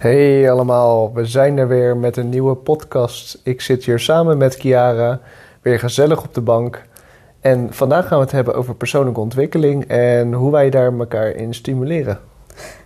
Hey 0.00 0.50
allemaal, 0.50 1.12
we 1.12 1.24
zijn 1.24 1.58
er 1.58 1.68
weer 1.68 1.96
met 1.96 2.16
een 2.16 2.28
nieuwe 2.28 2.54
podcast. 2.54 3.40
Ik 3.44 3.60
zit 3.60 3.84
hier 3.84 3.98
samen 3.98 4.38
met 4.38 4.56
Kiara, 4.56 5.20
weer 5.62 5.78
gezellig 5.78 6.24
op 6.24 6.34
de 6.34 6.40
bank. 6.40 6.84
En 7.40 7.74
vandaag 7.74 8.06
gaan 8.06 8.18
we 8.18 8.24
het 8.24 8.32
hebben 8.32 8.54
over 8.54 8.74
persoonlijke 8.74 9.20
ontwikkeling 9.20 9.84
en 9.86 10.32
hoe 10.32 10.50
wij 10.50 10.70
daar 10.70 10.98
elkaar 10.98 11.30
in 11.30 11.54
stimuleren. 11.54 12.18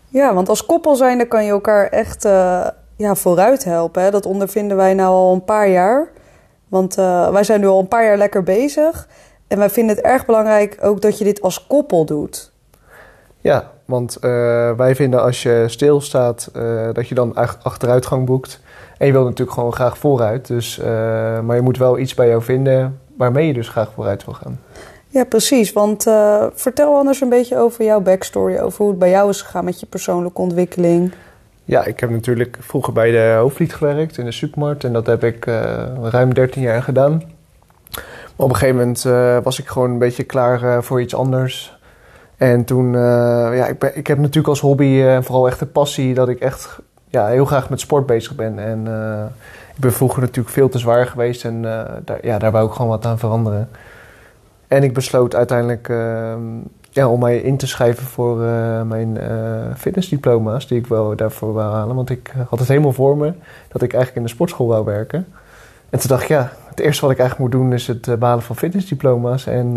Ja, 0.08 0.34
want 0.34 0.48
als 0.48 0.66
koppel 0.66 0.94
zijnde 0.94 1.28
kan 1.28 1.44
je 1.44 1.50
elkaar 1.50 1.88
echt 1.88 2.24
uh, 2.24 2.66
ja, 2.96 3.14
vooruit 3.14 3.64
helpen. 3.64 4.02
Hè? 4.02 4.10
Dat 4.10 4.26
ondervinden 4.26 4.76
wij 4.76 4.94
nou 4.94 5.10
al 5.10 5.32
een 5.32 5.44
paar 5.44 5.68
jaar. 5.68 6.08
Want 6.68 6.98
uh, 6.98 7.28
wij 7.28 7.44
zijn 7.44 7.60
nu 7.60 7.66
al 7.66 7.80
een 7.80 7.88
paar 7.88 8.04
jaar 8.04 8.18
lekker 8.18 8.42
bezig. 8.42 9.08
En 9.48 9.58
wij 9.58 9.70
vinden 9.70 9.96
het 9.96 10.04
erg 10.04 10.26
belangrijk 10.26 10.78
ook 10.82 11.00
dat 11.00 11.18
je 11.18 11.24
dit 11.24 11.42
als 11.42 11.66
koppel 11.66 12.04
doet. 12.04 12.52
Ja, 13.40 13.72
want 13.84 14.16
uh, 14.16 14.20
wij 14.72 14.94
vinden 14.94 15.22
als 15.22 15.42
je 15.42 15.64
stilstaat 15.66 16.50
uh, 16.56 16.88
dat 16.92 17.08
je 17.08 17.14
dan 17.14 17.34
achteruitgang 17.62 18.26
boekt. 18.26 18.60
En 18.98 19.06
je 19.06 19.12
wilt 19.12 19.24
natuurlijk 19.24 19.56
gewoon 19.56 19.72
graag 19.72 19.98
vooruit. 19.98 20.46
Dus, 20.46 20.78
uh, 20.78 20.84
maar 21.40 21.56
je 21.56 21.62
moet 21.62 21.78
wel 21.78 21.98
iets 21.98 22.14
bij 22.14 22.28
jou 22.28 22.42
vinden 22.42 23.00
waarmee 23.16 23.46
je 23.46 23.52
dus 23.52 23.68
graag 23.68 23.90
vooruit 23.94 24.24
wil 24.24 24.34
gaan. 24.34 24.60
Ja, 25.08 25.24
precies. 25.24 25.72
Want 25.72 26.02
vertel 26.54 26.96
anders 26.96 27.20
een 27.20 27.28
beetje 27.28 27.58
over 27.58 27.84
jouw 27.84 28.00
backstory. 28.00 28.58
Over 28.58 28.78
hoe 28.78 28.88
het 28.88 28.98
bij 28.98 29.10
jou 29.10 29.30
is 29.30 29.42
gegaan 29.42 29.64
met 29.64 29.80
je 29.80 29.86
persoonlijke 29.86 30.40
ontwikkeling. 30.40 31.12
Ja, 31.64 31.84
ik 31.84 32.00
heb 32.00 32.10
natuurlijk 32.10 32.56
vroeger 32.60 32.92
bij 32.92 33.10
de 33.10 33.34
Hoofdvliet 33.38 33.74
gewerkt 33.74 34.18
in 34.18 34.24
de 34.24 34.32
supermarkt. 34.32 34.84
En 34.84 34.92
dat 34.92 35.06
heb 35.06 35.24
ik 35.24 35.44
ruim 36.02 36.34
13 36.34 36.62
jaar 36.62 36.82
gedaan. 36.82 37.22
Maar 38.36 38.46
op 38.46 38.48
een 38.48 38.56
gegeven 38.56 38.76
moment 38.76 39.02
was 39.44 39.58
ik 39.58 39.66
gewoon 39.66 39.90
een 39.90 39.98
beetje 39.98 40.24
klaar 40.24 40.84
voor 40.84 41.00
iets 41.00 41.14
anders. 41.14 41.78
En 42.36 42.64
toen, 42.64 42.92
uh, 42.92 43.00
ja, 43.56 43.66
ik, 43.66 43.82
ik 43.82 44.06
heb 44.06 44.18
natuurlijk 44.18 44.48
als 44.48 44.60
hobby 44.60 44.84
uh, 44.84 45.18
vooral 45.22 45.46
echt 45.46 45.58
de 45.58 45.66
passie 45.66 46.14
dat 46.14 46.28
ik 46.28 46.40
echt 46.40 46.78
ja, 47.08 47.26
heel 47.26 47.44
graag 47.44 47.70
met 47.70 47.80
sport 47.80 48.06
bezig 48.06 48.34
ben. 48.34 48.58
En 48.58 48.84
uh, 48.88 49.24
ik 49.74 49.80
ben 49.80 49.92
vroeger 49.92 50.20
natuurlijk 50.20 50.54
veel 50.54 50.68
te 50.68 50.78
zwaar 50.78 51.06
geweest 51.06 51.44
en 51.44 51.62
daar, 52.04 52.18
ja, 52.22 52.38
daar 52.38 52.50
wou 52.50 52.66
ik 52.66 52.72
gewoon 52.72 52.90
wat 52.90 53.06
aan 53.06 53.18
veranderen. 53.18 53.68
En 54.68 54.82
ik 54.82 54.94
besloot 54.94 55.34
uiteindelijk 55.34 55.88
ehm, 55.88 56.40
ja, 56.90 57.08
om 57.08 57.20
mij 57.20 57.38
in 57.38 57.56
te 57.56 57.66
schrijven 57.66 58.06
voor 58.06 58.36
mijn 58.86 59.18
fitnessdiploma's, 59.76 60.66
die 60.66 60.78
ik 60.78 60.86
wel 60.86 61.16
daarvoor 61.16 61.52
wou 61.52 61.72
halen. 61.72 61.96
Want 61.96 62.10
ik 62.10 62.32
had 62.48 62.58
het 62.58 62.68
helemaal 62.68 62.92
voor 62.92 63.16
me 63.16 63.32
dat 63.68 63.82
ik 63.82 63.92
eigenlijk 63.92 64.16
in 64.16 64.22
de 64.22 64.28
sportschool 64.28 64.66
wou 64.66 64.84
werken. 64.84 65.26
En 65.90 65.98
toen 65.98 66.08
dacht 66.08 66.22
ik, 66.22 66.28
ja, 66.28 66.52
het 66.68 66.80
eerste 66.80 67.02
wat 67.02 67.10
ik 67.10 67.18
eigenlijk 67.18 67.50
moet 67.50 67.60
doen 67.60 67.72
is 67.72 67.86
het 67.86 68.18
behalen 68.18 68.42
van 68.42 68.56
fitnessdiploma's. 68.56 69.46
En 69.46 69.76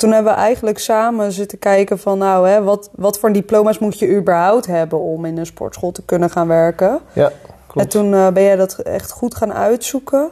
toen 0.00 0.12
hebben 0.12 0.32
we 0.32 0.38
eigenlijk 0.38 0.78
samen 0.78 1.32
zitten 1.32 1.58
kijken 1.58 1.98
van 1.98 2.18
nou, 2.18 2.48
hè, 2.48 2.62
wat, 2.62 2.90
wat 2.94 3.18
voor 3.18 3.32
diploma's 3.32 3.78
moet 3.78 3.98
je 3.98 4.16
überhaupt 4.16 4.66
hebben 4.66 4.98
om 4.98 5.24
in 5.24 5.38
een 5.38 5.46
sportschool 5.46 5.92
te 5.92 6.04
kunnen 6.04 6.30
gaan 6.30 6.48
werken. 6.48 7.00
Ja, 7.12 7.32
klopt. 7.66 7.86
En 7.86 7.88
toen 7.88 8.12
uh, 8.12 8.28
ben 8.28 8.42
jij 8.42 8.56
dat 8.56 8.78
echt 8.78 9.10
goed 9.10 9.34
gaan 9.34 9.52
uitzoeken. 9.52 10.30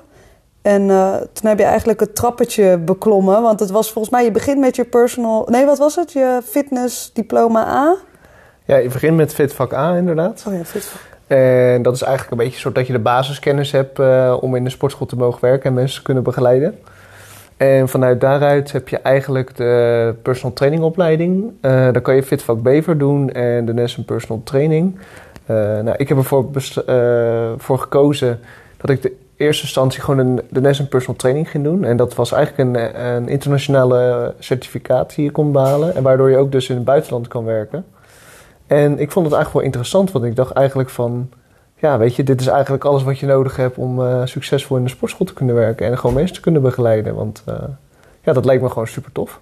En 0.62 0.82
uh, 0.82 1.14
toen 1.16 1.48
heb 1.48 1.58
je 1.58 1.64
eigenlijk 1.64 2.00
het 2.00 2.14
trappetje 2.14 2.78
beklommen. 2.78 3.42
Want 3.42 3.60
het 3.60 3.70
was 3.70 3.92
volgens 3.92 4.14
mij, 4.14 4.24
je 4.24 4.30
begint 4.30 4.58
met 4.58 4.76
je 4.76 4.84
personal... 4.84 5.46
Nee, 5.50 5.66
wat 5.66 5.78
was 5.78 5.96
het? 5.96 6.12
Je 6.12 6.40
fitness 6.44 7.12
diploma 7.12 7.66
A? 7.66 7.96
Ja, 8.64 8.76
je 8.76 8.88
begint 8.88 9.16
met 9.16 9.34
fitvak 9.34 9.72
A 9.72 9.96
inderdaad. 9.96 10.44
Oh 10.48 10.54
ja, 10.54 10.64
fitvak. 10.64 11.00
En 11.26 11.82
dat 11.82 11.94
is 11.94 12.02
eigenlijk 12.02 12.30
een 12.30 12.46
beetje 12.46 12.60
zodat 12.60 12.86
je 12.86 12.92
de 12.92 12.98
basiskennis 12.98 13.72
hebt 13.72 13.98
uh, 13.98 14.36
om 14.40 14.54
in 14.54 14.64
de 14.64 14.70
sportschool 14.70 15.06
te 15.06 15.16
mogen 15.16 15.40
werken 15.40 15.68
en 15.68 15.74
mensen 15.74 15.96
te 15.96 16.02
kunnen 16.02 16.22
begeleiden. 16.22 16.78
En 17.58 17.88
vanuit 17.88 18.20
daaruit 18.20 18.72
heb 18.72 18.88
je 18.88 18.98
eigenlijk 18.98 19.56
de 19.56 20.14
personal 20.22 20.52
training 20.52 20.82
opleiding. 20.82 21.44
Uh, 21.44 21.52
daar 21.62 22.00
kan 22.00 22.14
je 22.14 22.22
Fitvak 22.22 22.62
Bever 22.62 22.98
doen 22.98 23.30
en 23.30 23.64
de 23.64 23.74
NES 23.74 23.94
Personal 24.06 24.42
Training. 24.44 24.98
Uh, 25.50 25.56
nou, 25.56 25.94
ik 25.96 26.08
heb 26.08 26.18
ervoor 26.18 26.46
uh, 26.88 27.52
voor 27.56 27.78
gekozen 27.78 28.40
dat 28.76 28.90
ik 28.90 29.02
de 29.02 29.12
eerste 29.36 29.62
instantie 29.62 30.00
gewoon 30.00 30.26
een, 30.26 30.40
de 30.50 30.60
NES 30.60 30.88
Personal 30.88 31.16
Training 31.16 31.50
ging 31.50 31.64
doen. 31.64 31.84
En 31.84 31.96
dat 31.96 32.14
was 32.14 32.32
eigenlijk 32.32 32.68
een, 32.68 33.04
een 33.06 33.28
internationale 33.28 34.34
certificaat 34.38 35.14
die 35.14 35.24
je 35.24 35.30
kon 35.30 35.52
behalen. 35.52 35.94
En 35.94 36.02
waardoor 36.02 36.30
je 36.30 36.36
ook 36.36 36.52
dus 36.52 36.68
in 36.68 36.76
het 36.76 36.84
buitenland 36.84 37.28
kan 37.28 37.44
werken. 37.44 37.84
En 38.66 38.98
ik 38.98 39.10
vond 39.10 39.26
het 39.26 39.34
eigenlijk 39.34 39.52
wel 39.52 39.62
interessant, 39.62 40.12
want 40.12 40.24
ik 40.24 40.36
dacht 40.36 40.52
eigenlijk 40.52 40.90
van 40.90 41.30
ja, 41.80 41.98
weet 41.98 42.16
je, 42.16 42.22
dit 42.22 42.40
is 42.40 42.46
eigenlijk 42.46 42.84
alles 42.84 43.02
wat 43.02 43.18
je 43.18 43.26
nodig 43.26 43.56
hebt 43.56 43.76
om 43.76 44.00
uh, 44.00 44.20
succesvol 44.24 44.76
in 44.76 44.84
de 44.84 44.90
sportschool 44.90 45.26
te 45.26 45.32
kunnen 45.32 45.54
werken 45.54 45.86
en 45.86 45.98
gewoon 45.98 46.14
mensen 46.14 46.34
te 46.34 46.40
kunnen 46.40 46.62
begeleiden. 46.62 47.14
Want 47.14 47.42
uh, 47.48 47.54
ja, 48.22 48.32
dat 48.32 48.44
leek 48.44 48.60
me 48.60 48.68
gewoon 48.68 48.86
super 48.86 49.12
tof. 49.12 49.40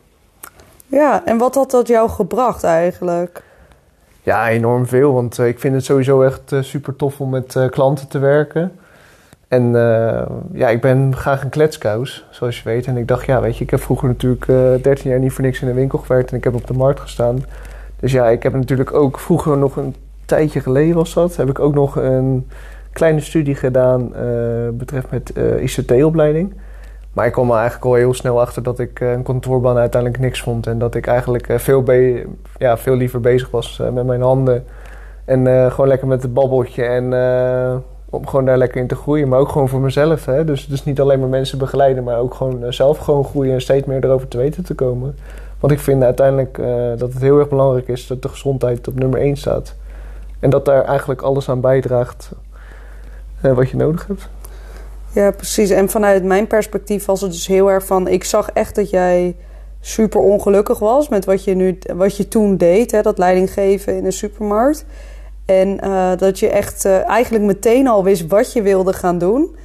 Ja, 0.87 1.23
en 1.25 1.39
wat 1.39 1.55
had 1.55 1.71
dat 1.71 1.89
jou 1.89 2.09
gebracht 2.09 2.65
eigenlijk? 2.65 3.43
Ja, 4.23 4.49
enorm 4.49 4.87
veel. 4.87 5.13
Want 5.13 5.39
uh, 5.39 5.47
ik 5.47 5.61
vind 5.61 5.75
het 5.75 5.85
sowieso 5.85 6.23
echt 6.23 6.53
super 6.61 6.97
tof 6.97 7.21
om 7.21 7.31
met 7.31 7.67
klanten 7.71 8.09
te 8.09 8.19
werken. 8.19 8.73
En 9.49 9.73
ja, 10.53 10.69
ik 10.69 10.81
ben 10.81 11.17
graag 11.17 11.43
een 11.43 11.49
kletskous, 11.49 12.27
zoals 12.31 12.57
je 12.57 12.65
weet. 12.65 12.87
En 12.87 12.97
ik 12.97 13.09
dacht, 13.09 13.27
ja, 13.27 13.41
weet 13.41 13.57
je, 13.57 13.65
ik 13.65 13.71
heb 13.71 13.81
vroeger 13.81 14.09
natuurlijk 14.09 14.47
13 14.83 15.11
jaar 15.11 15.19
niet 15.19 15.33
voor 15.33 15.45
niks 15.45 15.61
in 15.61 15.69
een 15.69 15.75
winkel 15.75 15.99
gewerkt 15.99 16.31
en 16.31 16.37
ik 16.37 16.45
heb 16.45 16.55
op 16.55 16.67
de 16.67 16.75
markt 16.75 17.01
gestaan. 17.01 17.45
Dus 18.01 18.13
ja, 18.13 18.29
ik 18.29 18.43
heb 18.43 18.53
natuurlijk 18.53 18.95
ook 18.95 19.19
vroeger 19.19 19.59
nog 19.59 19.77
een 19.77 19.95
tijdje 20.27 20.61
geleden 20.61 20.95
was 20.95 21.15
dat, 21.15 21.37
heb 21.37 21.49
ik 21.49 21.59
ook 21.59 21.75
nog 21.75 21.97
een 21.97 22.47
kleine 22.97 23.21
studie 23.21 23.55
gedaan 23.55 24.13
uh, 24.17 24.69
betreft 24.73 25.11
met 25.11 25.33
uh, 25.37 25.63
ICT-opleiding. 25.63 26.55
Maar 27.13 27.27
ik 27.27 27.33
kwam 27.33 27.51
er 27.51 27.57
eigenlijk 27.57 27.85
al 27.85 27.95
heel 27.95 28.15
snel 28.15 28.41
achter 28.41 28.63
dat 28.63 28.79
ik 28.79 29.01
een 29.01 29.23
kantoorbaan 29.23 29.77
uiteindelijk 29.77 30.23
niks 30.23 30.43
vond. 30.43 30.67
En 30.67 30.79
dat 30.79 30.95
ik 30.95 31.07
eigenlijk 31.07 31.47
veel, 31.57 31.85
ja, 32.59 32.77
veel 32.77 32.95
liever 32.95 33.21
bezig 33.21 33.51
was 33.51 33.83
met 33.93 34.07
mijn 34.07 34.23
handen. 34.23 34.65
En 35.25 35.71
gewoon 35.71 35.89
lekker 35.89 36.09
met 36.09 36.23
het 36.23 36.35
babbeltje 36.35 36.83
en 36.85 37.05
om 38.11 38.27
gewoon 38.27 38.45
daar 38.45 38.59
lekker 38.59 38.81
in 38.81 38.87
te 38.87 38.95
groeien. 38.95 39.29
Maar 39.29 39.39
ook 39.39 39.49
gewoon 39.49 39.69
voor 39.69 39.81
mezelf. 39.81 40.25
Hè? 40.25 40.45
Dus, 40.45 40.67
dus 40.67 40.85
niet 40.85 41.01
alleen 41.01 41.21
maar 41.21 41.29
mensen 41.29 41.59
begeleiden, 41.59 42.05
maar 42.05 42.19
ook 42.19 42.35
gewoon 42.35 42.73
zelf 42.73 42.99
gewoon 42.99 43.25
groeien 43.25 43.53
en 43.53 43.61
steeds 43.61 43.87
meer 43.87 44.05
erover 44.05 44.29
te 44.29 44.37
weten 44.37 44.65
te 44.65 44.75
komen. 44.75 45.17
Want 45.61 45.73
ik 45.73 45.79
vind 45.79 46.03
uiteindelijk 46.03 46.57
dat 46.99 47.13
het 47.13 47.23
heel 47.23 47.39
erg 47.39 47.49
belangrijk 47.49 47.89
is 47.89 48.07
dat 48.07 48.23
de 48.23 48.29
gezondheid 48.29 48.89
op 48.89 48.99
nummer 48.99 49.21
1 49.21 49.37
staat. 49.37 49.75
En 50.41 50.51
dat 50.51 50.65
daar 50.65 50.85
eigenlijk 50.85 51.23
alles 51.23 51.49
aan 51.49 51.61
bijdraagt 51.61 52.31
uh, 53.45 53.53
wat 53.53 53.71
je 53.71 53.77
nodig 53.77 54.07
hebt. 54.07 54.29
Ja, 55.13 55.31
precies. 55.31 55.71
En 55.71 55.89
vanuit 55.89 56.25
mijn 56.25 56.47
perspectief 56.47 57.05
was 57.05 57.21
het 57.21 57.31
dus 57.31 57.47
heel 57.47 57.71
erg 57.71 57.87
van... 57.87 58.09
Ik 58.09 58.25
zag 58.25 58.51
echt 58.51 58.75
dat 58.75 58.91
jij 58.91 59.37
super 59.81 60.21
ongelukkig 60.21 60.79
was 60.79 61.09
met 61.09 61.25
wat 61.25 61.45
je, 61.45 61.55
nu, 61.55 61.79
wat 61.95 62.17
je 62.17 62.29
toen 62.29 62.57
deed. 62.57 62.91
Hè, 62.91 63.03
dat 63.03 63.19
leidinggeven 63.19 63.97
in 63.97 64.05
een 64.05 64.13
supermarkt. 64.13 64.85
En 65.45 65.81
uh, 65.85 66.11
dat 66.17 66.39
je 66.39 66.49
echt 66.49 66.85
uh, 66.85 67.09
eigenlijk 67.09 67.45
meteen 67.45 67.89
al 67.89 68.05
wist 68.05 68.27
wat 68.27 68.53
je 68.53 68.63
wilde 68.63 68.93
gaan 68.93 69.19
doen. 69.19 69.57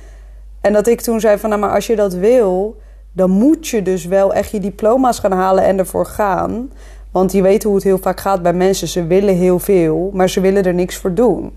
En 0.62 0.74
dat 0.74 0.88
ik 0.88 1.02
toen 1.02 1.20
zei 1.20 1.38
van... 1.38 1.50
Nou, 1.50 1.62
maar 1.62 1.74
als 1.74 1.88
je 1.88 1.96
dat 1.96 2.14
wil, 2.14 2.78
dan 3.12 3.30
moet 3.30 3.68
je 3.68 3.82
dus 3.82 4.06
wel 4.06 4.34
echt 4.34 4.52
je 4.52 4.60
diploma's 4.60 5.20
gaan 5.20 5.32
halen 5.32 5.64
en 5.64 5.78
ervoor 5.78 6.06
gaan... 6.06 6.72
Want 7.12 7.32
je 7.32 7.42
weet 7.42 7.64
hoe 7.64 7.76
het 7.76 7.84
heel 7.84 7.98
vaak 7.98 8.20
gaat 8.20 8.42
bij 8.42 8.54
mensen. 8.54 8.88
Ze 8.88 9.08
willen 9.08 9.36
heel 9.36 9.60
veel, 9.60 10.10
maar 10.14 10.30
ze 10.30 10.42
willen 10.42 10.64
er 10.64 10.74
niks 10.74 10.98
voor 10.98 11.14
doen. 11.14 11.54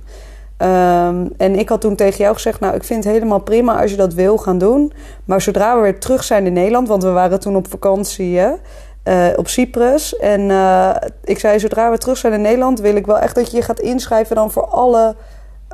Um, 0.58 1.32
en 1.36 1.58
ik 1.58 1.68
had 1.68 1.80
toen 1.80 1.96
tegen 1.96 2.18
jou 2.18 2.34
gezegd: 2.34 2.60
Nou, 2.60 2.74
ik 2.74 2.84
vind 2.84 3.04
het 3.04 3.12
helemaal 3.12 3.38
prima 3.40 3.80
als 3.80 3.90
je 3.90 3.96
dat 3.96 4.14
wil 4.14 4.36
gaan 4.36 4.58
doen. 4.58 4.92
Maar 5.24 5.40
zodra 5.40 5.76
we 5.76 5.82
weer 5.82 5.98
terug 5.98 6.24
zijn 6.24 6.46
in 6.46 6.52
Nederland, 6.52 6.88
want 6.88 7.02
we 7.02 7.10
waren 7.10 7.40
toen 7.40 7.56
op 7.56 7.70
vakantie 7.70 8.38
hè, 8.38 8.52
uh, 9.04 9.38
op 9.38 9.48
Cyprus. 9.48 10.16
En 10.16 10.40
uh, 10.40 10.94
ik 11.24 11.38
zei: 11.38 11.58
Zodra 11.58 11.90
we 11.90 11.98
terug 11.98 12.16
zijn 12.16 12.32
in 12.32 12.40
Nederland, 12.40 12.80
wil 12.80 12.96
ik 12.96 13.06
wel 13.06 13.18
echt 13.18 13.34
dat 13.34 13.50
je 13.50 13.56
je 13.56 13.62
gaat 13.62 13.80
inschrijven 13.80 14.36
dan 14.36 14.50
voor 14.50 14.66
alle 14.66 15.14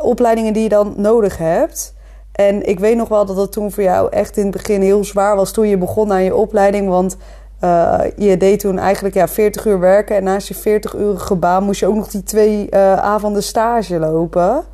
opleidingen 0.00 0.52
die 0.52 0.62
je 0.62 0.68
dan 0.68 0.94
nodig 0.96 1.38
hebt. 1.38 1.94
En 2.32 2.68
ik 2.68 2.78
weet 2.78 2.96
nog 2.96 3.08
wel 3.08 3.26
dat 3.26 3.36
het 3.36 3.52
toen 3.52 3.72
voor 3.72 3.82
jou 3.82 4.08
echt 4.10 4.36
in 4.36 4.42
het 4.42 4.52
begin 4.52 4.82
heel 4.82 5.04
zwaar 5.04 5.36
was 5.36 5.52
toen 5.52 5.68
je 5.68 5.78
begon 5.78 6.12
aan 6.12 6.22
je 6.22 6.34
opleiding. 6.34 6.88
Want 6.88 7.16
uh, 7.64 8.00
je 8.16 8.36
deed 8.36 8.60
toen 8.60 8.78
eigenlijk 8.78 9.14
ja, 9.14 9.28
40 9.28 9.66
uur 9.66 9.80
werken. 9.80 10.16
En 10.16 10.24
naast 10.24 10.48
je 10.48 10.54
40 10.54 10.94
uurige 10.94 11.34
baan 11.34 11.62
moest 11.62 11.80
je 11.80 11.86
ook 11.86 11.94
nog 11.94 12.08
die 12.08 12.22
twee 12.22 12.66
uh, 12.70 12.96
avonden 12.96 13.42
stage 13.42 13.98
lopen. 13.98 14.64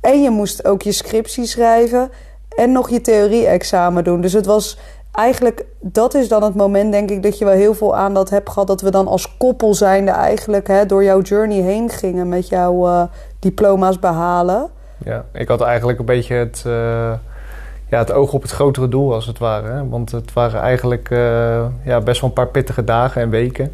En 0.00 0.22
je 0.22 0.30
moest 0.30 0.64
ook 0.64 0.82
je 0.82 0.92
scriptie 0.92 1.46
schrijven. 1.46 2.10
En 2.56 2.72
nog 2.72 2.90
je 2.90 3.00
theorie-examen 3.00 4.04
doen. 4.04 4.20
Dus 4.20 4.32
het 4.32 4.46
was 4.46 4.78
eigenlijk, 5.12 5.64
dat 5.80 6.14
is 6.14 6.28
dan 6.28 6.42
het 6.42 6.54
moment, 6.54 6.92
denk 6.92 7.10
ik, 7.10 7.22
dat 7.22 7.38
je 7.38 7.44
wel 7.44 7.54
heel 7.54 7.74
veel 7.74 7.96
aan 7.96 8.14
dat 8.14 8.30
hebt 8.30 8.50
gehad. 8.50 8.66
Dat 8.66 8.80
we 8.80 8.90
dan 8.90 9.06
als 9.06 9.36
koppel 9.36 9.74
zijnde 9.74 10.10
eigenlijk 10.10 10.66
hè, 10.66 10.86
door 10.86 11.04
jouw 11.04 11.20
journey 11.20 11.60
heen 11.60 11.88
gingen 11.88 12.28
met 12.28 12.48
jouw 12.48 12.86
uh, 12.86 13.02
diploma's 13.38 13.98
behalen. 13.98 14.70
Ja, 15.04 15.24
ik 15.32 15.48
had 15.48 15.60
eigenlijk 15.60 15.98
een 15.98 16.04
beetje 16.04 16.34
het 16.34 16.64
ja, 17.88 17.98
het 17.98 18.12
oog 18.12 18.32
op 18.32 18.42
het 18.42 18.50
grotere 18.50 18.88
doel, 18.88 19.14
als 19.14 19.26
het 19.26 19.38
ware. 19.38 19.88
Want 19.88 20.10
het 20.10 20.32
waren 20.32 20.60
eigenlijk 20.60 21.10
uh, 21.10 21.66
ja, 21.82 22.00
best 22.00 22.20
wel 22.20 22.30
een 22.30 22.36
paar 22.36 22.46
pittige 22.46 22.84
dagen 22.84 23.22
en 23.22 23.30
weken. 23.30 23.72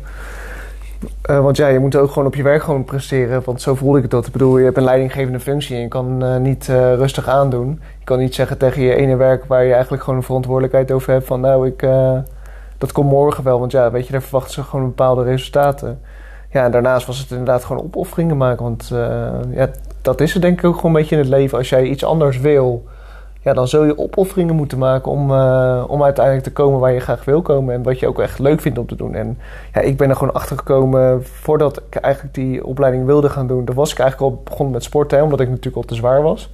Uh, 1.30 1.40
want 1.40 1.56
ja, 1.56 1.66
je 1.66 1.78
moet 1.78 1.96
ook 1.96 2.10
gewoon 2.10 2.28
op 2.28 2.34
je 2.34 2.42
werk 2.42 2.62
gewoon 2.62 2.84
presteren. 2.84 3.42
Want 3.44 3.60
zo 3.60 3.74
voelde 3.74 3.98
ik 3.98 4.10
dat. 4.10 4.26
Ik 4.26 4.32
bedoel, 4.32 4.58
je 4.58 4.64
hebt 4.64 4.76
een 4.76 4.84
leidinggevende 4.84 5.40
functie 5.40 5.76
en 5.76 5.82
je 5.82 5.88
kan 5.88 6.24
uh, 6.24 6.36
niet 6.36 6.66
rustig 6.96 7.28
aandoen. 7.28 7.80
Je 7.98 8.04
kan 8.04 8.18
niet 8.18 8.34
zeggen 8.34 8.58
tegen 8.58 8.82
je 8.82 8.94
ene 8.94 9.16
werk 9.16 9.44
waar 9.44 9.64
je 9.64 9.72
eigenlijk 9.72 10.02
gewoon 10.02 10.18
een 10.18 10.24
verantwoordelijkheid 10.24 10.92
over 10.92 11.12
hebt 11.12 11.26
van 11.26 11.40
nou, 11.40 11.66
ik, 11.66 11.86
dat 12.78 12.92
komt 12.92 13.10
morgen 13.10 13.44
wel. 13.44 13.58
Want 13.58 13.72
ja, 13.72 13.90
weet 13.90 14.06
je, 14.06 14.12
daar 14.12 14.22
verwachten 14.22 14.52
ze 14.52 14.62
gewoon 14.62 14.84
bepaalde 14.84 15.22
resultaten. 15.22 16.00
Ja, 16.50 16.64
en 16.64 16.70
daarnaast 16.70 17.06
was 17.06 17.18
het 17.18 17.30
inderdaad 17.30 17.64
gewoon 17.64 17.82
opofferingen 17.82 18.36
maken. 18.36 18.62
Want 18.62 18.92
ja, 19.50 19.68
dat 20.02 20.20
is 20.20 20.32
het 20.32 20.42
denk 20.42 20.58
ik 20.58 20.64
ook 20.64 20.76
gewoon 20.76 20.94
een 20.94 21.00
beetje 21.00 21.16
in 21.16 21.22
het 21.22 21.30
leven. 21.30 21.58
Als 21.58 21.68
jij 21.68 21.84
iets 21.84 22.04
anders 22.04 22.38
wil, 22.38 22.84
ja, 23.44 23.52
dan 23.52 23.68
zul 23.68 23.84
je 23.84 23.98
opofferingen 23.98 24.54
moeten 24.54 24.78
maken 24.78 25.12
om, 25.12 25.30
uh, 25.30 25.84
om 25.86 26.02
uiteindelijk 26.02 26.44
te 26.44 26.52
komen 26.52 26.80
waar 26.80 26.92
je 26.92 27.00
graag 27.00 27.24
wil 27.24 27.42
komen. 27.42 27.74
En 27.74 27.82
wat 27.82 27.98
je 27.98 28.08
ook 28.08 28.20
echt 28.20 28.38
leuk 28.38 28.60
vindt 28.60 28.78
om 28.78 28.86
te 28.86 28.96
doen. 28.96 29.14
En 29.14 29.38
ja, 29.72 29.80
ik 29.80 29.96
ben 29.96 30.10
er 30.10 30.16
gewoon 30.16 30.34
achter 30.34 30.56
gekomen 30.56 31.24
voordat 31.24 31.76
ik 31.76 31.94
eigenlijk 31.94 32.34
die 32.34 32.66
opleiding 32.66 33.06
wilde 33.06 33.28
gaan 33.28 33.46
doen. 33.46 33.64
Dan 33.64 33.74
was 33.74 33.92
ik 33.92 33.98
eigenlijk 33.98 34.32
al 34.32 34.42
begonnen 34.44 34.74
met 34.74 34.82
sporten, 34.82 35.22
omdat 35.22 35.40
ik 35.40 35.48
natuurlijk 35.48 35.76
al 35.76 35.82
te 35.82 35.94
zwaar 35.94 36.22
was. 36.22 36.52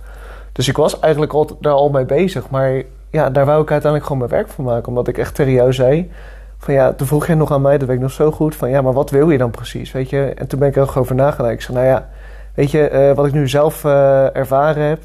Dus 0.52 0.68
ik 0.68 0.76
was 0.76 0.98
eigenlijk 0.98 1.32
al, 1.32 1.56
daar 1.60 1.72
al 1.72 1.90
mee 1.90 2.04
bezig. 2.04 2.50
Maar 2.50 2.82
ja, 3.10 3.30
daar 3.30 3.46
wou 3.46 3.62
ik 3.62 3.70
uiteindelijk 3.70 4.10
gewoon 4.10 4.28
mijn 4.28 4.40
werk 4.40 4.48
van 4.48 4.64
maken. 4.64 4.88
Omdat 4.88 5.08
ik 5.08 5.18
echt 5.18 5.34
tegen 5.34 5.52
jou 5.52 5.72
zei 5.72 6.10
van 6.58 6.74
ja, 6.74 6.92
toen 6.92 7.06
vroeg 7.06 7.26
jij 7.26 7.34
nog 7.34 7.52
aan 7.52 7.62
mij, 7.62 7.78
dat 7.78 7.88
weet 7.88 7.96
ik 7.96 8.02
nog 8.02 8.12
zo 8.12 8.30
goed, 8.30 8.56
van 8.56 8.70
ja, 8.70 8.82
maar 8.82 8.92
wat 8.92 9.10
wil 9.10 9.30
je 9.30 9.38
dan 9.38 9.50
precies, 9.50 9.92
weet 9.92 10.10
je? 10.10 10.32
En 10.36 10.46
toen 10.46 10.58
ben 10.58 10.68
ik 10.68 10.76
er 10.76 10.82
ook 10.82 10.96
over 10.96 11.14
nagedacht. 11.14 11.52
Ik 11.52 11.60
zei, 11.60 11.76
nou 11.76 11.88
ja, 11.88 12.08
weet 12.54 12.70
je, 12.70 12.90
uh, 12.92 13.16
wat 13.16 13.26
ik 13.26 13.32
nu 13.32 13.48
zelf 13.48 13.84
uh, 13.84 14.36
ervaren 14.36 14.88
heb 14.88 15.00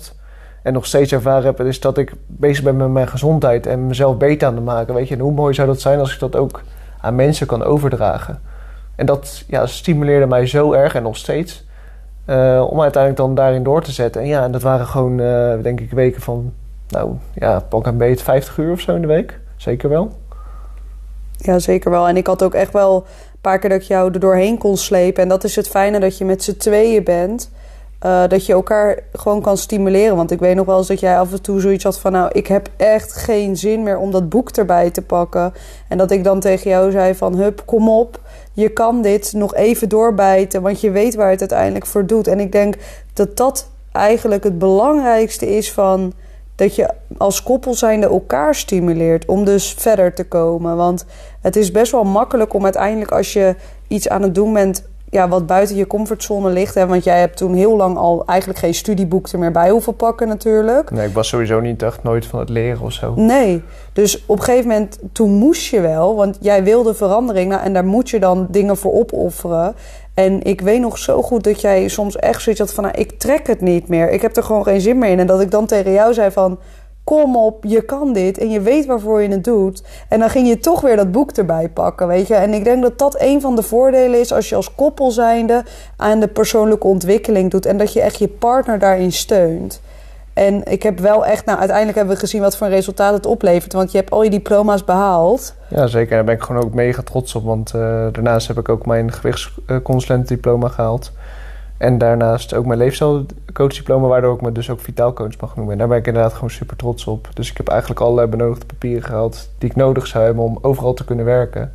en 0.66 0.74
nog 0.74 0.86
steeds 0.86 1.12
ervaren 1.12 1.46
heb, 1.46 1.62
is 1.62 1.80
dat 1.80 1.98
ik 1.98 2.14
bezig 2.28 2.64
ben 2.64 2.78
met 2.78 2.88
mijn 2.88 3.08
gezondheid 3.08 3.68
en 3.68 3.88
mezelf 3.88 4.18
beter 4.18 4.48
aan 4.48 4.56
te 4.56 4.62
maken, 4.62 4.94
weet 4.94 5.08
je? 5.08 5.14
En 5.16 5.22
hoe 5.22 5.32
mooi 5.32 5.54
zou 5.54 5.68
dat 5.68 5.82
zijn 5.82 6.00
als 6.00 6.14
ik 6.14 6.20
dat 6.20 6.36
ook 6.36 6.62
aan 7.02 7.16
mensen 7.16 7.48
kan 7.48 7.64
overdragen? 7.64 8.42
En 8.96 9.06
dat 9.06 9.44
ja, 9.48 9.66
stimuleerde 9.66 10.26
mij 10.26 10.46
zo 10.46 10.74
erg 10.74 10.96
en 10.96 11.04
nog 11.04 11.18
steeds. 11.18 11.66
Uh, 12.26 12.66
om 12.70 12.82
uiteindelijk 12.82 13.22
dan 13.22 13.36
daarin 13.36 13.64
door 13.64 13.82
te 13.82 13.92
zetten. 13.92 14.22
En 14.22 14.28
ja, 14.28 14.44
en 14.44 14.52
dat 14.52 14.62
waren 14.62 14.88
gewoon, 14.88 15.18
denk 15.62 15.80
ik, 15.80 15.92
weken 15.92 16.22
van, 16.22 16.54
nou 16.88 17.16
ja, 17.34 17.60
pak 17.60 17.86
een 17.86 17.98
beetje 17.98 18.24
50 18.24 18.58
uur 18.58 18.72
of 18.72 18.80
zo 18.80 18.96
in 18.96 19.02
de 19.02 19.08
week. 19.08 19.40
Zeker 19.56 19.90
wel. 19.90 20.12
Ja, 21.38 21.60
zeker 21.60 21.92
wel. 21.92 22.08
En 22.08 22.18
ik 22.18 22.28
had 22.28 22.44
ook 22.44 22.54
echt 22.54 22.74
wel 22.74 22.96
een 22.96 23.42
paar 23.42 23.60
keer 23.60 23.70
dat 23.70 23.82
ik 23.82 23.88
jou 23.88 24.14
er 24.14 24.20
doorheen 24.20 24.58
kon 24.58 24.78
slepen. 24.78 25.24
En 25.24 25.30
dat 25.30 25.44
is 25.44 25.56
het 25.56 25.70
fijne 25.70 26.00
dat 26.00 26.18
je 26.18 26.26
met 26.26 26.44
z'n 26.44 26.58
tweeën 26.58 27.04
bent. 27.04 27.50
Uh, 28.06 28.24
dat 28.28 28.46
je 28.46 28.54
elkaar 28.54 29.00
gewoon 29.14 29.42
kan 29.42 29.58
stimuleren. 29.58 30.16
Want 30.16 30.32
ik 30.32 30.40
weet 30.40 30.56
nog 30.56 30.66
wel 30.66 30.78
eens 30.78 30.88
dat 30.88 31.00
jij 31.00 31.20
af 31.20 31.32
en 31.32 31.42
toe 31.42 31.60
zoiets 31.60 31.84
had 31.84 32.00
van... 32.00 32.12
nou, 32.12 32.30
ik 32.32 32.48
heb 32.48 32.70
echt 32.78 33.14
geen 33.14 33.58
zin 33.58 33.84
meer 33.84 33.98
om 33.98 34.12
dat 34.12 34.30
boek 34.30 34.50
erbij 34.50 34.90
te 34.90 35.02
pakken. 35.02 35.54
En 35.88 35.98
dat 35.98 36.12
ik 36.12 36.24
dan 36.24 36.40
tegen 36.40 36.70
jou 36.70 36.92
zei 36.92 37.16
van... 37.16 37.36
hup, 37.36 37.62
kom 37.66 37.90
op, 37.90 38.20
je 38.54 38.70
kan 38.70 39.02
dit 39.02 39.34
nog 39.34 39.56
even 39.56 39.90
doorbijten... 39.90 40.62
want 40.62 40.82
je 40.82 40.92
weet 40.92 41.16
waar 41.16 41.30
het 41.30 41.40
uiteindelijk 41.40 41.86
voor 41.86 42.06
doet. 42.06 42.28
En 42.28 42.40
ik 42.40 42.52
denk 42.52 42.76
dat 43.14 43.38
dat 43.38 43.68
eigenlijk 43.92 44.44
het 44.44 44.60
belangrijkste 44.60 45.56
is 45.58 45.72
van 45.72 46.14
dat 46.56 46.76
je 46.76 46.90
als 47.18 47.44
koppel 47.44 47.74
zijnde 47.74 48.08
elkaar 48.08 48.56
stimuleert 48.56 49.26
om 49.26 49.46
dus 49.46 49.76
verder 49.78 50.14
te 50.14 50.24
komen. 50.24 50.76
Want 50.76 51.06
het 51.42 51.56
is 51.56 51.72
best 51.72 51.92
wel 51.92 52.04
makkelijk 52.04 52.54
om 52.54 52.64
uiteindelijk 52.64 53.12
als 53.12 53.34
je 53.34 53.56
iets 53.88 54.10
aan 54.10 54.22
het 54.22 54.36
doen 54.36 54.54
bent 54.54 54.84
ja, 55.10 55.28
wat 55.28 55.46
buiten 55.46 55.76
je 55.76 55.88
comfortzone 55.88 56.50
ligt. 56.50 56.76
Hè? 56.76 56.88
Want 56.88 57.04
jij 57.04 57.20
hebt 57.20 57.38
toen 57.38 57.54
heel 57.54 57.76
lang 57.76 57.98
al 57.98 58.24
eigenlijk 58.26 58.60
geen 58.60 58.74
studieboek 58.74 59.28
er 59.28 59.40
meer 59.40 59.52
bij 59.52 59.70
hoeven 59.70 59.96
pakken 59.96 60.28
natuurlijk. 60.28 60.92
Nee, 60.92 61.08
ik 61.08 61.14
was 61.14 61.28
sowieso 61.28 61.60
niet 61.60 61.84
echt 61.84 62.04
nooit 62.04 62.26
van 62.26 62.40
het 62.40 62.50
leren 62.50 62.82
of 62.82 62.92
zo. 62.92 63.14
Nee, 63.16 63.64
dus 63.94 64.26
op 64.26 64.38
een 64.38 64.44
gegeven 64.44 64.68
moment 64.68 65.00
toen 65.12 65.32
moest 65.32 65.66
je 65.66 65.82
wel, 65.82 66.16
want 66.16 66.38
jij 66.42 66.64
wilde 66.64 66.94
verandering. 66.94 67.50
Nou, 67.50 67.64
en 67.64 67.74
daar 67.74 67.86
moet 67.86 68.10
je 68.10 68.20
dan 68.20 68.48
dingen 68.50 68.78
voor 68.78 68.94
opofferen. 68.94 69.76
En 70.14 70.44
ik 70.44 70.62
weet 70.62 70.80
nog 70.80 70.98
zo 70.98 71.22
goed 71.22 71.44
dat 71.44 71.62
jij 71.62 71.88
soms 71.88 72.16
echt 72.16 72.42
zoiets 72.42 72.62
had 72.62 72.74
van... 72.74 72.84
Nou, 72.84 72.96
ik 72.98 73.20
trek 73.20 73.48
het 73.48 73.62
niet 73.62 73.88
meer. 73.88 74.10
Ik 74.12 74.22
heb 74.22 74.36
er 74.36 74.44
gewoon 74.44 74.64
geen 74.64 74.82
zin 74.82 74.98
meer 74.98 75.10
in. 75.10 75.20
En 75.20 75.28
dat 75.28 75.42
ik 75.42 75.52
dan 75.52 75.66
tegen 75.66 75.92
jou 75.92 76.14
zei 76.14 76.32
van... 76.32 76.60
Kom 77.06 77.38
op, 77.38 77.64
je 77.64 77.82
kan 77.82 78.14
dit 78.14 78.38
en 78.38 78.50
je 78.50 78.62
weet 78.62 78.86
waarvoor 78.86 79.22
je 79.22 79.30
het 79.30 79.44
doet. 79.44 79.84
En 80.10 80.20
dan 80.20 80.30
ging 80.30 80.48
je 80.48 80.58
toch 80.58 80.82
weer 80.82 80.96
dat 80.96 81.12
boek 81.12 81.32
erbij 81.32 81.70
pakken, 81.70 82.08
weet 82.08 82.28
je. 82.28 82.36
En 82.36 82.54
ik 82.54 82.64
denk 82.64 82.82
dat 82.82 83.00
dat 83.00 83.22
een 83.22 83.42
van 83.42 83.56
de 83.56 83.64
voordelen 83.64 84.20
is... 84.20 84.34
als 84.34 84.50
je 84.50 84.56
als 84.56 84.76
koppel 84.76 85.12
zijnde 85.12 85.64
aan 85.98 86.20
de 86.20 86.28
persoonlijke 86.28 86.88
ontwikkeling 86.88 87.52
doet... 87.52 87.66
en 87.66 87.78
dat 87.78 87.94
je 87.94 88.02
echt 88.02 88.20
je 88.20 88.28
partner 88.28 88.80
daarin 88.80 89.12
steunt. 89.12 89.82
En 90.36 90.64
ik 90.72 90.84
heb 90.84 91.00
wel 91.00 91.26
echt, 91.26 91.46
nou 91.46 91.58
uiteindelijk 91.58 91.98
hebben 91.98 92.16
we 92.16 92.20
gezien 92.20 92.42
wat 92.42 92.58
voor 92.58 92.68
een 92.68 92.74
resultaat 92.74 93.14
het 93.14 93.26
oplevert. 93.26 93.74
Want 93.74 93.92
je 93.92 93.98
hebt 93.98 94.12
al 94.12 94.24
je 94.24 94.30
diploma's 94.30 94.84
behaald. 94.84 95.56
Ja, 95.70 95.88
zeker. 95.88 96.16
Daar 96.16 96.24
ben 96.24 96.36
ik 96.36 96.42
gewoon 96.42 96.64
ook 96.64 96.74
mega 96.74 97.02
trots 97.02 97.36
op. 97.36 97.44
Want 97.44 97.74
uh, 97.76 97.82
daarnaast 98.12 98.48
heb 98.48 98.58
ik 98.58 98.70
ook 98.70 98.86
mijn 98.86 99.12
gewichtsconsulent-diploma 99.12 100.68
gehaald. 100.68 101.12
En 101.78 101.98
daarnaast 101.98 102.54
ook 102.54 102.66
mijn 102.66 102.80
leefstijlcoach-diploma, 102.80 104.08
waardoor 104.08 104.36
ik 104.36 104.42
me 104.42 104.52
dus 104.52 104.70
ook 104.70 104.80
vitaalcoach 104.80 105.40
mag 105.40 105.56
noemen. 105.56 105.74
En 105.74 105.80
daar 105.80 105.88
ben 105.88 105.98
ik 105.98 106.08
inderdaad 106.08 106.34
gewoon 106.34 106.50
super 106.50 106.76
trots 106.76 107.08
op. 107.08 107.28
Dus 107.34 107.50
ik 107.50 107.58
heb 107.58 107.68
eigenlijk 107.68 108.02
alle 108.02 108.28
benodigde 108.28 108.66
papieren 108.66 109.04
gehaald 109.04 109.50
die 109.58 109.70
ik 109.70 109.76
nodig 109.76 110.08
zou 110.08 110.26
hebben 110.26 110.44
om 110.44 110.58
overal 110.62 110.94
te 110.94 111.06
kunnen 111.06 111.26
werken. 111.26 111.72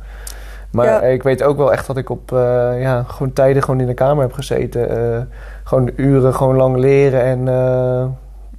Maar 0.71 0.85
ja. 0.85 1.01
ik 1.01 1.23
weet 1.23 1.43
ook 1.43 1.57
wel 1.57 1.71
echt 1.71 1.87
dat 1.87 1.97
ik 1.97 2.09
op 2.09 2.31
uh, 2.31 2.39
ja, 2.81 3.03
gewoon 3.03 3.33
tijden 3.33 3.63
gewoon 3.63 3.79
in 3.79 3.87
de 3.87 3.93
kamer 3.93 4.23
heb 4.23 4.33
gezeten. 4.33 4.97
Uh, 4.97 5.21
gewoon 5.63 5.91
uren 5.95 6.33
gewoon 6.33 6.55
lang 6.55 6.77
leren 6.77 7.21
en 7.21 8.15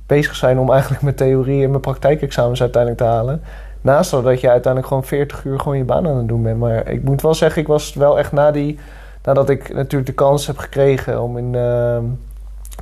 bezig 0.06 0.34
zijn 0.34 0.58
om 0.58 0.70
eigenlijk 0.70 1.02
mijn 1.02 1.14
theorie 1.14 1.62
en 1.64 1.70
mijn 1.70 1.80
praktijkexamens 1.80 2.60
uiteindelijk 2.60 3.02
te 3.02 3.08
halen. 3.08 3.42
Naast 3.80 4.10
dat 4.10 4.40
je 4.40 4.50
uiteindelijk 4.50 4.86
gewoon 4.86 5.04
40 5.04 5.44
uur 5.44 5.58
gewoon 5.58 5.78
je 5.78 5.84
baan 5.84 6.08
aan 6.08 6.16
het 6.16 6.28
doen 6.28 6.42
bent. 6.42 6.58
Maar 6.58 6.88
ik 6.88 7.02
moet 7.02 7.22
wel 7.22 7.34
zeggen, 7.34 7.62
ik 7.62 7.68
was 7.68 7.94
wel 7.94 8.18
echt 8.18 8.32
na 8.32 8.50
die... 8.50 8.78
Nadat 9.22 9.48
ik 9.48 9.74
natuurlijk 9.74 10.06
de 10.06 10.14
kans 10.14 10.46
heb 10.46 10.58
gekregen 10.58 11.22
om 11.22 11.38
in 11.38 11.52
uh, 11.54 11.98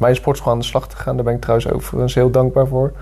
mijn 0.01 0.15
sportschool 0.15 0.53
aan 0.53 0.59
de 0.59 0.65
slag 0.65 0.89
te 0.89 0.97
gaan. 0.97 1.15
Daar 1.15 1.25
ben 1.25 1.35
ik 1.35 1.41
trouwens 1.41 1.71
overigens 1.71 2.15
heel 2.15 2.31
dankbaar 2.31 2.67
voor. 2.67 2.93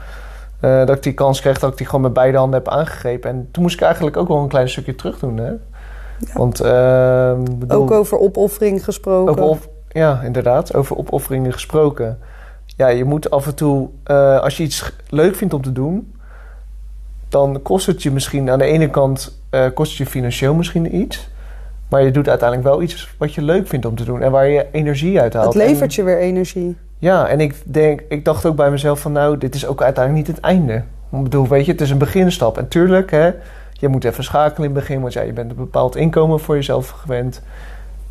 Uh, 0.61 0.87
dat 0.87 0.96
ik 0.96 1.02
die 1.02 1.14
kans 1.14 1.40
kreeg, 1.40 1.58
dat 1.58 1.70
ik 1.70 1.76
die 1.76 1.87
gewoon 1.87 2.00
met 2.00 2.12
beide 2.12 2.38
handen 2.38 2.58
heb 2.58 2.69
aangegrepen. 2.69 3.31
En 3.31 3.49
toen 3.50 3.62
moest 3.62 3.75
ik 3.75 3.82
eigenlijk 3.82 4.17
ook 4.17 4.29
wel 4.29 4.38
een 4.38 4.49
klein 4.49 4.69
stukje 4.69 4.94
terug 4.94 5.19
doen. 5.19 5.37
Hè? 5.37 5.50
Ja. 5.50 5.58
Want, 6.35 6.62
uh, 6.62 7.32
bedoel, 7.58 7.81
ook 7.81 7.90
over 7.90 8.19
opoffering 8.19 8.85
gesproken. 8.85 9.32
Over 9.32 9.44
op, 9.44 9.69
ja, 9.88 10.23
inderdaad. 10.23 10.75
Over 10.75 10.96
opofferingen 10.96 11.52
gesproken 11.52 12.19
ja, 12.79 12.88
je 12.88 13.05
moet 13.05 13.31
af 13.31 13.46
en 13.46 13.55
toe, 13.55 13.88
uh, 14.06 14.41
als 14.41 14.56
je 14.56 14.62
iets 14.62 14.93
leuk 15.08 15.34
vindt 15.34 15.55
om 15.55 15.62
te 15.62 15.73
doen, 15.73 16.14
dan 17.29 17.62
kost 17.62 17.87
het 17.87 18.02
je 18.02 18.11
misschien 18.11 18.50
aan 18.50 18.58
de 18.58 18.64
ene 18.64 18.91
kant, 18.91 19.41
uh, 19.50 19.67
kost 19.75 19.91
het 19.91 19.99
je 19.99 20.06
financieel 20.06 20.55
misschien 20.55 20.96
iets. 20.96 21.29
Maar 21.88 22.02
je 22.02 22.11
doet 22.11 22.29
uiteindelijk 22.29 22.69
wel 22.69 22.82
iets 22.82 23.14
wat 23.19 23.35
je 23.35 23.43
leuk 23.43 23.67
vindt 23.67 23.87
om 23.87 23.94
te 23.94 24.05
doen 24.05 24.23
en 24.23 24.31
waar 24.31 24.49
je 24.49 24.67
energie 24.73 25.20
uit 25.20 25.32
haalt. 25.32 25.55
Het 25.55 25.62
levert 25.62 25.94
je 25.94 26.02
weer 26.02 26.19
energie. 26.19 26.76
Ja, 26.99 27.29
en 27.29 27.40
ik, 27.40 27.55
denk, 27.64 28.02
ik 28.08 28.25
dacht 28.25 28.46
ook 28.46 28.56
bij 28.56 28.70
mezelf 28.70 29.00
van 29.00 29.12
nou, 29.12 29.38
dit 29.38 29.55
is 29.55 29.67
ook 29.67 29.82
uiteindelijk 29.82 30.26
niet 30.26 30.37
het 30.37 30.44
einde. 30.44 30.75
Ik 31.12 31.23
bedoel, 31.23 31.49
weet 31.49 31.64
je, 31.64 31.73
het 31.73 31.81
is 31.81 31.90
een 31.90 31.99
beginstap. 31.99 32.58
En 32.58 32.69
tuurlijk, 32.69 33.11
hè, 33.11 33.31
je 33.73 33.88
moet 33.88 34.05
even 34.05 34.25
schakelen 34.25 34.69
in 34.69 34.75
het 34.75 34.85
begin, 34.85 35.00
want 35.00 35.12
ja, 35.12 35.20
je 35.20 35.32
bent 35.32 35.50
een 35.50 35.56
bepaald 35.56 35.96
inkomen 35.96 36.40
voor 36.40 36.55
jezelf 36.55 36.88
gewend. 36.88 37.43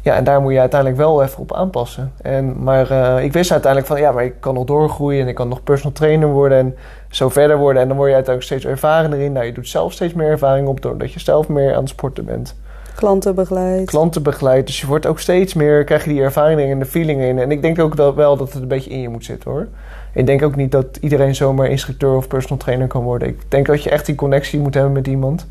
Ja, 0.01 0.15
en 0.15 0.23
daar 0.23 0.41
moet 0.41 0.51
je 0.51 0.59
uiteindelijk 0.59 0.99
wel 0.99 1.23
even 1.23 1.39
op 1.39 1.53
aanpassen. 1.53 2.11
En, 2.21 2.63
maar 2.63 2.91
uh, 2.91 3.23
ik 3.23 3.33
wist 3.33 3.51
uiteindelijk 3.51 3.91
van 3.91 4.01
ja, 4.01 4.11
maar 4.11 4.23
ik 4.23 4.33
kan 4.39 4.53
nog 4.53 4.65
doorgroeien 4.65 5.21
en 5.21 5.27
ik 5.27 5.35
kan 5.35 5.47
nog 5.47 5.63
personal 5.63 5.91
trainer 5.91 6.27
worden 6.27 6.57
en 6.57 6.75
zo 7.09 7.29
verder 7.29 7.57
worden. 7.57 7.81
En 7.81 7.87
dan 7.87 7.97
word 7.97 8.09
je 8.09 8.15
uiteindelijk 8.15 8.53
steeds 8.55 8.73
ervarener 8.73 9.19
in. 9.19 9.31
Nou, 9.31 9.45
je 9.45 9.51
doet 9.51 9.67
zelf 9.67 9.93
steeds 9.93 10.13
meer 10.13 10.29
ervaring 10.29 10.67
op 10.67 10.81
doordat 10.81 11.13
je 11.13 11.19
zelf 11.19 11.47
meer 11.47 11.73
aan 11.73 11.79
het 11.79 11.89
sporten 11.89 12.25
bent. 12.25 12.55
Klanten 12.97 13.35
begeleid. 13.35 13.85
Klanten 13.85 14.23
begeleid. 14.23 14.67
Dus 14.67 14.81
je 14.81 14.87
wordt 14.87 15.05
ook 15.05 15.19
steeds 15.19 15.53
meer, 15.53 15.83
krijg 15.83 16.03
je 16.03 16.09
die 16.09 16.21
ervaring 16.21 16.71
en 16.71 16.79
de 16.79 16.85
feeling 16.85 17.21
in. 17.21 17.39
En 17.39 17.51
ik 17.51 17.61
denk 17.61 17.79
ook 17.79 17.95
dat 17.95 18.15
wel 18.15 18.37
dat 18.37 18.53
het 18.53 18.61
een 18.61 18.67
beetje 18.67 18.89
in 18.89 19.01
je 19.01 19.09
moet 19.09 19.25
zitten 19.25 19.51
hoor. 19.51 19.67
Ik 20.13 20.25
denk 20.25 20.43
ook 20.43 20.55
niet 20.55 20.71
dat 20.71 20.97
iedereen 21.01 21.35
zomaar 21.35 21.67
instructeur 21.67 22.15
of 22.15 22.27
personal 22.27 22.57
trainer 22.57 22.87
kan 22.87 23.03
worden. 23.03 23.27
Ik 23.27 23.39
denk 23.47 23.65
dat 23.65 23.83
je 23.83 23.89
echt 23.89 24.05
die 24.05 24.15
connectie 24.15 24.59
moet 24.59 24.73
hebben 24.73 24.91
met 24.91 25.07
iemand. 25.07 25.47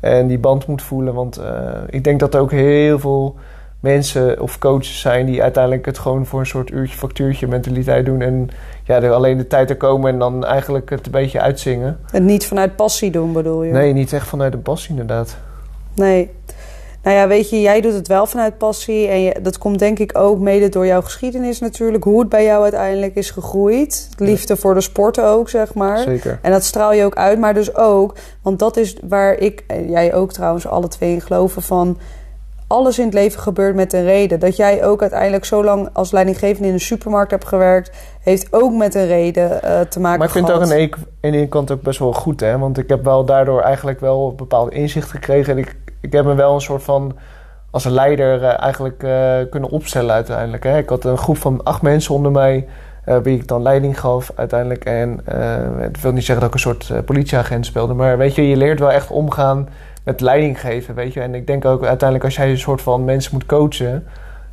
En 0.00 0.26
die 0.26 0.38
band 0.38 0.66
moet 0.66 0.82
voelen. 0.82 1.14
Want 1.14 1.38
uh, 1.38 1.70
ik 1.90 2.04
denk 2.04 2.20
dat 2.20 2.34
er 2.34 2.40
ook 2.40 2.50
heel 2.50 2.98
veel 2.98 3.36
mensen 3.80 4.40
of 4.40 4.58
coaches 4.58 5.00
zijn 5.00 5.26
die 5.26 5.42
uiteindelijk 5.42 5.86
het 5.86 5.98
gewoon 5.98 6.26
voor 6.26 6.40
een 6.40 6.46
soort 6.46 6.70
uurtje 6.70 6.96
factuurtje 6.96 7.46
mentaliteit 7.46 8.06
doen. 8.06 8.20
En 8.20 8.50
ja, 8.84 9.02
er 9.02 9.12
alleen 9.12 9.36
de 9.36 9.46
tijd 9.46 9.70
er 9.70 9.76
komen 9.76 10.12
en 10.12 10.18
dan 10.18 10.44
eigenlijk 10.44 10.90
het 10.90 11.06
een 11.06 11.12
beetje 11.12 11.40
uitzingen. 11.40 11.98
En 12.12 12.24
niet 12.24 12.46
vanuit 12.46 12.76
passie 12.76 13.10
doen 13.10 13.32
bedoel 13.32 13.62
je? 13.62 13.72
Nee, 13.72 13.92
niet 13.92 14.12
echt 14.12 14.26
vanuit 14.26 14.52
een 14.52 14.62
passie 14.62 14.90
inderdaad. 14.90 15.36
Nee. 15.94 16.30
Nou 17.06 17.18
ja, 17.18 17.28
weet 17.28 17.50
je, 17.50 17.60
jij 17.60 17.80
doet 17.80 17.92
het 17.92 18.08
wel 18.08 18.26
vanuit 18.26 18.58
passie. 18.58 19.08
En 19.08 19.20
je, 19.20 19.40
dat 19.42 19.58
komt 19.58 19.78
denk 19.78 19.98
ik 19.98 20.18
ook 20.18 20.38
mede 20.38 20.68
door 20.68 20.86
jouw 20.86 21.02
geschiedenis 21.02 21.60
natuurlijk. 21.60 22.04
Hoe 22.04 22.20
het 22.20 22.28
bij 22.28 22.44
jou 22.44 22.62
uiteindelijk 22.62 23.14
is 23.14 23.30
gegroeid. 23.30 24.08
Liefde 24.16 24.56
voor 24.56 24.74
de 24.74 24.80
sporten 24.80 25.24
ook, 25.24 25.48
zeg 25.48 25.74
maar. 25.74 25.98
Zeker. 25.98 26.38
En 26.42 26.50
dat 26.50 26.64
straal 26.64 26.92
je 26.92 27.04
ook 27.04 27.16
uit. 27.16 27.38
Maar 27.38 27.54
dus 27.54 27.74
ook, 27.74 28.14
want 28.42 28.58
dat 28.58 28.76
is 28.76 28.96
waar 29.08 29.34
ik, 29.38 29.64
en 29.66 29.90
jij 29.90 30.14
ook 30.14 30.32
trouwens, 30.32 30.66
alle 30.66 30.88
twee 30.88 31.12
in 31.12 31.20
geloven 31.20 31.62
van 31.62 31.98
alles 32.66 32.98
in 32.98 33.04
het 33.04 33.14
leven 33.14 33.40
gebeurt 33.40 33.74
met 33.74 33.92
een 33.92 34.04
reden. 34.04 34.40
Dat 34.40 34.56
jij 34.56 34.84
ook 34.84 35.00
uiteindelijk 35.00 35.44
zo 35.44 35.64
lang 35.64 35.88
als 35.92 36.10
leidinggevende 36.10 36.68
in 36.68 36.74
een 36.74 36.80
supermarkt 36.80 37.30
hebt 37.30 37.46
gewerkt, 37.46 37.90
heeft 38.20 38.52
ook 38.52 38.72
met 38.72 38.94
een 38.94 39.06
reden 39.06 39.50
uh, 39.50 39.80
te 39.80 40.00
maken 40.00 40.18
Maar 40.18 40.26
ik 40.26 40.32
vind 40.32 40.46
gehad. 40.46 40.60
het 40.60 40.80
ook 40.80 40.94
aan 40.94 41.00
de 41.20 41.28
ene 41.28 41.48
kant 41.48 41.70
ook 41.70 41.82
best 41.82 41.98
wel 41.98 42.12
goed, 42.12 42.40
hè? 42.40 42.58
Want 42.58 42.78
ik 42.78 42.88
heb 42.88 43.04
wel 43.04 43.24
daardoor 43.24 43.60
eigenlijk 43.60 44.00
wel 44.00 44.28
een 44.28 44.36
bepaald 44.36 44.72
inzicht 44.72 45.10
gekregen. 45.10 45.52
En 45.52 45.58
ik, 45.58 45.76
ik 46.06 46.12
heb 46.12 46.24
me 46.24 46.34
wel 46.34 46.54
een 46.54 46.60
soort 46.60 46.82
van 46.82 47.16
als 47.70 47.84
een 47.84 47.92
leider 47.92 48.42
uh, 48.42 48.62
eigenlijk 48.62 49.02
uh, 49.02 49.36
kunnen 49.50 49.70
opstellen 49.70 50.14
uiteindelijk. 50.14 50.64
Hè? 50.64 50.78
Ik 50.78 50.88
had 50.88 51.04
een 51.04 51.18
groep 51.18 51.36
van 51.36 51.62
acht 51.64 51.82
mensen 51.82 52.14
onder 52.14 52.32
mij. 52.32 52.66
Uh, 53.06 53.16
wie 53.16 53.38
ik 53.38 53.48
dan 53.48 53.62
leiding 53.62 54.00
gaf 54.00 54.30
uiteindelijk. 54.34 54.84
En 54.84 55.20
dat 55.78 56.00
wil 56.00 56.12
niet 56.12 56.24
zeggen 56.24 56.40
dat 56.40 56.48
ik 56.48 56.54
een 56.54 56.60
soort 56.60 57.04
politieagent 57.04 57.66
speelde. 57.66 57.94
Maar 57.94 58.18
weet 58.18 58.34
je, 58.34 58.48
je 58.48 58.56
leert 58.56 58.78
wel 58.78 58.92
echt 58.92 59.10
omgaan 59.10 59.68
met 60.04 60.20
leiding 60.20 60.60
geven, 60.60 60.94
weet 60.94 61.12
je. 61.12 61.20
En 61.20 61.34
ik 61.34 61.46
denk 61.46 61.64
ook 61.64 61.84
uiteindelijk 61.84 62.24
als 62.24 62.36
jij 62.36 62.50
een 62.50 62.58
soort 62.58 62.82
van 62.82 63.04
mensen 63.04 63.32
moet 63.32 63.46
coachen... 63.46 64.06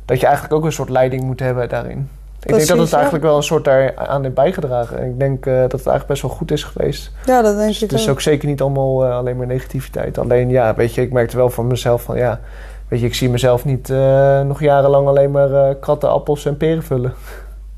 dat 0.04 0.20
je 0.20 0.26
eigenlijk 0.26 0.54
ook 0.54 0.64
een 0.64 0.72
soort 0.72 0.88
leiding 0.88 1.22
moet 1.22 1.40
hebben 1.40 1.68
daarin. 1.68 2.08
Ik 2.44 2.54
denk 2.54 2.68
dat 2.68 2.78
het 2.78 2.92
eigenlijk 2.92 3.24
wel 3.24 3.36
een 3.36 3.42
soort 3.42 3.64
daar 3.64 3.96
aan 3.96 4.22
heeft 4.22 4.34
bijgedragen. 4.34 4.98
En 4.98 5.04
ik 5.04 5.18
denk 5.18 5.46
uh, 5.46 5.54
dat 5.54 5.62
het 5.62 5.72
eigenlijk 5.72 6.06
best 6.06 6.22
wel 6.22 6.30
goed 6.30 6.50
is 6.50 6.64
geweest. 6.64 7.10
Ja, 7.26 7.42
dat 7.42 7.56
denk 7.56 7.68
dus 7.68 7.82
ik 7.82 7.90
Het 7.90 8.00
is 8.00 8.08
ook 8.08 8.20
zeker 8.20 8.48
niet 8.48 8.60
allemaal 8.60 9.06
uh, 9.06 9.16
alleen 9.16 9.36
maar 9.36 9.46
negativiteit. 9.46 10.18
Alleen 10.18 10.48
ja, 10.48 10.74
weet 10.74 10.94
je, 10.94 11.02
ik 11.02 11.12
merkte 11.12 11.36
wel 11.36 11.50
van 11.50 11.66
mezelf 11.66 12.02
van 12.02 12.16
ja... 12.16 12.40
Weet 12.88 13.00
je, 13.00 13.06
ik 13.06 13.14
zie 13.14 13.30
mezelf 13.30 13.64
niet 13.64 13.88
uh, 13.88 14.40
nog 14.40 14.60
jarenlang 14.60 15.06
alleen 15.06 15.30
maar 15.30 15.74
kratten, 15.74 16.10
appels 16.10 16.46
en 16.46 16.56
peren 16.56 16.82
vullen. 16.82 17.12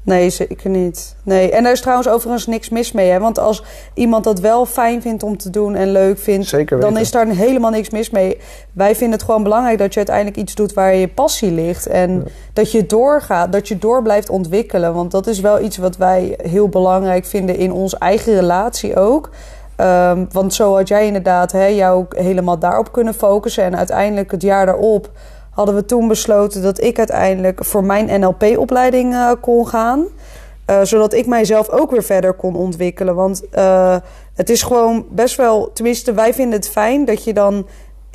Nee, 0.06 0.30
zeker 0.30 0.70
niet. 0.70 1.16
Nee. 1.22 1.50
En 1.50 1.62
daar 1.62 1.72
is 1.72 1.80
trouwens 1.80 2.08
overigens 2.08 2.46
niks 2.46 2.68
mis 2.68 2.92
mee. 2.92 3.10
Hè? 3.10 3.18
Want 3.18 3.38
als 3.38 3.64
iemand 3.94 4.24
dat 4.24 4.40
wel 4.40 4.66
fijn 4.66 5.02
vindt 5.02 5.22
om 5.22 5.36
te 5.36 5.50
doen 5.50 5.74
en 5.74 5.92
leuk 5.92 6.18
vindt, 6.18 6.68
dan 6.80 6.96
is 6.96 7.10
daar 7.10 7.26
helemaal 7.26 7.70
niks 7.70 7.90
mis 7.90 8.10
mee. 8.10 8.38
Wij 8.72 8.94
vinden 8.94 9.18
het 9.18 9.26
gewoon 9.26 9.42
belangrijk 9.42 9.78
dat 9.78 9.90
je 9.92 9.96
uiteindelijk 9.96 10.36
iets 10.36 10.54
doet 10.54 10.72
waar 10.72 10.94
je 10.94 11.08
passie 11.08 11.50
ligt. 11.50 11.86
En 11.86 12.24
dat 12.52 12.72
je 12.72 12.86
doorgaat, 12.86 13.52
dat 13.52 13.68
je 13.68 13.78
door 13.78 14.02
blijft 14.02 14.30
ontwikkelen. 14.30 14.94
Want 14.94 15.10
dat 15.10 15.26
is 15.26 15.40
wel 15.40 15.60
iets 15.60 15.76
wat 15.76 15.96
wij 15.96 16.38
heel 16.42 16.68
belangrijk 16.68 17.24
vinden 17.24 17.56
in 17.56 17.72
onze 17.72 17.98
eigen 17.98 18.34
relatie 18.34 18.96
ook. 18.96 19.30
Um, 19.80 20.28
want 20.32 20.54
zo 20.54 20.74
had 20.76 20.88
jij 20.88 21.06
inderdaad 21.06 21.52
hè, 21.52 21.66
jou 21.66 21.98
ook 21.98 22.16
helemaal 22.16 22.58
daarop 22.58 22.92
kunnen 22.92 23.14
focussen. 23.14 23.64
En 23.64 23.76
uiteindelijk 23.76 24.30
het 24.30 24.42
jaar 24.42 24.66
daarop 24.66 25.10
hadden 25.56 25.74
we 25.74 25.84
toen 25.84 26.08
besloten 26.08 26.62
dat 26.62 26.80
ik 26.82 26.98
uiteindelijk 26.98 27.64
voor 27.64 27.84
mijn 27.84 28.20
NLP-opleiding 28.20 29.12
uh, 29.12 29.32
kon 29.40 29.68
gaan. 29.68 30.06
Uh, 30.70 30.82
zodat 30.82 31.12
ik 31.12 31.26
mijzelf 31.26 31.68
ook 31.70 31.90
weer 31.90 32.02
verder 32.02 32.34
kon 32.34 32.56
ontwikkelen. 32.56 33.14
Want 33.14 33.42
uh, 33.54 33.96
het 34.34 34.50
is 34.50 34.62
gewoon 34.62 35.06
best 35.10 35.36
wel, 35.36 35.72
tenminste, 35.72 36.12
wij 36.12 36.34
vinden 36.34 36.58
het 36.58 36.68
fijn 36.68 37.04
dat 37.04 37.24
je 37.24 37.32
dan 37.32 37.66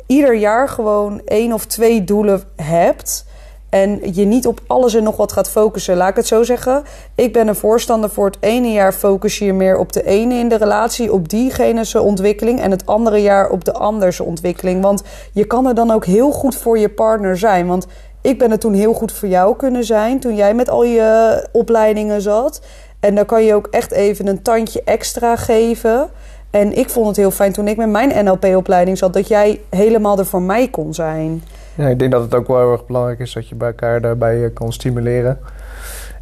ieder 0.06 0.34
jaar 0.34 0.68
gewoon 0.68 1.20
één 1.24 1.52
of 1.52 1.64
twee 1.64 2.04
doelen 2.04 2.42
hebt. 2.56 3.26
En 3.72 4.14
je 4.14 4.24
niet 4.24 4.46
op 4.46 4.60
alles 4.66 4.94
en 4.94 5.02
nog 5.02 5.16
wat 5.16 5.32
gaat 5.32 5.50
focussen. 5.50 5.96
Laat 5.96 6.08
ik 6.08 6.16
het 6.16 6.26
zo 6.26 6.42
zeggen. 6.42 6.82
Ik 7.14 7.32
ben 7.32 7.48
een 7.48 7.54
voorstander 7.54 8.10
voor 8.10 8.26
het 8.26 8.36
ene 8.40 8.72
jaar 8.72 8.92
focus 8.92 9.38
je 9.38 9.52
meer 9.52 9.76
op 9.76 9.92
de 9.92 10.04
ene 10.04 10.34
in 10.34 10.48
de 10.48 10.56
relatie, 10.56 11.12
op 11.12 11.28
diegene's 11.28 11.94
ontwikkeling. 11.94 12.60
En 12.60 12.70
het 12.70 12.86
andere 12.86 13.18
jaar 13.18 13.50
op 13.50 13.64
de 13.64 13.72
andere 13.72 14.24
ontwikkeling. 14.24 14.82
Want 14.82 15.02
je 15.32 15.44
kan 15.44 15.66
er 15.66 15.74
dan 15.74 15.90
ook 15.90 16.04
heel 16.04 16.30
goed 16.30 16.56
voor 16.56 16.78
je 16.78 16.88
partner 16.88 17.38
zijn. 17.38 17.66
Want 17.66 17.86
ik 18.20 18.38
ben 18.38 18.50
er 18.50 18.58
toen 18.58 18.74
heel 18.74 18.92
goed 18.92 19.12
voor 19.12 19.28
jou 19.28 19.56
kunnen 19.56 19.84
zijn. 19.84 20.20
Toen 20.20 20.34
jij 20.34 20.54
met 20.54 20.70
al 20.70 20.84
je 20.84 21.48
opleidingen 21.52 22.22
zat. 22.22 22.60
En 23.00 23.14
dan 23.14 23.26
kan 23.26 23.44
je 23.44 23.54
ook 23.54 23.66
echt 23.66 23.92
even 23.92 24.26
een 24.26 24.42
tandje 24.42 24.82
extra 24.84 25.36
geven. 25.36 26.10
En 26.50 26.78
ik 26.78 26.90
vond 26.90 27.06
het 27.06 27.16
heel 27.16 27.30
fijn 27.30 27.52
toen 27.52 27.68
ik 27.68 27.76
met 27.76 27.88
mijn 27.88 28.24
NLP-opleiding 28.24 28.98
zat, 28.98 29.12
dat 29.12 29.28
jij 29.28 29.60
helemaal 29.70 30.18
er 30.18 30.26
voor 30.26 30.42
mij 30.42 30.68
kon 30.68 30.94
zijn. 30.94 31.42
Ja, 31.74 31.88
ik 31.88 31.98
denk 31.98 32.12
dat 32.12 32.22
het 32.22 32.34
ook 32.34 32.46
wel 32.46 32.58
heel 32.58 32.72
erg 32.72 32.86
belangrijk 32.86 33.18
is 33.18 33.32
dat 33.32 33.48
je 33.48 33.54
bij 33.54 33.68
elkaar 33.68 34.00
daarbij 34.00 34.44
eh, 34.44 34.50
kan 34.54 34.72
stimuleren. 34.72 35.38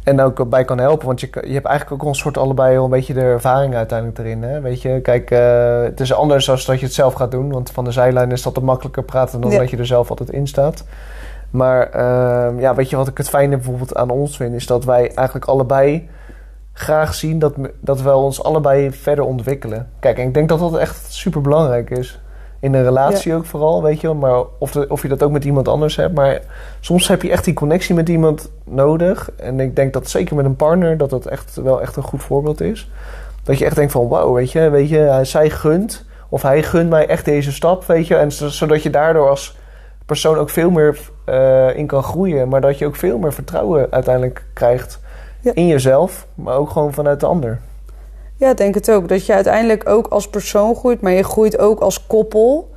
En 0.03 0.21
ook 0.21 0.49
bij 0.49 0.65
kan 0.65 0.77
helpen, 0.77 1.07
want 1.07 1.19
je, 1.19 1.27
je 1.31 1.53
hebt 1.53 1.65
eigenlijk 1.65 2.03
ook 2.03 2.09
een 2.09 2.15
soort 2.15 2.37
allebei 2.37 2.77
een 2.77 2.89
beetje 2.89 3.13
de 3.13 3.21
ervaring 3.21 3.75
uiteindelijk 3.75 4.19
erin. 4.19 4.43
Hè? 4.43 4.61
Weet 4.61 4.81
je, 4.81 4.99
kijk, 5.01 5.31
uh, 5.31 5.81
het 5.83 5.99
is 5.99 6.13
anders 6.13 6.49
als 6.49 6.65
dat 6.65 6.79
je 6.79 6.85
het 6.85 6.93
zelf 6.93 7.13
gaat 7.13 7.31
doen, 7.31 7.51
want 7.51 7.71
van 7.71 7.83
de 7.83 7.91
zijlijn 7.91 8.31
is 8.31 8.41
dat 8.41 8.53
te 8.53 8.63
makkelijker 8.63 9.03
praten 9.03 9.41
dan 9.41 9.51
dat 9.51 9.69
je 9.69 9.77
er 9.77 9.85
zelf 9.85 10.09
altijd 10.09 10.29
in 10.29 10.47
staat. 10.47 10.83
Maar 11.49 11.89
uh, 11.95 12.61
ja, 12.61 12.75
weet 12.75 12.89
je 12.89 12.95
wat 12.95 13.07
ik 13.07 13.17
het 13.17 13.29
fijne 13.29 13.55
bijvoorbeeld 13.55 13.95
aan 13.95 14.09
ons 14.09 14.37
vind, 14.37 14.53
is 14.53 14.67
dat 14.67 14.85
wij 14.85 15.11
eigenlijk 15.13 15.47
allebei 15.47 16.09
graag 16.73 17.13
zien 17.13 17.39
dat, 17.39 17.53
dat 17.79 18.01
we 18.01 18.15
ons 18.15 18.43
allebei 18.43 18.91
verder 18.91 19.23
ontwikkelen. 19.23 19.89
Kijk, 19.99 20.17
en 20.17 20.27
ik 20.27 20.33
denk 20.33 20.49
dat 20.49 20.59
dat 20.59 20.77
echt 20.77 21.13
super 21.13 21.41
belangrijk 21.41 21.89
is. 21.89 22.21
In 22.61 22.73
een 22.73 22.83
relatie 22.83 23.35
ook 23.35 23.45
vooral, 23.45 23.83
weet 23.83 24.01
je 24.01 24.07
wel. 24.07 24.15
Maar 24.15 24.43
of, 24.57 24.71
de, 24.71 24.85
of 24.89 25.01
je 25.01 25.07
dat 25.07 25.23
ook 25.23 25.31
met 25.31 25.43
iemand 25.43 25.67
anders 25.67 25.95
hebt. 25.95 26.13
Maar 26.13 26.39
soms 26.79 27.07
heb 27.07 27.21
je 27.21 27.31
echt 27.31 27.45
die 27.45 27.53
connectie 27.53 27.95
met 27.95 28.09
iemand 28.09 28.51
nodig. 28.63 29.31
En 29.35 29.59
ik 29.59 29.75
denk 29.75 29.93
dat 29.93 30.09
zeker 30.09 30.35
met 30.35 30.45
een 30.45 30.55
partner 30.55 30.97
dat 30.97 31.09
dat 31.09 31.25
echt 31.25 31.55
wel 31.55 31.81
echt 31.81 31.95
een 31.95 32.03
goed 32.03 32.23
voorbeeld 32.23 32.61
is. 32.61 32.89
Dat 33.43 33.57
je 33.57 33.65
echt 33.65 33.75
denkt 33.75 33.91
van 33.91 34.07
wow, 34.07 34.35
weet 34.35 34.51
je, 34.51 34.69
weet 34.69 34.89
je, 34.89 35.19
zij 35.21 35.49
gunt. 35.49 36.05
Of 36.29 36.41
hij 36.41 36.63
gunt 36.63 36.89
mij 36.89 37.07
echt 37.07 37.25
deze 37.25 37.51
stap, 37.51 37.85
weet 37.85 38.07
je. 38.07 38.15
En 38.15 38.31
zodat 38.31 38.83
je 38.83 38.89
daardoor 38.89 39.29
als 39.29 39.57
persoon 40.05 40.37
ook 40.37 40.49
veel 40.49 40.69
meer 40.69 40.99
uh, 41.29 41.77
in 41.77 41.87
kan 41.87 42.03
groeien. 42.03 42.47
Maar 42.47 42.61
dat 42.61 42.77
je 42.77 42.85
ook 42.85 42.95
veel 42.95 43.17
meer 43.17 43.33
vertrouwen 43.33 43.87
uiteindelijk 43.91 44.45
krijgt 44.53 44.99
ja. 45.39 45.51
in 45.53 45.67
jezelf. 45.67 46.27
Maar 46.35 46.55
ook 46.55 46.69
gewoon 46.69 46.93
vanuit 46.93 47.19
de 47.19 47.25
ander. 47.25 47.59
Ja, 48.41 48.49
ik 48.49 48.57
denk 48.57 48.75
het 48.75 48.91
ook. 48.91 49.07
Dat 49.07 49.25
je 49.25 49.33
uiteindelijk 49.33 49.89
ook 49.89 50.07
als 50.07 50.29
persoon 50.29 50.75
groeit, 50.75 51.01
maar 51.01 51.11
je 51.11 51.23
groeit 51.23 51.57
ook 51.57 51.79
als 51.79 52.07
koppel. 52.07 52.69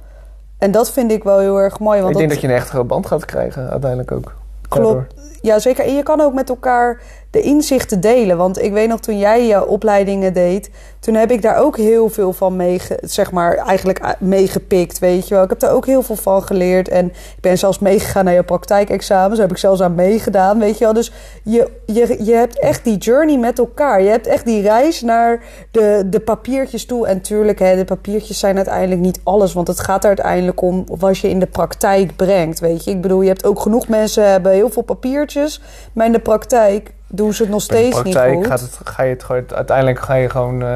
En 0.59 0.71
dat 0.71 0.90
vind 0.90 1.11
ik 1.11 1.25
wel 1.25 1.38
heel 1.38 1.56
erg 1.56 1.78
mooi. 1.78 2.00
Want 2.00 2.11
ik 2.11 2.16
denk 2.16 2.30
dat, 2.30 2.40
dat 2.40 2.50
je 2.50 2.56
een 2.56 2.62
echte 2.62 2.85
band 2.85 3.06
gaat 3.06 3.25
krijgen, 3.25 3.71
uiteindelijk 3.71 4.12
ook. 4.12 4.35
Klopt. 4.68 5.14
Ja, 5.40 5.59
zeker. 5.59 5.85
En 5.85 5.94
je 5.94 6.02
kan 6.02 6.21
ook 6.21 6.35
met 6.35 6.49
elkaar 6.49 7.00
de 7.34 7.40
inzichten 7.40 8.00
delen. 8.00 8.36
Want 8.36 8.62
ik 8.62 8.72
weet 8.72 8.88
nog, 8.88 9.00
toen 9.00 9.18
jij 9.18 9.46
je 9.46 9.66
opleidingen 9.66 10.32
deed... 10.32 10.70
toen 11.00 11.14
heb 11.14 11.30
ik 11.30 11.42
daar 11.42 11.56
ook 11.58 11.76
heel 11.76 12.08
veel 12.08 12.32
van 12.32 12.56
mee, 12.56 12.80
zeg 13.00 13.32
maar, 13.32 13.56
eigenlijk 13.56 14.16
meegepikt, 14.18 14.98
weet 14.98 15.28
je 15.28 15.34
wel. 15.34 15.42
Ik 15.42 15.48
heb 15.48 15.58
daar 15.58 15.72
ook 15.72 15.86
heel 15.86 16.02
veel 16.02 16.16
van 16.16 16.42
geleerd. 16.42 16.88
En 16.88 17.06
ik 17.06 17.40
ben 17.40 17.58
zelfs 17.58 17.78
meegegaan 17.78 18.24
naar 18.24 18.34
je 18.34 18.42
praktijkexamens. 18.42 19.32
Daar 19.32 19.46
heb 19.46 19.56
ik 19.56 19.62
zelfs 19.62 19.80
aan 19.80 19.94
meegedaan, 19.94 20.58
weet 20.58 20.78
je 20.78 20.84
wel. 20.84 20.92
Dus 20.92 21.12
je, 21.42 21.70
je, 21.86 22.24
je 22.24 22.32
hebt 22.32 22.58
echt 22.58 22.84
die 22.84 22.96
journey 22.96 23.38
met 23.38 23.58
elkaar. 23.58 24.02
Je 24.02 24.10
hebt 24.10 24.26
echt 24.26 24.44
die 24.44 24.62
reis 24.62 25.02
naar 25.02 25.42
de, 25.70 26.02
de 26.06 26.20
papiertjes 26.20 26.86
toe. 26.86 27.06
En 27.06 27.20
tuurlijk, 27.20 27.58
hè, 27.58 27.76
de 27.76 27.84
papiertjes 27.84 28.38
zijn 28.38 28.56
uiteindelijk 28.56 29.00
niet 29.00 29.20
alles. 29.22 29.52
Want 29.52 29.68
het 29.68 29.80
gaat 29.80 30.02
er 30.02 30.08
uiteindelijk 30.08 30.62
om 30.62 30.84
wat 30.98 31.18
je 31.18 31.28
in 31.28 31.38
de 31.38 31.46
praktijk 31.46 32.16
brengt, 32.16 32.60
weet 32.60 32.84
je. 32.84 32.90
Ik 32.90 33.00
bedoel, 33.00 33.22
je 33.22 33.28
hebt 33.28 33.46
ook 33.46 33.60
genoeg 33.60 33.88
mensen 33.88 34.30
hebben 34.30 34.52
heel 34.52 34.70
veel 34.70 34.82
papiertjes. 34.82 35.60
Maar 35.92 36.06
in 36.06 36.12
de 36.12 36.18
praktijk 36.18 36.92
doen 37.14 37.33
ze 37.33 37.42
het 37.42 37.50
nog 37.50 37.62
steeds 37.62 38.02
niet 38.02 38.18
goed. 38.18 38.47
Gaat 38.47 38.61
het, 38.61 38.80
ga 38.85 39.02
je 39.02 39.12
het 39.12 39.25
gewoon, 39.25 39.44
uiteindelijk 39.54 40.00
ga 40.00 40.14
je 40.14 40.30
gewoon, 40.30 40.54
uh, 40.54 40.68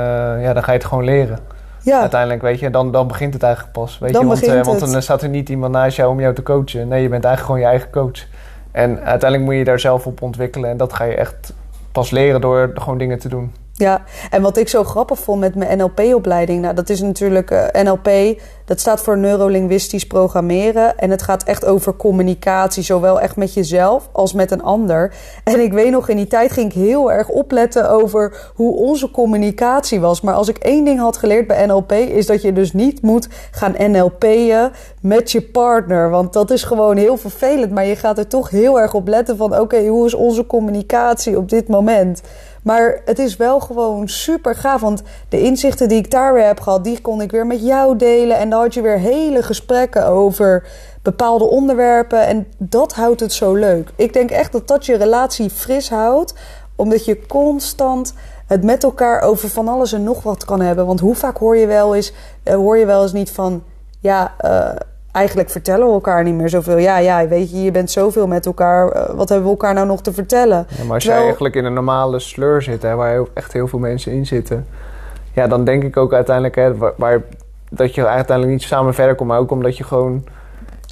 ja, 0.43 0.53
dan 0.53 0.63
ga 0.63 0.73
je 0.73 0.79
het 0.79 0.87
gewoon 0.87 1.05
leren. 1.05 1.39
Ja. 1.83 2.01
Uiteindelijk, 2.01 2.43
weet 2.43 2.61
je, 2.61 2.71
dan, 2.71 2.93
dan 2.93 3.09
begint 3.09 3.35
het 3.35 3.43
eigenlijk 3.43 3.73
pas. 3.73 3.99
Weet 3.99 4.13
dan 4.13 4.23
je, 4.23 4.29
want, 4.29 4.47
uh, 4.47 4.65
want 4.65 4.93
dan 4.93 5.03
staat 5.03 5.23
er 5.23 5.29
niet 5.29 5.49
iemand 5.49 5.73
naast 5.73 5.97
jou 5.97 6.11
om 6.11 6.21
jou 6.21 6.35
te 6.35 6.43
coachen. 6.43 6.89
Nee, 6.89 7.03
je 7.03 7.09
bent 7.09 7.25
eigenlijk 7.25 7.45
gewoon 7.45 7.61
je 7.61 7.67
eigen 7.67 7.91
coach. 7.91 8.27
En 8.71 8.91
uiteindelijk 8.91 9.43
moet 9.43 9.55
je 9.55 9.65
daar 9.65 9.81
zelf 9.81 10.07
op 10.07 10.23
ontwikkelen. 10.23 10.71
En 10.71 10.77
dat 10.77 10.93
ga 10.93 11.05
je 11.05 11.15
echt 11.15 11.53
pas 11.93 12.11
leren 12.11 12.41
door 12.41 12.71
gewoon 12.75 12.99
dingen 12.99 13.19
te 13.19 13.29
doen. 13.29 13.53
Ja, 13.79 14.03
en 14.31 14.43
wat 14.43 14.57
ik 14.57 14.69
zo 14.69 14.85
grappig 14.85 15.19
vond 15.19 15.41
met 15.41 15.55
mijn 15.55 15.79
NLP-opleiding, 15.79 16.63
nou, 16.63 16.75
dat 16.75 16.89
is 16.89 17.01
natuurlijk 17.01 17.51
eh, 17.51 17.83
NLP, 17.83 18.41
dat 18.65 18.81
staat 18.81 19.01
voor 19.01 19.19
neurolinguistisch 19.19 20.07
programmeren. 20.07 20.99
En 20.99 21.11
het 21.11 21.23
gaat 21.23 21.43
echt 21.43 21.65
over 21.65 21.97
communicatie, 21.97 22.83
zowel 22.83 23.21
echt 23.21 23.37
met 23.37 23.55
jezelf 23.55 24.09
als 24.13 24.33
met 24.33 24.51
een 24.51 24.63
ander. 24.63 25.15
En 25.45 25.61
ik 25.61 25.73
weet 25.73 25.91
nog, 25.91 26.09
in 26.09 26.17
die 26.17 26.27
tijd 26.27 26.53
ging 26.53 26.67
ik 26.67 26.83
heel 26.83 27.13
erg 27.13 27.29
opletten 27.29 27.91
over 27.91 28.53
hoe 28.55 28.77
onze 28.77 29.11
communicatie 29.11 30.01
was. 30.01 30.21
Maar 30.21 30.35
als 30.35 30.49
ik 30.49 30.59
één 30.59 30.85
ding 30.85 30.99
had 30.99 31.17
geleerd 31.17 31.47
bij 31.47 31.67
NLP, 31.67 31.93
is 31.93 32.27
dat 32.27 32.43
je 32.43 32.53
dus 32.53 32.73
niet 32.73 33.03
moet 33.03 33.29
gaan 33.51 33.75
NLP'en 33.91 34.73
met 35.01 35.33
je 35.33 35.43
partner. 35.43 36.11
Want 36.11 36.33
dat 36.33 36.51
is 36.51 36.63
gewoon 36.63 36.97
heel 36.97 37.17
vervelend. 37.17 37.73
Maar 37.73 37.87
je 37.87 37.97
gaat 37.97 38.19
er 38.19 38.29
toch 38.29 38.51
heel 38.51 38.81
erg 38.81 38.95
op 38.95 39.09
letten 39.09 39.37
van, 39.37 39.61
oké, 39.61 39.87
hoe 39.87 40.07
is 40.07 40.15
onze 40.15 40.47
communicatie 40.47 41.37
op 41.37 41.49
dit 41.49 41.69
moment? 41.69 42.23
Maar 42.69 43.01
het 43.05 43.19
is 43.19 43.37
wel 43.37 43.61
gewoon 43.61 44.09
super 44.09 44.55
gaaf. 44.55 44.81
Want 44.81 45.03
de 45.29 45.41
inzichten 45.41 45.89
die 45.89 45.99
ik 45.99 46.11
daar 46.11 46.35
weer 46.35 46.47
heb 46.47 46.61
gehad, 46.61 46.85
die 46.85 47.01
kon 47.01 47.21
ik 47.21 47.31
weer 47.31 47.47
met 47.47 47.63
jou 47.63 47.97
delen. 47.97 48.37
En 48.37 48.51
dan 48.51 48.61
had 48.61 48.75
je 48.75 48.81
weer 48.81 48.99
hele 48.99 49.43
gesprekken 49.43 50.07
over 50.07 50.69
bepaalde 51.03 51.45
onderwerpen. 51.45 52.27
En 52.27 52.47
dat 52.59 52.95
houdt 52.95 53.21
het 53.21 53.33
zo 53.33 53.55
leuk. 53.55 53.91
Ik 53.97 54.13
denk 54.13 54.31
echt 54.31 54.53
dat 54.53 54.69
dat 54.69 54.87
je 54.87 54.97
relatie 54.97 55.51
fris 55.51 55.91
houdt. 55.91 56.35
Omdat 56.77 57.05
je 57.05 57.27
constant 57.27 58.15
het 58.47 58.63
met 58.63 58.85
elkaar 58.85 59.21
over 59.21 59.49
van 59.49 59.69
alles 59.69 59.93
en 59.93 60.03
nog 60.03 60.23
wat 60.23 60.45
kan 60.45 60.61
hebben. 60.61 60.87
Want 60.87 61.01
hoe 61.01 61.15
vaak 61.15 61.37
hoor 61.37 61.57
je 61.57 61.67
wel 61.67 61.95
eens, 61.95 62.13
eh, 62.43 62.55
hoor 62.55 62.79
je 62.79 62.87
wel 62.87 63.03
eens 63.03 63.13
niet 63.13 63.31
van. 63.31 63.63
Ja, 64.01 64.35
uh, 64.45 64.71
eigenlijk 65.13 65.51
vertellen 65.51 65.87
we 65.87 65.93
elkaar 65.93 66.25
niet 66.25 66.35
meer 66.35 66.49
zoveel. 66.49 66.77
Ja, 66.77 66.99
ja, 66.99 67.29
weet 67.29 67.51
je, 67.51 67.63
je 67.63 67.71
bent 67.71 67.91
zoveel 67.91 68.27
met 68.27 68.47
elkaar. 68.47 68.89
Eh, 68.89 69.15
wat 69.15 69.29
hebben 69.29 69.47
we 69.47 69.53
elkaar 69.53 69.75
nou 69.75 69.87
nog 69.87 70.03
te 70.03 70.13
vertellen? 70.13 70.67
Ja, 70.69 70.85
maar 70.85 70.95
als 70.95 71.03
Terwijl... 71.03 71.17
jij 71.17 71.23
eigenlijk 71.23 71.55
in 71.55 71.65
een 71.65 71.73
normale 71.73 72.19
sleur 72.19 72.63
zit, 72.63 72.83
hè, 72.83 72.95
waar 72.95 73.23
echt 73.35 73.53
heel 73.53 73.69
veel 73.69 73.79
mensen 73.79 74.13
in 74.13 74.27
zitten... 74.27 74.67
ja, 75.33 75.47
dan 75.47 75.65
denk 75.65 75.83
ik 75.83 75.97
ook 75.97 76.13
uiteindelijk 76.13 76.55
hè, 76.55 76.77
waar, 76.97 77.23
dat 77.71 77.95
je 77.95 78.07
uiteindelijk 78.07 78.59
niet 78.59 78.69
samen 78.69 78.95
verder 78.95 79.15
komt... 79.15 79.29
maar 79.29 79.39
ook 79.39 79.51
omdat 79.51 79.77
je 79.77 79.85
gewoon... 79.85 80.25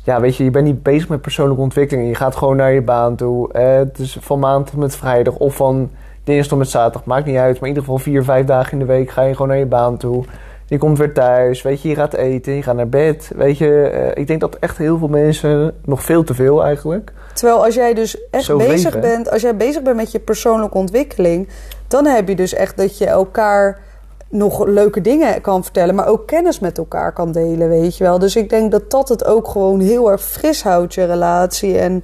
Ja, 0.05 0.21
weet 0.21 0.37
je, 0.37 0.45
je 0.45 0.51
bent 0.51 0.65
niet 0.65 0.83
bezig 0.83 1.09
met 1.09 1.21
persoonlijke 1.21 1.63
ontwikkeling. 1.63 2.09
Je 2.09 2.15
gaat 2.15 2.37
gewoon 2.37 2.57
naar 2.57 2.73
je 2.73 2.83
baan 2.83 3.17
toe. 3.17 3.53
Eh, 3.53 3.77
het 3.77 3.99
is 3.99 4.19
van 4.21 4.39
maand 4.39 4.67
tot 4.67 4.79
met 4.79 4.97
vrijdag 4.97 5.35
of 5.35 5.57
van 5.57 5.91
dinsdag 6.25 6.49
tot 6.49 6.59
met 6.59 6.69
zaterdag. 6.69 7.05
Maakt 7.05 7.27
niet 7.27 7.37
uit, 7.37 7.53
maar 7.53 7.63
in 7.63 7.69
ieder 7.69 7.83
geval 7.83 7.99
vier, 7.99 8.25
vijf 8.25 8.47
dagen 8.47 8.73
in 8.73 8.79
de 8.79 8.85
week... 8.85 9.11
ga 9.11 9.23
je 9.23 9.33
gewoon 9.33 9.49
naar 9.49 9.57
je 9.57 9.67
baan 9.67 9.97
toe... 9.97 10.25
Je 10.69 10.79
komt 10.79 10.99
weer 10.99 11.13
thuis, 11.13 11.63
weet 11.63 11.83
je, 11.83 11.89
je 11.89 11.95
gaat 11.95 12.15
eten, 12.15 12.53
je 12.53 12.63
gaat 12.63 12.77
naar 12.77 12.89
bed. 12.89 13.31
Weet 13.37 13.59
je, 13.59 13.91
uh, 13.95 14.23
ik 14.23 14.27
denk 14.27 14.41
dat 14.41 14.57
echt 14.57 14.79
heel 14.79 14.99
veel 14.99 15.09
mensen, 15.09 15.75
nog 15.85 16.03
veel 16.03 16.25
te 16.25 16.35
veel 16.35 16.65
eigenlijk. 16.65 17.13
Terwijl 17.33 17.65
als 17.65 17.75
jij 17.75 17.95
dus 17.95 18.29
echt 18.31 18.57
bezig 18.57 19.01
bent, 19.01 19.31
als 19.31 19.43
jij 19.43 19.57
bezig 19.57 19.83
bent 19.83 19.97
met 19.97 20.13
je 20.13 20.19
persoonlijke 20.19 20.79
ontwikkeling, 20.79 21.49
dan 21.89 22.07
heb 22.07 22.29
je 22.29 22.37
dus 22.37 22.55
echt 22.55 22.77
dat 22.77 22.99
je 22.99 23.07
elkaar 23.07 23.81
nog 24.29 24.67
leuke 24.67 25.01
dingen 25.01 25.41
kan 25.41 25.63
vertellen, 25.63 25.95
maar 25.95 26.07
ook 26.07 26.27
kennis 26.27 26.59
met 26.59 26.79
elkaar 26.79 27.13
kan 27.13 27.33
delen, 27.33 27.69
weet 27.69 27.97
je 27.97 28.05
wel. 28.05 28.19
Dus 28.19 28.37
ik 28.37 28.51
denk 28.51 28.71
dat 28.71 28.91
dat 28.91 29.09
het 29.09 29.25
ook 29.25 29.49
gewoon 29.49 29.81
heel 29.81 30.11
erg 30.11 30.23
fris 30.23 30.63
houdt, 30.63 30.95
je 30.95 31.05
relatie. 31.05 31.79
En 31.79 32.03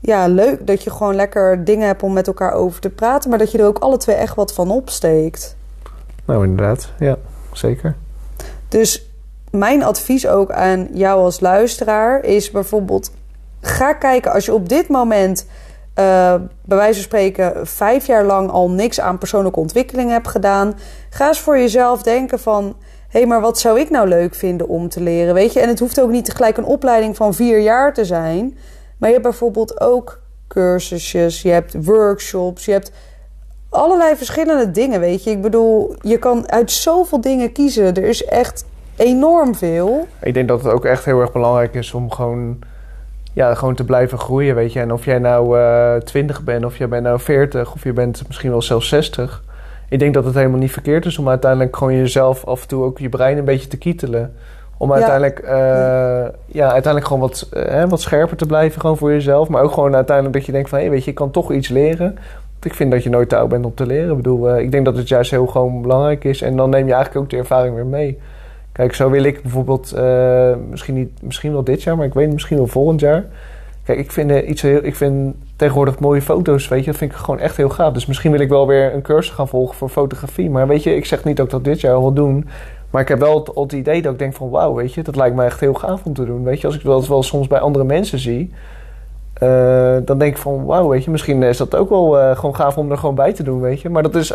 ja, 0.00 0.26
leuk 0.26 0.66
dat 0.66 0.82
je 0.82 0.90
gewoon 0.90 1.14
lekker 1.14 1.64
dingen 1.64 1.86
hebt 1.86 2.02
om 2.02 2.12
met 2.12 2.26
elkaar 2.26 2.52
over 2.52 2.80
te 2.80 2.90
praten, 2.90 3.30
maar 3.30 3.38
dat 3.38 3.52
je 3.52 3.58
er 3.58 3.66
ook 3.66 3.78
alle 3.78 3.96
twee 3.96 4.16
echt 4.16 4.34
wat 4.34 4.52
van 4.52 4.70
opsteekt. 4.70 5.56
Nou, 6.24 6.44
inderdaad. 6.44 6.92
Ja, 6.98 7.16
zeker. 7.56 7.96
Dus 8.68 9.10
mijn 9.50 9.82
advies 9.82 10.26
ook 10.26 10.52
aan 10.52 10.88
jou 10.92 11.22
als 11.22 11.40
luisteraar 11.40 12.24
is 12.24 12.50
bijvoorbeeld: 12.50 13.10
ga 13.60 13.92
kijken 13.92 14.32
als 14.32 14.44
je 14.44 14.54
op 14.54 14.68
dit 14.68 14.88
moment, 14.88 15.46
uh, 15.46 16.34
bij 16.62 16.76
wijze 16.76 16.94
van 16.94 17.02
spreken, 17.02 17.66
vijf 17.66 18.06
jaar 18.06 18.24
lang 18.24 18.50
al 18.50 18.70
niks 18.70 19.00
aan 19.00 19.18
persoonlijke 19.18 19.60
ontwikkeling 19.60 20.10
hebt 20.10 20.28
gedaan. 20.28 20.74
Ga 21.10 21.28
eens 21.28 21.40
voor 21.40 21.58
jezelf 21.58 22.02
denken 22.02 22.38
van. 22.38 22.76
Hé, 23.08 23.20
hey, 23.20 23.28
maar 23.28 23.40
wat 23.40 23.58
zou 23.58 23.80
ik 23.80 23.90
nou 23.90 24.08
leuk 24.08 24.34
vinden 24.34 24.68
om 24.68 24.88
te 24.88 25.00
leren? 25.00 25.34
Weet 25.34 25.52
je, 25.52 25.60
en 25.60 25.68
het 25.68 25.78
hoeft 25.78 26.00
ook 26.00 26.10
niet 26.10 26.32
gelijk 26.32 26.56
een 26.56 26.64
opleiding 26.64 27.16
van 27.16 27.34
vier 27.34 27.60
jaar 27.60 27.94
te 27.94 28.04
zijn. 28.04 28.58
Maar 28.98 29.08
je 29.08 29.14
hebt 29.14 29.28
bijvoorbeeld 29.28 29.80
ook 29.80 30.20
cursusjes, 30.48 31.42
je 31.42 31.50
hebt 31.50 31.84
workshops, 31.84 32.64
je 32.64 32.72
hebt 32.72 32.90
allerlei 33.74 34.16
verschillende 34.16 34.70
dingen, 34.70 35.00
weet 35.00 35.24
je. 35.24 35.30
Ik 35.30 35.42
bedoel, 35.42 35.94
je 36.00 36.18
kan 36.18 36.50
uit 36.50 36.70
zoveel 36.70 37.20
dingen 37.20 37.52
kiezen. 37.52 37.94
Er 37.94 38.04
is 38.04 38.24
echt 38.24 38.64
enorm 38.96 39.54
veel. 39.54 40.06
Ik 40.20 40.34
denk 40.34 40.48
dat 40.48 40.62
het 40.62 40.72
ook 40.72 40.84
echt 40.84 41.04
heel 41.04 41.20
erg 41.20 41.32
belangrijk 41.32 41.74
is 41.74 41.92
om 41.92 42.10
gewoon, 42.10 42.58
ja, 43.32 43.54
gewoon 43.54 43.74
te 43.74 43.84
blijven 43.84 44.18
groeien, 44.18 44.54
weet 44.54 44.72
je. 44.72 44.80
En 44.80 44.92
of 44.92 45.04
jij 45.04 45.18
nou 45.18 45.58
uh, 45.58 45.94
20 45.94 46.42
bent, 46.42 46.64
of 46.64 46.78
jij 46.78 46.88
bent 46.88 47.02
nou 47.02 47.20
40, 47.20 47.72
of 47.72 47.84
je 47.84 47.92
bent 47.92 48.22
misschien 48.26 48.50
wel 48.50 48.62
zelfs 48.62 48.88
60. 48.88 49.42
Ik 49.88 49.98
denk 49.98 50.14
dat 50.14 50.24
het 50.24 50.34
helemaal 50.34 50.58
niet 50.58 50.72
verkeerd 50.72 51.06
is 51.06 51.18
om 51.18 51.28
uiteindelijk 51.28 51.76
gewoon 51.76 51.96
jezelf 51.96 52.44
af 52.44 52.62
en 52.62 52.68
toe 52.68 52.84
ook 52.84 52.98
je 52.98 53.08
brein 53.08 53.38
een 53.38 53.44
beetje 53.44 53.68
te 53.68 53.78
kietelen. 53.78 54.34
Om 54.76 54.92
uiteindelijk, 54.92 55.42
ja. 55.44 56.24
Uh, 56.24 56.28
ja, 56.46 56.64
uiteindelijk 56.64 57.06
gewoon 57.06 57.20
wat, 57.20 57.48
uh, 57.52 57.84
wat 57.88 58.00
scherper 58.00 58.36
te 58.36 58.46
blijven 58.46 58.80
gewoon 58.80 58.96
voor 58.96 59.12
jezelf. 59.12 59.48
Maar 59.48 59.62
ook 59.62 59.72
gewoon 59.72 59.94
uiteindelijk 59.94 60.36
dat 60.36 60.46
je 60.46 60.52
denkt 60.52 60.68
van... 60.68 60.78
hé, 60.78 60.84
hey, 60.84 60.92
weet 60.92 61.04
je, 61.04 61.10
ik 61.10 61.16
kan 61.16 61.30
toch 61.30 61.52
iets 61.52 61.68
leren. 61.68 62.18
Ik 62.64 62.74
vind 62.74 62.90
dat 62.90 63.02
je 63.02 63.10
nooit 63.10 63.28
te 63.28 63.36
oud 63.36 63.48
bent 63.48 63.64
om 63.64 63.74
te 63.74 63.86
leren. 63.86 64.10
Ik 64.10 64.16
bedoel, 64.16 64.54
uh, 64.54 64.60
ik 64.60 64.70
denk 64.70 64.84
dat 64.84 64.96
het 64.96 65.08
juist 65.08 65.30
heel 65.30 65.46
gewoon 65.46 65.82
belangrijk 65.82 66.24
is. 66.24 66.42
En 66.42 66.56
dan 66.56 66.70
neem 66.70 66.86
je 66.86 66.92
eigenlijk 66.92 67.24
ook 67.24 67.30
de 67.30 67.36
ervaring 67.36 67.74
weer 67.74 67.86
mee. 67.86 68.18
Kijk, 68.72 68.94
zo 68.94 69.10
wil 69.10 69.22
ik 69.22 69.42
bijvoorbeeld... 69.42 69.92
misschien, 70.70 70.94
niet, 70.94 71.22
misschien 71.22 71.52
wel 71.52 71.64
dit 71.64 71.82
jaar, 71.82 71.96
maar 71.96 72.06
ik 72.06 72.14
weet 72.14 72.32
misschien 72.32 72.56
wel 72.56 72.66
volgend 72.66 73.00
jaar... 73.00 73.24
Kijk, 73.84 73.98
ik 73.98 74.12
vind, 74.12 74.30
iets 74.30 74.62
heel, 74.62 74.84
ik 74.84 74.94
vind 74.94 75.34
tegenwoordig 75.56 75.98
mooie 75.98 76.22
foto's, 76.22 76.68
weet 76.68 76.84
je, 76.84 76.90
dat 76.90 76.96
vind 76.96 77.10
ik 77.10 77.16
gewoon 77.16 77.40
echt 77.40 77.56
heel 77.56 77.68
gaaf. 77.68 77.92
Dus 77.92 78.06
misschien 78.06 78.30
wil 78.30 78.40
ik 78.40 78.48
wel 78.48 78.66
weer 78.66 78.94
een 78.94 79.02
cursus 79.02 79.34
gaan 79.34 79.48
volgen 79.48 79.76
voor 79.76 79.88
fotografie. 79.88 80.50
Maar 80.50 80.66
weet 80.66 80.82
je, 80.82 80.94
ik 80.94 81.04
zeg 81.04 81.24
niet 81.24 81.36
dat 81.36 81.50
dat 81.50 81.64
dit 81.64 81.80
jaar 81.80 82.00
wil 82.00 82.12
doen. 82.12 82.48
Maar 82.90 83.02
ik 83.02 83.08
heb 83.08 83.18
wel 83.18 83.38
het, 83.38 83.50
het, 83.54 83.72
idee 83.72 84.02
dat 84.02 84.12
ik 84.12 84.18
denk 84.18 84.34
van 84.34 84.50
wauw, 84.50 84.74
weet 84.74 84.94
je, 84.94 85.02
dat 85.02 85.16
lijkt 85.16 85.36
me 85.36 85.44
echt 85.44 85.60
heel 85.60 85.74
gaaf 85.74 86.04
om 86.04 86.14
te 86.14 86.24
doen. 86.24 86.44
Weet 86.44 86.60
je, 86.60 86.66
als 86.66 86.76
ik 86.76 86.82
dat 86.82 87.06
wel 87.06 87.22
soms 87.22 87.46
bij 87.46 87.58
andere 87.58 87.84
mensen 87.84 88.18
zie, 88.18 88.52
uh, 89.42 89.96
dan 90.04 90.18
denk 90.18 90.34
ik 90.34 90.42
van 90.42 90.64
wauw, 90.64 90.88
weet 90.88 91.04
je, 91.04 91.10
misschien 91.10 91.42
is 91.42 91.56
dat 91.56 91.74
ook 91.74 91.88
wel 91.88 92.18
uh, 92.18 92.36
gewoon 92.36 92.56
gaaf 92.56 92.78
om 92.78 92.90
er 92.90 92.98
gewoon 92.98 93.14
bij 93.14 93.32
te 93.32 93.42
doen, 93.42 93.60
weet 93.60 93.80
je. 93.80 93.90
Maar 93.90 94.02
dat 94.02 94.14
is 94.14 94.34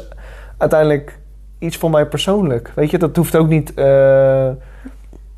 uiteindelijk 0.58 1.20
iets 1.60 1.78
voor 1.78 1.90
mij 1.90 2.06
persoonlijk. 2.06 2.72
Weet 2.76 2.90
je, 2.90 2.98
dat 2.98 3.16
hoeft 3.16 3.36
ook 3.36 3.48
niet, 3.48 3.72
uh, 3.76 4.50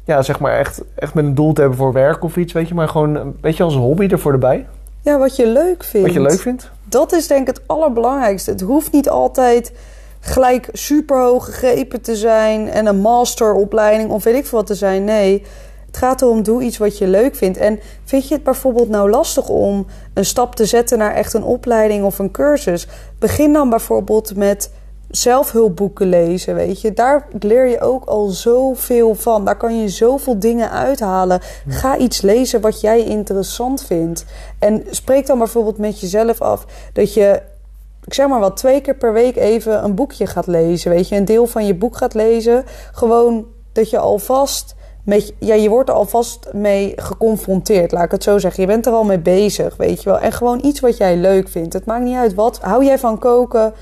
ja, 0.04 0.22
zeg 0.22 0.40
maar 0.40 0.58
echt, 0.58 0.84
echt 0.96 1.14
met 1.14 1.26
een 1.26 1.36
doel 1.36 1.54
te 1.54 1.62
hebben 1.62 1.80
voor 1.80 1.94
werk 1.94 2.24
of 2.24 2.38
iets, 2.38 2.54
weet 2.54 2.68
je. 2.68 2.74
Maar 2.74 2.88
gewoon, 2.88 3.36
weet 3.42 3.58
je, 3.58 3.64
als 3.64 3.76
hobby 3.76 4.08
ervoor 4.08 4.32
erbij. 4.32 4.68
Ja, 5.02 5.18
wat 5.18 5.36
je 5.36 5.48
leuk 5.48 5.84
vindt. 5.84 6.08
Wat 6.08 6.16
je 6.16 6.22
leuk 6.22 6.40
vindt. 6.40 6.72
Dat 6.84 7.14
is 7.14 7.28
denk 7.28 7.42
ik 7.42 7.56
het 7.56 7.62
allerbelangrijkste. 7.66 8.52
Het 8.52 8.62
hoeft 8.62 8.92
niet 8.92 9.10
altijd 9.10 9.74
gelijk 10.20 10.70
super 10.72 11.22
hoog 11.22 11.46
gegrepen 11.46 12.02
te 12.02 12.16
zijn 12.16 12.70
en 12.70 12.86
een 12.86 13.00
masteropleiding 13.00 14.10
of 14.10 14.24
weet 14.24 14.36
ik 14.36 14.46
veel 14.46 14.58
wat 14.58 14.68
te 14.68 14.76
zijn. 14.76 15.04
Nee, 15.04 15.44
het 15.92 16.00
gaat 16.00 16.22
erom 16.22 16.44
doe 16.44 16.62
iets 16.64 16.78
wat 16.78 16.98
je 16.98 17.08
leuk 17.08 17.36
vindt. 17.36 17.58
En 17.58 17.80
vind 18.04 18.28
je 18.28 18.34
het 18.34 18.44
bijvoorbeeld 18.44 18.90
nou 18.90 19.10
lastig 19.10 19.50
om 19.50 19.86
een 20.14 20.26
stap 20.26 20.56
te 20.56 20.66
zetten 20.66 20.98
naar 20.98 21.14
echt 21.14 21.34
een 21.34 21.44
opleiding 21.44 22.04
of 22.04 22.20
een 22.20 22.32
cursus? 22.32 22.88
Begin 23.20 23.54
dan 23.54 23.70
bijvoorbeeld 23.70 24.36
met 24.36 24.72
zelfhulpboeken 25.10 26.08
lezen, 26.08 26.56
weet 26.56 26.82
je. 26.82 26.94
Daar 26.94 27.28
leer 27.40 27.66
je 27.66 27.80
ook 27.80 28.06
al 28.06 28.28
zoveel 28.28 29.16
van. 29.16 29.46
Daar 29.46 29.58
kan 29.58 29.82
je 29.82 29.90
zoveel 29.90 30.40
dingen 30.40 30.72
uithalen. 30.72 31.42
Ga 31.68 31.98
iets 31.98 32.22
lezen 32.22 32.62
wat 32.62 32.82
jij 32.82 33.04
interessant 33.04 33.84
vindt. 33.84 34.26
En 34.60 34.84
spreek 34.90 35.26
dan 35.26 35.38
bijvoorbeeld 35.38 35.78
met 35.78 36.00
jezelf 36.00 36.42
af 36.42 36.66
dat 36.94 37.14
je 37.14 37.42
ik 38.06 38.14
zeg 38.14 38.28
maar 38.28 38.40
wat, 38.40 38.58
twee 38.58 38.82
keer 38.82 38.96
per 38.96 39.14
week 39.14 39.36
even 39.36 39.84
een 39.84 39.96
boekje 39.96 40.28
gaat 40.28 40.48
lezen. 40.48 40.92
Weet 40.92 41.10
je, 41.10 41.16
een 41.16 41.26
deel 41.26 41.48
van 41.48 41.66
je 41.66 41.76
boek 41.76 41.98
gaat 41.98 42.14
lezen. 42.14 42.64
Gewoon 42.92 43.46
dat 43.74 43.90
je 43.90 43.98
alvast 43.98 44.76
ja, 45.40 45.54
je 45.54 45.70
wordt 45.70 45.90
er 45.90 45.96
alvast 45.96 46.48
mee 46.54 46.94
geconfronteerd, 46.96 47.92
laat 47.92 48.04
ik 48.04 48.12
het 48.12 48.24
zo 48.24 48.38
zeggen. 48.38 48.62
Je 48.62 48.68
bent 48.68 48.86
er 48.86 48.94
al 48.94 49.04
mee 49.04 49.20
bezig, 49.20 49.76
weet 49.78 50.04
je 50.04 50.10
wel. 50.10 50.20
En 50.20 50.32
gewoon 50.32 50.60
iets 50.64 50.80
wat 50.80 50.98
jij 50.98 51.18
leuk 51.18 51.50
vindt. 51.50 51.74
Het 51.74 51.86
maakt 51.86 52.04
niet 52.04 52.18
uit 52.18 52.34
wat. 52.34 52.60
Hou 52.62 52.86
jij 52.86 53.00
van 53.00 53.18
koken? 53.18 53.74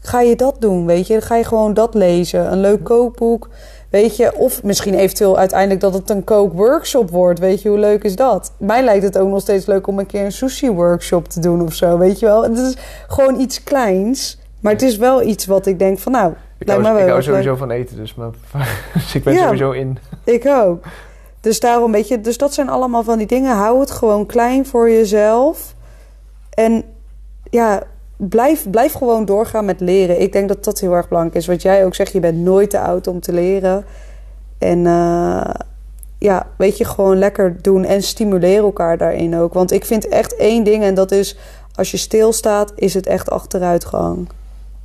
Ga 0.00 0.20
je 0.20 0.36
dat 0.36 0.60
doen, 0.60 0.86
weet 0.86 1.06
je? 1.06 1.20
Ga 1.20 1.36
je 1.36 1.44
gewoon 1.44 1.74
dat 1.74 1.94
lezen. 1.94 2.52
Een 2.52 2.60
leuk 2.60 2.84
kookboek. 2.84 3.48
Weet 3.90 4.16
je, 4.16 4.36
of 4.36 4.62
misschien 4.62 4.94
eventueel 4.94 5.38
uiteindelijk 5.38 5.80
dat 5.80 5.94
het 5.94 6.10
een 6.10 6.24
kookworkshop 6.24 7.10
wordt. 7.10 7.38
Weet 7.38 7.62
je, 7.62 7.68
hoe 7.68 7.78
leuk 7.78 8.04
is 8.04 8.16
dat? 8.16 8.52
Mij 8.56 8.82
lijkt 8.84 9.04
het 9.04 9.18
ook 9.18 9.28
nog 9.28 9.40
steeds 9.40 9.66
leuk 9.66 9.86
om 9.86 9.98
een 9.98 10.06
keer 10.06 10.24
een 10.24 10.32
sushi-workshop 10.32 11.28
te 11.28 11.40
doen 11.40 11.62
of 11.62 11.74
zo. 11.74 11.98
Weet 11.98 12.18
je 12.18 12.26
wel? 12.26 12.42
Het 12.42 12.58
is 12.58 12.76
gewoon 13.08 13.40
iets 13.40 13.62
kleins. 13.62 14.38
Maar 14.60 14.72
het 14.72 14.82
is 14.82 14.96
wel 14.96 15.22
iets 15.22 15.46
wat 15.46 15.66
ik 15.66 15.78
denk 15.78 15.98
van 15.98 16.12
nou... 16.12 16.32
Ik 16.60 16.68
hou, 16.68 16.98
ik 17.02 17.08
hou 17.08 17.22
sowieso 17.22 17.48
leuk. 17.48 17.58
van 17.58 17.70
eten, 17.70 17.96
dus, 17.96 18.14
maar, 18.14 18.30
dus 18.94 19.14
ik 19.14 19.24
ben 19.24 19.34
Ja. 19.34 19.42
sowieso 19.42 19.70
in. 19.70 19.98
Ik 20.24 20.46
ook. 20.46 20.84
Dus 21.40 21.60
daarom, 21.60 21.92
weet 21.92 22.08
je, 22.08 22.20
dus 22.20 22.38
dat 22.38 22.54
zijn 22.54 22.68
allemaal 22.68 23.02
van 23.02 23.18
die 23.18 23.26
dingen. 23.26 23.56
Hou 23.56 23.80
het 23.80 23.90
gewoon 23.90 24.26
klein 24.26 24.66
voor 24.66 24.90
jezelf. 24.90 25.74
En 26.54 26.84
ja, 27.50 27.82
blijf, 28.16 28.70
blijf 28.70 28.92
gewoon 28.92 29.24
doorgaan 29.24 29.64
met 29.64 29.80
leren. 29.80 30.20
Ik 30.20 30.32
denk 30.32 30.48
dat 30.48 30.64
dat 30.64 30.80
heel 30.80 30.92
erg 30.92 31.08
belangrijk 31.08 31.36
is. 31.36 31.46
Wat 31.46 31.62
jij 31.62 31.84
ook 31.84 31.94
zegt, 31.94 32.12
je 32.12 32.20
bent 32.20 32.38
nooit 32.38 32.70
te 32.70 32.80
oud 32.80 33.06
om 33.06 33.20
te 33.20 33.32
leren. 33.32 33.84
En 34.58 34.86
eh, 34.86 35.50
ja, 36.18 36.46
weet 36.56 36.78
je, 36.78 36.84
gewoon 36.84 37.18
lekker 37.18 37.56
doen 37.62 37.84
en 37.84 38.02
stimuleer 38.02 38.62
elkaar 38.62 38.98
daarin 38.98 39.36
ook. 39.36 39.52
Want 39.52 39.72
ik 39.72 39.84
vind 39.84 40.08
echt 40.08 40.36
één 40.36 40.64
ding 40.64 40.82
en 40.82 40.94
dat 40.94 41.12
is... 41.12 41.36
als 41.74 41.90
je 41.90 41.96
stilstaat, 41.96 42.72
is 42.76 42.94
het 42.94 43.06
echt 43.06 43.30
achteruitgang. 43.30 44.28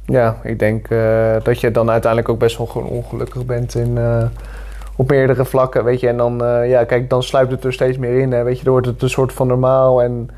Ja, 0.06 0.38
ik 0.44 0.60
denk 0.60 0.88
eh, 0.90 1.36
dat 1.44 1.60
je 1.60 1.72
dan 1.72 1.90
uiteindelijk 1.90 2.32
ook 2.32 2.40
best 2.40 2.58
wel 2.58 2.68
gewoon 2.68 2.88
ongelukkig 2.88 3.46
bent 3.46 3.76
in, 3.76 3.98
eh, 3.98 4.26
op 4.96 5.10
meerdere 5.10 5.46
vlakken, 5.46 5.84
weet 5.84 6.00
je. 6.00 6.08
En 6.08 6.18
dan, 6.18 6.44
eh, 6.44 6.70
ja, 6.70 6.84
kijk, 6.84 7.10
dan 7.10 7.24
sluipt 7.24 7.52
het 7.52 7.64
er 7.64 7.74
steeds 7.74 7.98
meer 7.98 8.20
in, 8.20 8.32
hè, 8.32 8.44
weet 8.44 8.58
je. 8.58 8.64
Dan 8.64 8.74
wordt 8.74 8.88
het 8.88 9.02
een 9.02 9.10
soort 9.10 9.34
van 9.34 9.48
normaal 9.48 10.02
en 10.02 10.30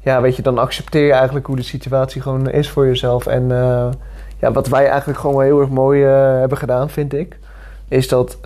ja, 0.00 0.20
weet 0.20 0.36
je, 0.36 0.42
dan 0.42 0.58
accepteer 0.58 1.06
je 1.06 1.12
eigenlijk 1.12 1.46
hoe 1.46 1.56
de 1.56 1.62
situatie 1.62 2.20
gewoon 2.20 2.50
is 2.50 2.70
voor 2.70 2.86
jezelf. 2.86 3.26
En 3.26 3.48
ja, 4.38 4.52
wat 4.52 4.68
wij 4.68 4.88
eigenlijk 4.88 5.18
gewoon 5.18 5.42
heel 5.42 5.60
erg 5.60 5.68
mooi 5.68 6.02
hebben 6.02 6.58
gedaan, 6.58 6.90
vind 6.90 7.14
ik, 7.14 7.38
is 7.88 8.08
dat, 8.08 8.38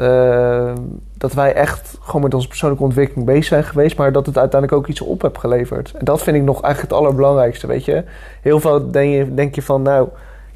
dat 1.16 1.32
wij 1.34 1.54
echt 1.54 1.98
gewoon 2.00 2.22
met 2.22 2.34
onze 2.34 2.48
persoonlijke 2.48 2.84
ontwikkeling 2.84 3.26
bezig 3.26 3.44
zijn 3.44 3.64
geweest, 3.64 3.96
maar 3.96 4.12
dat 4.12 4.26
het 4.26 4.38
uiteindelijk 4.38 4.80
ook 4.80 4.88
iets 4.88 5.00
op 5.00 5.22
heeft 5.22 5.38
geleverd. 5.38 5.92
En 5.98 6.04
dat 6.04 6.22
vind 6.22 6.36
ik 6.36 6.42
nog 6.42 6.62
eigenlijk 6.62 6.92
het 6.92 7.02
allerbelangrijkste, 7.02 7.66
weet 7.66 7.84
je. 7.84 8.04
Heel 8.42 8.60
veel 8.60 8.90
denk 8.90 9.12
je, 9.12 9.34
denk 9.34 9.54
je 9.54 9.62
van, 9.62 9.82
nou, 9.82 10.08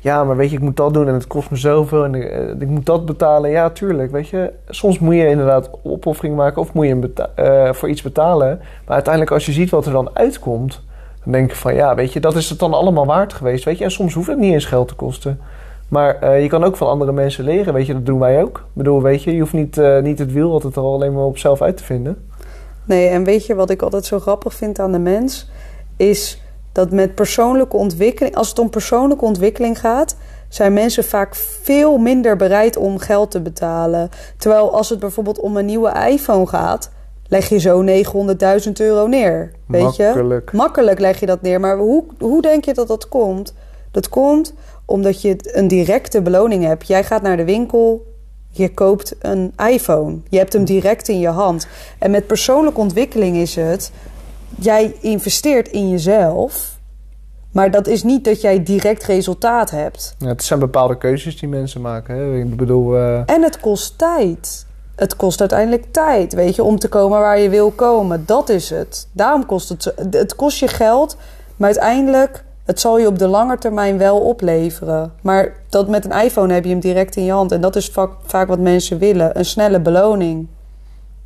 ja, 0.03 0.25
maar 0.25 0.37
weet 0.37 0.51
je, 0.51 0.57
ik 0.57 0.63
moet 0.63 0.77
dat 0.77 0.95
doen 0.95 1.09
en 1.09 1.15
het 1.15 1.27
kost 1.27 1.51
me 1.51 1.57
zoveel 1.57 2.05
en 2.05 2.15
eh, 2.15 2.61
ik 2.61 2.69
moet 2.69 2.87
dat 2.87 3.07
betalen. 3.07 3.51
Ja, 3.51 3.71
tuurlijk, 3.71 4.11
weet 4.11 4.29
je. 4.29 4.53
Soms 4.69 4.99
moet 4.99 5.15
je 5.15 5.29
inderdaad 5.29 5.71
opoffering 5.83 6.37
maken 6.37 6.63
of 6.63 6.73
moet 6.73 6.87
je 6.87 7.13
eh, 7.35 7.73
voor 7.73 7.89
iets 7.89 8.03
betalen. 8.03 8.59
Maar 8.59 8.95
uiteindelijk 8.95 9.33
als 9.33 9.47
je 9.47 9.53
ziet 9.53 9.71
wat 9.71 9.87
er 9.87 9.93
dan 9.93 10.11
uitkomt, 10.13 10.83
dan 11.25 11.33
denk 11.33 11.51
je 11.51 11.57
van, 11.57 11.75
ja, 11.75 11.95
weet 11.95 12.13
je, 12.13 12.21
dat 12.21 12.37
is 12.37 12.51
het 12.51 12.59
dan 12.59 12.73
allemaal 12.73 13.07
waard 13.07 13.33
geweest, 13.33 13.65
weet 13.65 13.79
je. 13.79 13.85
En 13.85 13.91
soms 13.91 14.15
hoeft 14.15 14.29
het 14.29 14.39
niet 14.39 14.53
eens 14.53 14.65
geld 14.65 14.89
te 14.89 14.95
kosten. 14.95 15.41
Maar 15.89 16.19
eh, 16.19 16.43
je 16.43 16.49
kan 16.49 16.65
ook 16.65 16.77
van 16.77 16.89
andere 16.89 17.13
mensen 17.13 17.45
leren, 17.45 17.75
weet 17.75 17.87
je, 17.87 17.93
dat 17.93 18.07
doen 18.07 18.19
wij 18.19 18.43
ook. 18.43 18.59
Ik 18.59 18.73
bedoel, 18.73 19.03
weet 19.03 19.23
je, 19.23 19.33
je 19.33 19.41
hoeft 19.41 19.53
niet, 19.53 19.81
niet 20.03 20.19
het 20.19 20.33
wiel 20.33 20.53
altijd 20.53 20.77
er 20.77 20.83
alleen 20.83 21.13
maar 21.13 21.25
op 21.25 21.39
zelf 21.39 21.63
uit 21.63 21.77
te 21.77 21.85
vinden. 21.85 22.29
Nee, 22.85 23.09
en 23.09 23.25
weet 23.25 23.47
je 23.47 23.55
wat 23.55 23.71
ik 23.71 23.83
altijd 23.83 24.05
zo 24.05 24.19
grappig 24.19 24.55
vind 24.55 24.79
aan 24.79 24.93
de 24.93 24.99
mens? 24.99 25.51
Is 25.97 26.42
dat 26.73 26.91
met 26.91 27.15
persoonlijke 27.15 27.77
ontwikkeling, 27.77 28.35
als 28.37 28.49
het 28.49 28.59
om 28.59 28.71
persoonlijke 28.71 29.25
ontwikkeling 29.25 29.81
gaat, 29.81 30.17
zijn 30.49 30.73
mensen 30.73 31.05
vaak 31.05 31.35
veel 31.63 31.99
minder 31.99 32.37
bereid 32.37 32.77
om 32.77 32.99
geld 32.99 33.31
te 33.31 33.41
betalen. 33.41 34.11
Terwijl 34.37 34.75
als 34.75 34.89
het 34.89 34.99
bijvoorbeeld 34.99 35.41
om 35.41 35.57
een 35.57 35.65
nieuwe 35.65 36.09
iPhone 36.09 36.47
gaat, 36.47 36.91
leg 37.27 37.49
je 37.49 37.59
zo 37.59 37.85
900.000 38.67 38.73
euro 38.73 39.07
neer. 39.07 39.53
Weet 39.67 39.97
je? 39.97 40.05
Makkelijk. 40.05 40.53
Makkelijk 40.53 41.01
leg 41.01 41.21
je 41.21 41.27
dat 41.27 41.43
neer. 41.43 41.61
Maar 41.61 41.77
hoe, 41.77 42.05
hoe 42.19 42.43
denk 42.43 42.65
je 42.65 42.75
dat 42.75 42.89
dat 42.89 43.09
komt? 43.09 43.55
Dat 43.91 44.09
komt 44.09 44.55
omdat 44.85 45.23
je 45.23 45.37
een 45.43 45.69
directe 45.69 46.23
beloning 46.23 46.65
hebt. 46.65 46.87
Jij 46.87 47.05
gaat 47.05 47.23
naar 47.23 47.37
de 47.37 47.45
winkel, 47.45 48.07
je 48.51 48.75
koopt 48.75 49.15
een 49.19 49.53
iPhone. 49.71 50.19
Je 50.29 50.39
hebt 50.39 50.53
hem 50.53 50.65
direct 50.65 51.09
in 51.09 51.19
je 51.19 51.29
hand. 51.29 51.67
En 51.99 52.11
met 52.11 52.27
persoonlijke 52.27 52.81
ontwikkeling 52.81 53.37
is 53.37 53.55
het... 53.57 53.93
jij 54.59 54.95
investeert 55.01 55.69
in 55.69 55.91
jezelf... 55.91 56.79
maar 57.53 57.71
dat 57.71 57.87
is 57.87 58.03
niet 58.03 58.25
dat 58.25 58.41
jij 58.41 58.63
direct 58.63 59.05
resultaat 59.05 59.71
hebt. 59.71 60.15
Ja, 60.19 60.27
het 60.29 60.45
zijn 60.45 60.59
bepaalde 60.61 60.99
keuzes 60.99 61.39
die 61.39 61.49
mensen 61.49 61.81
maken. 61.81 62.17
Hè? 62.17 62.39
Ik 62.39 62.57
bedoel, 62.57 62.97
eh, 62.97 63.19
En 63.27 63.43
het 63.43 63.61
kost 63.61 63.99
tijd. 63.99 64.67
het 64.97 65.17
kost 65.17 65.41
uiteindelijk 65.41 65.85
tijd, 65.91 66.33
weet 66.33 66.55
je, 66.55 66.63
om 66.63 66.79
te 66.79 66.89
komen 66.89 67.19
waar 67.21 67.39
je 67.39 67.49
wil 67.49 67.71
komen. 67.71 68.23
Dat 68.27 68.49
is 68.49 68.71
het. 68.71 69.09
Daarom 69.13 69.47
kost 69.47 69.69
het, 69.69 69.93
het 70.11 70.37
kost 70.37 70.59
je 70.59 70.69
geld, 70.69 71.17
maar 71.57 71.69
uiteindelijk, 71.69 72.45
het 72.65 72.81
zal 72.81 72.99
je 72.99 73.07
op 73.07 73.19
de 73.19 73.27
lange 73.27 73.59
termijn 73.59 73.99
wel 73.99 74.21
opleveren. 74.21 75.13
Maar 75.23 75.53
dat 75.69 75.89
met 75.89 76.05
een 76.05 76.21
iPhone 76.25 76.53
heb 76.55 76.65
je 76.65 76.71
hem 76.71 76.81
direct 76.81 77.17
in 77.17 77.25
je 77.25 77.33
hand. 77.33 77.53
En 77.53 77.61
dat 77.61 77.77
is 77.77 77.89
vaak, 77.89 78.11
vaak 78.25 78.49
wat 78.49 78.59
mensen 78.59 78.99
willen, 78.99 79.39
een 79.39 79.45
snelle 79.45 79.81
beloning. 79.81 80.47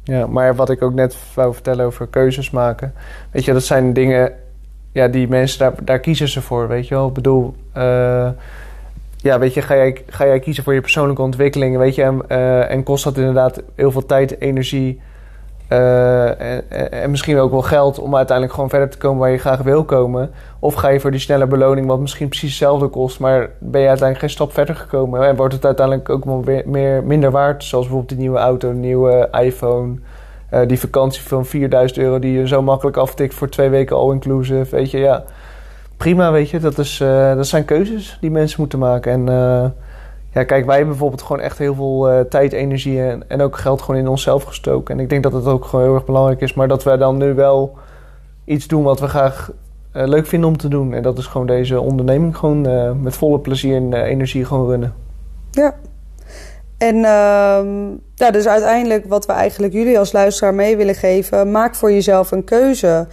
Ja, 0.06 0.26
maar 0.26 0.54
wat 0.54 0.70
ik 0.70 0.82
ook 0.82 0.94
net 0.94 1.16
wou 1.34 1.52
vertellen 1.52 1.86
over 1.86 2.06
keuzes 2.06 2.50
maken. 2.50 2.92
Weet 3.30 3.44
je, 3.44 3.52
dat 3.52 3.64
zijn 3.64 3.92
dingen, 3.92 4.32
ja, 4.92 5.08
die 5.08 5.28
mensen, 5.28 5.58
daar, 5.58 5.72
daar 5.82 5.98
kiezen 5.98 6.28
ze 6.28 6.42
voor, 6.42 6.68
weet 6.68 6.88
je 6.88 6.94
wel. 6.94 7.08
Ik 7.08 7.14
bedoel, 7.14 7.54
uh, 7.76 8.28
ja, 9.16 9.38
weet 9.38 9.54
je, 9.54 9.62
ga 9.62 9.74
jij, 9.74 10.02
ga 10.06 10.26
jij 10.26 10.40
kiezen 10.40 10.64
voor 10.64 10.74
je 10.74 10.80
persoonlijke 10.80 11.22
ontwikkeling, 11.22 11.76
weet 11.76 11.94
je, 11.94 12.02
en, 12.02 12.22
uh, 12.28 12.70
en 12.70 12.82
kost 12.82 13.04
dat 13.04 13.16
inderdaad 13.16 13.62
heel 13.74 13.90
veel 13.90 14.06
tijd, 14.06 14.40
energie 14.40 15.00
uh, 15.68 16.40
en, 16.40 16.70
en, 16.92 17.10
misschien 17.10 17.38
ook 17.38 17.50
wel 17.50 17.62
geld 17.62 17.98
om 17.98 18.16
uiteindelijk 18.16 18.54
gewoon 18.54 18.70
verder 18.70 18.88
te 18.88 18.98
komen 18.98 19.18
waar 19.18 19.30
je 19.30 19.38
graag 19.38 19.62
wil 19.62 19.84
komen. 19.84 20.30
Of 20.58 20.74
ga 20.74 20.88
je 20.88 21.00
voor 21.00 21.10
die 21.10 21.20
snelle 21.20 21.46
beloning, 21.46 21.86
wat 21.86 22.00
misschien 22.00 22.28
precies 22.28 22.48
hetzelfde 22.48 22.88
kost, 22.88 23.20
maar 23.20 23.50
ben 23.58 23.80
je 23.80 23.88
uiteindelijk 23.88 24.18
geen 24.18 24.30
stap 24.30 24.52
verder 24.52 24.74
gekomen 24.74 25.26
en 25.26 25.36
wordt 25.36 25.54
het 25.54 25.64
uiteindelijk 25.64 26.08
ook 26.08 26.24
wel 26.24 26.44
weer 26.44 26.62
meer, 26.66 27.04
minder 27.04 27.30
waard, 27.30 27.64
zoals 27.64 27.84
bijvoorbeeld 27.84 28.18
die 28.18 28.28
nieuwe 28.28 28.38
auto, 28.38 28.72
nieuwe 28.72 29.28
iPhone. 29.40 29.94
Uh, 30.52 30.60
die 30.66 30.80
vakantie 30.80 31.22
van 31.22 31.46
4000 31.46 31.98
euro 31.98 32.18
die 32.18 32.38
je 32.38 32.46
zo 32.46 32.62
makkelijk 32.62 32.96
aftikt 32.96 33.34
voor 33.34 33.48
twee 33.48 33.68
weken 33.68 33.96
all-inclusive. 33.96 34.76
Weet 34.76 34.90
je, 34.90 34.98
ja 34.98 35.24
prima, 35.96 36.32
weet 36.32 36.50
je. 36.50 36.58
Dat, 36.58 36.78
is, 36.78 37.00
uh, 37.00 37.34
dat 37.34 37.46
zijn 37.46 37.64
keuzes 37.64 38.18
die 38.20 38.30
mensen 38.30 38.60
moeten 38.60 38.78
maken. 38.78 39.12
En 39.12 39.28
ja, 40.36 40.44
kijk, 40.44 40.64
wij 40.64 40.76
hebben 40.76 40.92
bijvoorbeeld 40.92 41.22
gewoon 41.22 41.42
echt 41.42 41.58
heel 41.58 41.74
veel 41.74 42.12
uh, 42.12 42.20
tijd, 42.20 42.52
energie 42.52 43.02
en, 43.02 43.28
en 43.28 43.40
ook 43.40 43.56
geld 43.56 43.82
gewoon 43.82 44.00
in 44.00 44.08
onszelf 44.08 44.42
gestoken. 44.42 44.94
En 44.94 45.00
ik 45.00 45.08
denk 45.08 45.22
dat 45.22 45.32
het 45.32 45.46
ook 45.46 45.64
gewoon 45.64 45.84
heel 45.84 45.94
erg 45.94 46.04
belangrijk 46.04 46.40
is. 46.40 46.54
Maar 46.54 46.68
dat 46.68 46.84
wij 46.84 46.96
dan 46.96 47.16
nu 47.16 47.34
wel 47.34 47.78
iets 48.44 48.66
doen 48.66 48.82
wat 48.82 49.00
we 49.00 49.08
graag 49.08 49.50
leuk 49.92 50.26
vinden 50.26 50.48
om 50.48 50.56
te 50.56 50.68
doen. 50.68 50.94
En 50.94 51.02
dat 51.02 51.18
is 51.18 51.26
gewoon 51.26 51.46
deze 51.46 51.80
onderneming 51.80 52.36
gewoon 52.36 53.02
met 53.02 53.16
volle 53.16 53.38
plezier 53.38 53.76
en 53.76 53.92
energie 53.92 54.44
gewoon 54.44 54.68
runnen. 54.68 54.94
Ja. 55.50 55.74
En 56.78 56.96
uh, 56.96 57.60
ja, 58.14 58.30
dus 58.30 58.46
uiteindelijk 58.46 59.04
wat 59.08 59.26
we 59.26 59.32
eigenlijk 59.32 59.72
jullie 59.72 59.98
als 59.98 60.12
luisteraar 60.12 60.54
mee 60.54 60.76
willen 60.76 60.94
geven... 60.94 61.50
maak 61.50 61.74
voor 61.74 61.92
jezelf 61.92 62.30
een 62.30 62.44
keuze 62.44 63.06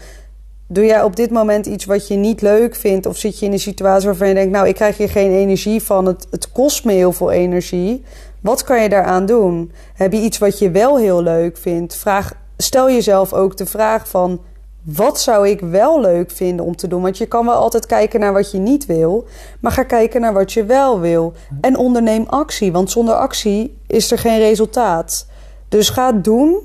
doe 0.67 0.85
jij 0.85 1.03
op 1.03 1.15
dit 1.15 1.31
moment 1.31 1.65
iets 1.65 1.85
wat 1.85 2.07
je 2.07 2.15
niet 2.15 2.41
leuk 2.41 2.75
vindt? 2.75 3.05
Of 3.05 3.17
zit 3.17 3.39
je 3.39 3.45
in 3.45 3.51
een 3.51 3.59
situatie 3.59 4.07
waarvan 4.07 4.27
je 4.27 4.33
denkt, 4.33 4.51
nou, 4.51 4.67
ik 4.67 4.75
krijg 4.75 4.97
hier 4.97 5.09
geen 5.09 5.31
energie 5.31 5.83
van, 5.83 6.05
het, 6.05 6.27
het 6.31 6.51
kost 6.51 6.85
me 6.85 6.91
heel 6.91 7.11
veel 7.11 7.31
energie. 7.31 8.03
Wat 8.41 8.63
kan 8.63 8.81
je 8.81 8.89
daaraan 8.89 9.25
doen? 9.25 9.71
Heb 9.93 10.11
je 10.11 10.21
iets 10.21 10.37
wat 10.37 10.59
je 10.59 10.71
wel 10.71 10.97
heel 10.97 11.21
leuk 11.21 11.57
vindt? 11.57 11.95
Vraag, 11.95 12.33
stel 12.57 12.89
jezelf 12.89 13.33
ook 13.33 13.57
de 13.57 13.65
vraag 13.65 14.09
van, 14.09 14.41
wat 14.83 15.19
zou 15.19 15.49
ik 15.49 15.59
wel 15.59 16.01
leuk 16.01 16.31
vinden 16.31 16.65
om 16.65 16.75
te 16.75 16.87
doen? 16.87 17.01
Want 17.01 17.17
je 17.17 17.25
kan 17.25 17.45
wel 17.45 17.55
altijd 17.55 17.85
kijken 17.85 18.19
naar 18.19 18.33
wat 18.33 18.51
je 18.51 18.57
niet 18.57 18.85
wil, 18.85 19.25
maar 19.59 19.71
ga 19.71 19.83
kijken 19.83 20.21
naar 20.21 20.33
wat 20.33 20.53
je 20.53 20.65
wel 20.65 20.99
wil. 20.99 21.33
En 21.61 21.77
onderneem 21.77 22.25
actie, 22.27 22.71
want 22.71 22.91
zonder 22.91 23.15
actie 23.15 23.77
is 23.87 24.11
er 24.11 24.17
geen 24.17 24.39
resultaat. 24.39 25.27
Dus 25.69 25.89
ga 25.89 26.11
doen, 26.11 26.59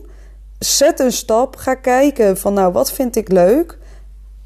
zet 0.58 1.00
een 1.00 1.12
stap, 1.12 1.56
ga 1.56 1.74
kijken 1.74 2.36
van, 2.36 2.54
nou, 2.54 2.72
wat 2.72 2.92
vind 2.92 3.16
ik 3.16 3.32
leuk? 3.32 3.78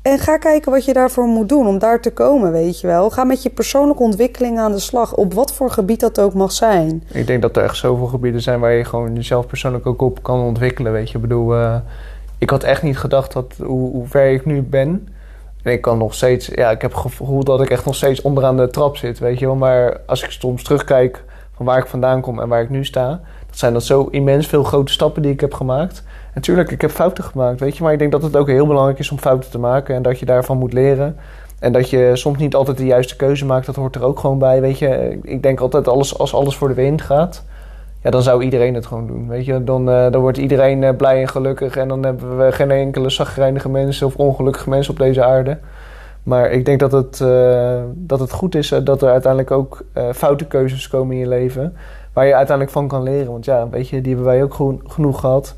En 0.03 0.19
ga 0.19 0.37
kijken 0.37 0.73
wat 0.73 0.85
je 0.85 0.93
daarvoor 0.93 1.27
moet 1.27 1.49
doen 1.49 1.67
om 1.67 1.79
daar 1.79 2.01
te 2.01 2.13
komen, 2.13 2.53
weet 2.53 2.81
je 2.81 2.87
wel. 2.87 3.11
Ga 3.11 3.25
met 3.25 3.43
je 3.43 3.51
persoonlijke 3.51 4.03
ontwikkeling 4.03 4.59
aan 4.59 4.73
de 4.73 4.79
slag, 4.79 5.15
op 5.15 5.35
wat 5.35 5.53
voor 5.53 5.71
gebied 5.71 6.01
dat 6.01 6.21
ook 6.21 6.35
mag 6.35 6.53
zijn. 6.53 7.05
Ik 7.13 7.27
denk 7.27 7.43
dat 7.43 7.57
er 7.57 7.63
echt 7.63 7.77
zoveel 7.77 8.07
gebieden 8.07 8.41
zijn 8.41 8.61
waar 8.61 8.73
je 8.73 8.85
gewoon 8.85 9.15
jezelf 9.15 9.47
persoonlijk 9.47 9.87
ook 9.87 10.03
op 10.03 10.23
kan 10.23 10.41
ontwikkelen, 10.41 10.93
weet 10.93 11.11
je. 11.11 11.15
Ik 11.15 11.21
bedoel, 11.21 11.55
uh, 11.55 11.77
ik 12.39 12.51
had 12.51 12.63
echt 12.63 12.83
niet 12.83 12.99
gedacht 12.99 13.33
dat, 13.33 13.55
hoe, 13.59 13.91
hoe 13.91 14.07
ver 14.07 14.31
ik 14.31 14.47
nu 14.47 14.63
ben. 14.63 15.09
En 15.63 15.73
ik 15.73 15.81
kan 15.81 15.99
nog 15.99 16.15
steeds, 16.15 16.47
ja, 16.47 16.71
ik 16.71 16.83
heb 16.83 16.91
het 16.93 17.01
gevoel 17.01 17.45
dat 17.45 17.61
ik 17.61 17.71
echt 17.71 17.85
nog 17.85 17.95
steeds 17.95 18.23
onderaan 18.23 18.57
de 18.57 18.71
trap 18.71 18.97
zit, 18.97 19.19
weet 19.19 19.39
je 19.39 19.47
wel. 19.47 19.57
Maar 19.57 20.01
als 20.07 20.23
ik 20.23 20.31
soms 20.31 20.63
terugkijk 20.63 21.25
van 21.57 21.67
waar 21.67 21.79
ik 21.79 21.87
vandaan 21.87 22.21
kom 22.21 22.41
en 22.41 22.49
waar 22.49 22.63
ik 22.63 22.71
nu 22.71 22.85
sta, 22.85 23.21
dat 23.47 23.59
zijn 23.59 23.73
dat 23.73 23.85
zo 23.85 24.09
immens 24.11 24.47
veel 24.47 24.65
grote 24.65 24.93
stappen 24.93 25.23
die 25.23 25.33
ik 25.33 25.41
heb 25.41 25.55
gemaakt. 25.55 26.03
Natuurlijk, 26.35 26.71
ik 26.71 26.81
heb 26.81 26.91
fouten 26.91 27.25
gemaakt, 27.25 27.61
weet 27.61 27.77
je. 27.77 27.83
Maar 27.83 27.93
ik 27.93 27.99
denk 27.99 28.13
dat 28.13 28.23
het 28.23 28.37
ook 28.37 28.49
heel 28.49 28.67
belangrijk 28.67 28.99
is 28.99 29.11
om 29.11 29.19
fouten 29.19 29.51
te 29.51 29.59
maken. 29.59 29.95
En 29.95 30.03
dat 30.03 30.19
je 30.19 30.27
daarvan 30.27 30.59
moet 30.59 30.73
leren. 30.73 31.17
En 31.59 31.73
dat 31.73 31.91
je 31.91 32.11
soms 32.15 32.39
niet 32.39 32.55
altijd 32.55 32.77
de 32.77 32.87
juiste 32.87 33.17
keuze 33.17 33.45
maakt. 33.45 33.67
Dat 33.67 33.77
hoort 33.77 33.95
er 33.95 34.03
ook 34.03 34.19
gewoon 34.19 34.39
bij, 34.39 34.61
weet 34.61 34.79
je. 34.79 35.19
Ik 35.23 35.43
denk 35.43 35.61
altijd, 35.61 35.89
alles, 35.89 36.19
als 36.19 36.35
alles 36.35 36.57
voor 36.57 36.69
de 36.69 36.75
wind 36.75 37.03
gaat... 37.03 37.45
Ja, 38.03 38.11
dan 38.11 38.23
zou 38.23 38.43
iedereen 38.43 38.75
het 38.75 38.87
gewoon 38.87 39.07
doen, 39.07 39.29
weet 39.29 39.45
je. 39.45 39.65
Dan, 39.65 39.89
uh, 39.89 40.11
dan 40.11 40.21
wordt 40.21 40.39
iedereen 40.39 40.83
uh, 40.83 40.91
blij 40.97 41.21
en 41.21 41.29
gelukkig. 41.29 41.77
En 41.77 41.89
dan 41.89 42.05
hebben 42.05 42.39
we 42.39 42.53
geen 42.53 42.71
enkele 42.71 43.11
zagrijnige 43.11 43.69
mensen... 43.69 44.07
of 44.07 44.17
ongelukkige 44.17 44.69
mensen 44.69 44.93
op 44.93 44.99
deze 44.99 45.25
aarde. 45.25 45.59
Maar 46.23 46.51
ik 46.51 46.65
denk 46.65 46.81
dat 46.81 46.93
het, 46.93 47.21
uh, 47.23 47.81
dat 47.95 48.21
het 48.21 48.33
goed 48.33 48.55
is 48.55 48.69
dat 48.85 49.03
er 49.03 49.09
uiteindelijk 49.09 49.51
ook 49.51 49.85
foute 50.15 50.45
keuzes 50.47 50.89
komen 50.89 51.15
in 51.15 51.21
je 51.21 51.29
leven... 51.29 51.77
waar 52.13 52.27
je 52.27 52.35
uiteindelijk 52.35 52.77
van 52.77 52.89
kan 52.89 53.03
leren. 53.03 53.33
Want 53.33 53.45
ja, 53.45 53.69
weet 53.69 53.89
je, 53.89 54.01
die 54.01 54.15
hebben 54.15 54.33
wij 54.33 54.43
ook 54.43 54.79
genoeg 54.87 55.21
gehad... 55.21 55.57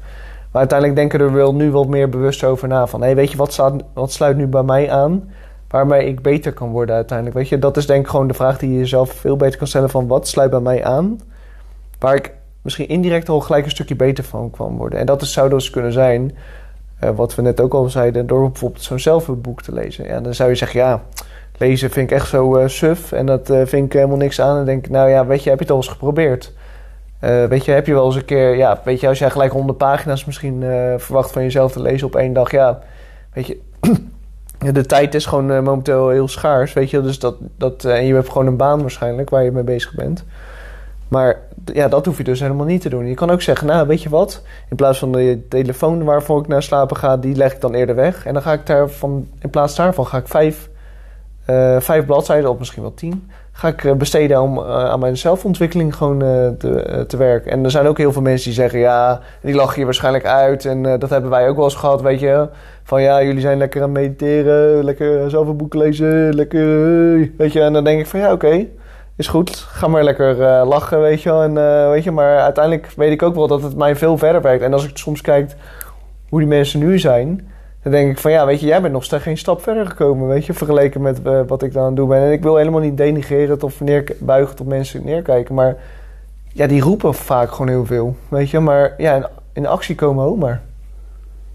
Maar 0.54 0.62
uiteindelijk 0.62 0.98
denken 1.00 1.20
er 1.20 1.32
wel 1.32 1.54
nu 1.54 1.70
wat 1.70 1.86
meer 1.86 2.08
bewust 2.08 2.44
over 2.44 2.68
na. 2.68 2.86
Van, 2.86 3.02
hey, 3.02 3.14
weet 3.14 3.30
je, 3.30 3.36
wat, 3.36 3.72
wat 3.94 4.12
sluit 4.12 4.36
nu 4.36 4.46
bij 4.46 4.62
mij 4.62 4.90
aan? 4.90 5.30
Waarmee 5.68 6.06
ik 6.06 6.22
beter 6.22 6.52
kan 6.52 6.70
worden 6.70 6.94
uiteindelijk. 6.94 7.36
Weet 7.36 7.48
je, 7.48 7.58
dat 7.58 7.76
is 7.76 7.86
denk 7.86 8.04
ik 8.04 8.10
gewoon 8.10 8.26
de 8.26 8.34
vraag 8.34 8.58
die 8.58 8.72
je 8.72 8.78
jezelf 8.78 9.12
veel 9.12 9.36
beter 9.36 9.58
kan 9.58 9.66
stellen. 9.66 9.90
Van, 9.90 10.06
wat 10.06 10.28
sluit 10.28 10.50
bij 10.50 10.60
mij 10.60 10.84
aan? 10.84 11.20
Waar 11.98 12.14
ik 12.14 12.32
misschien 12.62 12.88
indirect 12.88 13.28
al 13.28 13.40
gelijk 13.40 13.64
een 13.64 13.70
stukje 13.70 13.96
beter 13.96 14.24
van 14.24 14.50
kan 14.50 14.76
worden. 14.76 14.98
En 14.98 15.06
dat 15.06 15.22
is, 15.22 15.32
zou 15.32 15.48
dus 15.48 15.70
kunnen 15.70 15.92
zijn, 15.92 16.36
uh, 17.04 17.10
wat 17.10 17.34
we 17.34 17.42
net 17.42 17.60
ook 17.60 17.74
al 17.74 17.88
zeiden... 17.88 18.26
door 18.26 18.50
bijvoorbeeld 18.50 18.82
zo'n 18.82 18.98
zelfboek 18.98 19.62
te 19.62 19.72
lezen. 19.72 20.06
Ja, 20.06 20.20
dan 20.20 20.34
zou 20.34 20.48
je 20.48 20.54
zeggen, 20.54 20.80
ja, 20.80 21.02
lezen 21.56 21.90
vind 21.90 22.10
ik 22.10 22.16
echt 22.16 22.28
zo 22.28 22.58
uh, 22.58 22.68
suf. 22.68 23.12
En 23.12 23.26
dat 23.26 23.50
uh, 23.50 23.60
vind 23.64 23.86
ik 23.86 23.92
helemaal 23.92 24.16
niks 24.16 24.40
aan. 24.40 24.58
En 24.58 24.64
denk 24.64 24.84
ik, 24.84 24.90
nou 24.90 25.08
ja, 25.08 25.26
weet 25.26 25.42
je, 25.42 25.50
heb 25.50 25.58
je 25.58 25.64
het 25.64 25.74
al 25.74 25.80
eens 25.80 25.88
geprobeerd? 25.88 26.52
Uh, 27.24 27.44
weet 27.44 27.64
je, 27.64 27.70
heb 27.70 27.86
je 27.86 27.92
wel 27.92 28.06
eens 28.06 28.16
een 28.16 28.24
keer, 28.24 28.56
ja, 28.56 28.80
weet 28.84 29.00
je, 29.00 29.08
als 29.08 29.18
jij 29.18 29.30
gelijk 29.30 29.52
100 29.52 29.78
pagina's 29.78 30.24
misschien 30.24 30.62
uh, 30.62 30.94
verwacht 30.96 31.30
van 31.30 31.42
jezelf 31.42 31.72
te 31.72 31.80
lezen 31.80 32.06
op 32.06 32.16
één 32.16 32.32
dag, 32.32 32.50
ja, 32.50 32.78
weet 33.32 33.46
je, 33.46 33.58
de 34.72 34.86
tijd 34.86 35.14
is 35.14 35.26
gewoon 35.26 35.50
uh, 35.50 35.60
momenteel 35.60 36.08
heel 36.08 36.28
schaars, 36.28 36.72
weet 36.72 36.90
je, 36.90 37.00
dus 37.00 37.18
dat, 37.18 37.36
dat 37.56 37.84
en 37.84 38.06
je 38.06 38.14
hebt 38.14 38.28
gewoon 38.28 38.46
een 38.46 38.56
baan 38.56 38.80
waarschijnlijk 38.80 39.30
waar 39.30 39.44
je 39.44 39.50
mee 39.50 39.62
bezig 39.62 39.94
bent. 39.94 40.24
Maar 41.08 41.40
ja, 41.64 41.88
dat 41.88 42.06
hoef 42.06 42.16
je 42.16 42.24
dus 42.24 42.40
helemaal 42.40 42.66
niet 42.66 42.80
te 42.80 42.88
doen. 42.88 43.06
Je 43.06 43.14
kan 43.14 43.30
ook 43.30 43.42
zeggen, 43.42 43.66
nou, 43.66 43.86
weet 43.86 44.02
je 44.02 44.08
wat, 44.08 44.42
in 44.70 44.76
plaats 44.76 44.98
van 44.98 45.12
de 45.12 45.46
telefoon 45.48 46.04
waarvoor 46.04 46.40
ik 46.40 46.48
naar 46.48 46.62
slapen 46.62 46.96
ga, 46.96 47.16
die 47.16 47.36
leg 47.36 47.52
ik 47.52 47.60
dan 47.60 47.74
eerder 47.74 47.94
weg. 47.94 48.26
En 48.26 48.32
dan 48.32 48.42
ga 48.42 48.52
ik 48.52 48.66
daarvan, 48.66 49.28
in 49.40 49.50
plaats 49.50 49.76
daarvan, 49.76 50.06
ga 50.06 50.18
ik 50.18 50.28
vijf, 50.28 50.68
vijf 51.78 52.06
bladzijden, 52.06 52.50
of 52.50 52.58
misschien 52.58 52.82
wel 52.82 52.94
tien, 52.94 53.30
ga 53.56 53.68
ik 53.68 53.84
eh, 53.84 53.92
besteden 53.92 54.40
om 54.40 54.58
uh, 54.58 54.64
aan 54.64 55.00
mijn 55.00 55.16
zelfontwikkeling 55.16 55.96
gewoon 55.96 56.22
uh, 56.22 56.48
te, 56.58 57.04
te, 57.08 57.16
werken. 57.16 57.50
En 57.50 57.64
er 57.64 57.70
zijn 57.70 57.86
ook 57.86 57.98
heel 57.98 58.12
veel 58.12 58.22
mensen 58.22 58.44
die 58.44 58.60
zeggen, 58.60 58.78
ja, 58.78 59.20
die 59.40 59.54
lachen 59.54 59.78
je 59.78 59.84
waarschijnlijk 59.84 60.26
uit. 60.26 60.64
En 60.64 60.82
dat 60.82 61.10
hebben 61.10 61.30
wij 61.30 61.48
ook 61.48 61.56
wel 61.56 61.64
eens 61.64 61.74
gehad, 61.74 62.00
weet 62.00 62.20
je. 62.20 62.48
Van 62.82 63.02
ja, 63.02 63.22
jullie 63.22 63.40
zijn 63.40 63.58
lekker 63.58 63.82
aan 63.82 63.92
mediteren, 63.92 64.84
lekker 64.84 65.30
zelf 65.30 65.48
een 65.48 65.56
boek 65.56 65.74
lezen, 65.74 66.34
lekker, 66.34 66.66
weet 67.36 67.52
je. 67.52 67.60
En 67.60 67.72
dan 67.72 67.84
denk 67.84 68.00
ik 68.00 68.06
van 68.06 68.20
ja, 68.20 68.32
oké, 68.32 68.66
is 69.16 69.28
goed. 69.28 69.56
Ga 69.56 69.88
maar 69.88 70.04
lekker 70.04 70.36
lachen, 70.66 71.00
weet 71.00 71.22
je. 71.22 71.30
En, 71.30 71.54
weet 71.90 72.04
je. 72.04 72.10
Maar 72.10 72.38
uiteindelijk 72.38 72.92
weet 72.96 73.12
ik 73.12 73.22
ook 73.22 73.34
wel 73.34 73.46
dat 73.46 73.62
het 73.62 73.76
mij 73.76 73.96
veel 73.96 74.18
verder 74.18 74.42
werkt. 74.42 74.62
En 74.62 74.72
als 74.72 74.88
ik 74.88 74.96
soms 74.96 75.20
kijk 75.20 75.54
hoe 76.28 76.38
die 76.38 76.48
mensen 76.48 76.80
nu 76.80 76.98
zijn 76.98 77.52
dan 77.84 77.92
denk 77.92 78.10
ik 78.10 78.18
van 78.18 78.30
ja, 78.30 78.46
weet 78.46 78.60
je, 78.60 78.66
jij 78.66 78.80
bent 78.80 78.92
nog 78.92 79.04
steeds 79.04 79.22
geen 79.22 79.38
stap 79.38 79.62
verder 79.62 79.86
gekomen, 79.86 80.28
weet 80.28 80.46
je, 80.46 80.52
vergeleken 80.52 81.02
met 81.02 81.20
uh, 81.26 81.40
wat 81.46 81.62
ik 81.62 81.72
dan 81.72 81.82
aan 81.82 81.88
het 81.88 81.96
doen 81.96 82.08
ben. 82.08 82.18
En 82.18 82.32
ik 82.32 82.42
wil 82.42 82.56
helemaal 82.56 82.80
niet 82.80 82.96
denigreren 82.96 83.62
of 83.62 83.80
neerbuigen 83.80 84.56
tot 84.56 84.66
mensen 84.66 85.04
neerkijken, 85.04 85.54
maar 85.54 85.76
ja, 86.52 86.66
die 86.66 86.80
roepen 86.80 87.14
vaak 87.14 87.50
gewoon 87.50 87.68
heel 87.68 87.86
veel, 87.86 88.16
weet 88.28 88.50
je. 88.50 88.60
Maar 88.60 88.94
ja, 88.98 89.14
in, 89.14 89.26
in 89.52 89.66
actie 89.66 89.94
komen 89.94 90.24
ook 90.24 90.38
maar. 90.38 90.62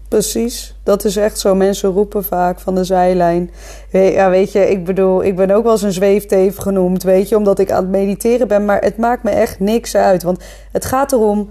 Precies, 0.08 0.74
dat 0.82 1.04
is 1.04 1.16
echt 1.16 1.38
zo. 1.38 1.54
Mensen 1.54 1.90
roepen 1.90 2.24
vaak 2.24 2.60
van 2.60 2.74
de 2.74 2.84
zijlijn. 2.84 3.50
Ja, 3.90 4.30
weet 4.30 4.52
je, 4.52 4.70
ik 4.70 4.84
bedoel, 4.84 5.24
ik 5.24 5.36
ben 5.36 5.50
ook 5.50 5.62
wel 5.62 5.72
eens 5.72 5.82
een 5.82 5.92
zweefteef 5.92 6.56
genoemd, 6.56 7.02
weet 7.02 7.28
je, 7.28 7.36
omdat 7.36 7.58
ik 7.58 7.70
aan 7.70 7.82
het 7.82 7.90
mediteren 7.90 8.48
ben. 8.48 8.64
Maar 8.64 8.80
het 8.80 8.96
maakt 8.96 9.22
me 9.22 9.30
echt 9.30 9.60
niks 9.60 9.96
uit. 9.96 10.22
Want 10.22 10.44
het 10.72 10.84
gaat 10.84 11.12
erom, 11.12 11.50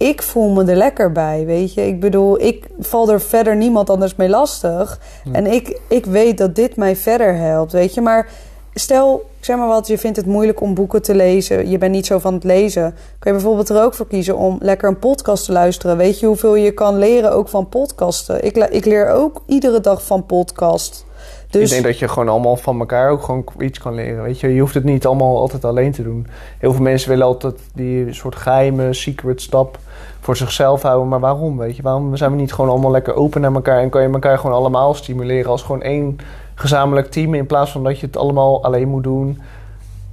ik 0.00 0.22
voel 0.22 0.48
me 0.50 0.64
er 0.64 0.76
lekker 0.76 1.12
bij, 1.12 1.44
weet 1.46 1.74
je. 1.74 1.86
Ik 1.86 2.00
bedoel, 2.00 2.40
ik 2.40 2.66
val 2.78 3.10
er 3.10 3.20
verder 3.20 3.56
niemand 3.56 3.90
anders 3.90 4.14
mee 4.14 4.28
lastig. 4.28 5.00
En 5.32 5.46
ik, 5.46 5.80
ik 5.88 6.06
weet 6.06 6.38
dat 6.38 6.54
dit 6.54 6.76
mij 6.76 6.96
verder 6.96 7.34
helpt, 7.34 7.72
weet 7.72 7.94
je. 7.94 8.00
Maar 8.00 8.28
stel, 8.74 9.30
zeg 9.40 9.56
maar 9.56 9.68
wat, 9.68 9.86
je 9.86 9.98
vindt 9.98 10.16
het 10.16 10.26
moeilijk 10.26 10.60
om 10.60 10.74
boeken 10.74 11.02
te 11.02 11.14
lezen. 11.14 11.70
Je 11.70 11.78
bent 11.78 11.92
niet 11.92 12.06
zo 12.06 12.18
van 12.18 12.34
het 12.34 12.44
lezen. 12.44 12.94
Kun 13.18 13.30
je 13.30 13.36
bijvoorbeeld 13.36 13.68
er 13.68 13.82
ook 13.82 13.94
voor 13.94 14.06
kiezen 14.06 14.36
om 14.36 14.58
lekker 14.60 14.88
een 14.88 14.98
podcast 14.98 15.44
te 15.44 15.52
luisteren. 15.52 15.96
Weet 15.96 16.20
je 16.20 16.26
hoeveel 16.26 16.54
je 16.54 16.70
kan 16.70 16.98
leren 16.98 17.32
ook 17.32 17.48
van 17.48 17.68
podcasten? 17.68 18.44
Ik, 18.44 18.56
ik 18.56 18.84
leer 18.84 19.10
ook 19.10 19.42
iedere 19.46 19.80
dag 19.80 20.02
van 20.06 20.26
podcast. 20.26 21.04
Dus 21.50 21.62
Ik 21.62 21.68
denk 21.70 21.84
dat 21.84 21.98
je 21.98 22.08
gewoon 22.08 22.28
allemaal 22.28 22.56
van 22.56 22.78
elkaar 22.78 23.10
ook 23.10 23.22
gewoon 23.22 23.44
iets 23.58 23.78
kan 23.78 23.94
leren. 23.94 24.22
Weet 24.22 24.40
je, 24.40 24.54
je 24.54 24.60
hoeft 24.60 24.74
het 24.74 24.84
niet 24.84 25.06
allemaal 25.06 25.38
altijd 25.38 25.64
alleen 25.64 25.92
te 25.92 26.02
doen. 26.02 26.26
Heel 26.58 26.72
veel 26.72 26.82
mensen 26.82 27.08
willen 27.08 27.26
altijd 27.26 27.60
die 27.74 28.12
soort 28.12 28.36
geheime 28.36 28.92
secret 28.92 29.42
stap 29.42 29.78
voor 30.20 30.36
zichzelf 30.36 30.82
houden. 30.82 31.08
Maar 31.08 31.20
waarom? 31.20 31.58
Weet 31.58 31.76
je, 31.76 31.82
waarom 31.82 32.16
zijn 32.16 32.30
we 32.30 32.36
niet 32.36 32.52
gewoon 32.52 32.70
allemaal 32.70 32.90
lekker 32.90 33.14
open 33.14 33.40
naar 33.40 33.54
elkaar 33.54 33.80
en 33.80 33.88
kan 33.88 34.02
je 34.02 34.08
elkaar 34.08 34.38
gewoon 34.38 34.56
allemaal 34.56 34.94
stimuleren 34.94 35.50
als 35.50 35.62
gewoon 35.62 35.82
één 35.82 36.18
gezamenlijk 36.54 37.10
team 37.10 37.34
in 37.34 37.46
plaats 37.46 37.70
van 37.70 37.84
dat 37.84 37.98
je 37.98 38.06
het 38.06 38.16
allemaal 38.16 38.64
alleen 38.64 38.88
moet 38.88 39.04
doen. 39.04 39.40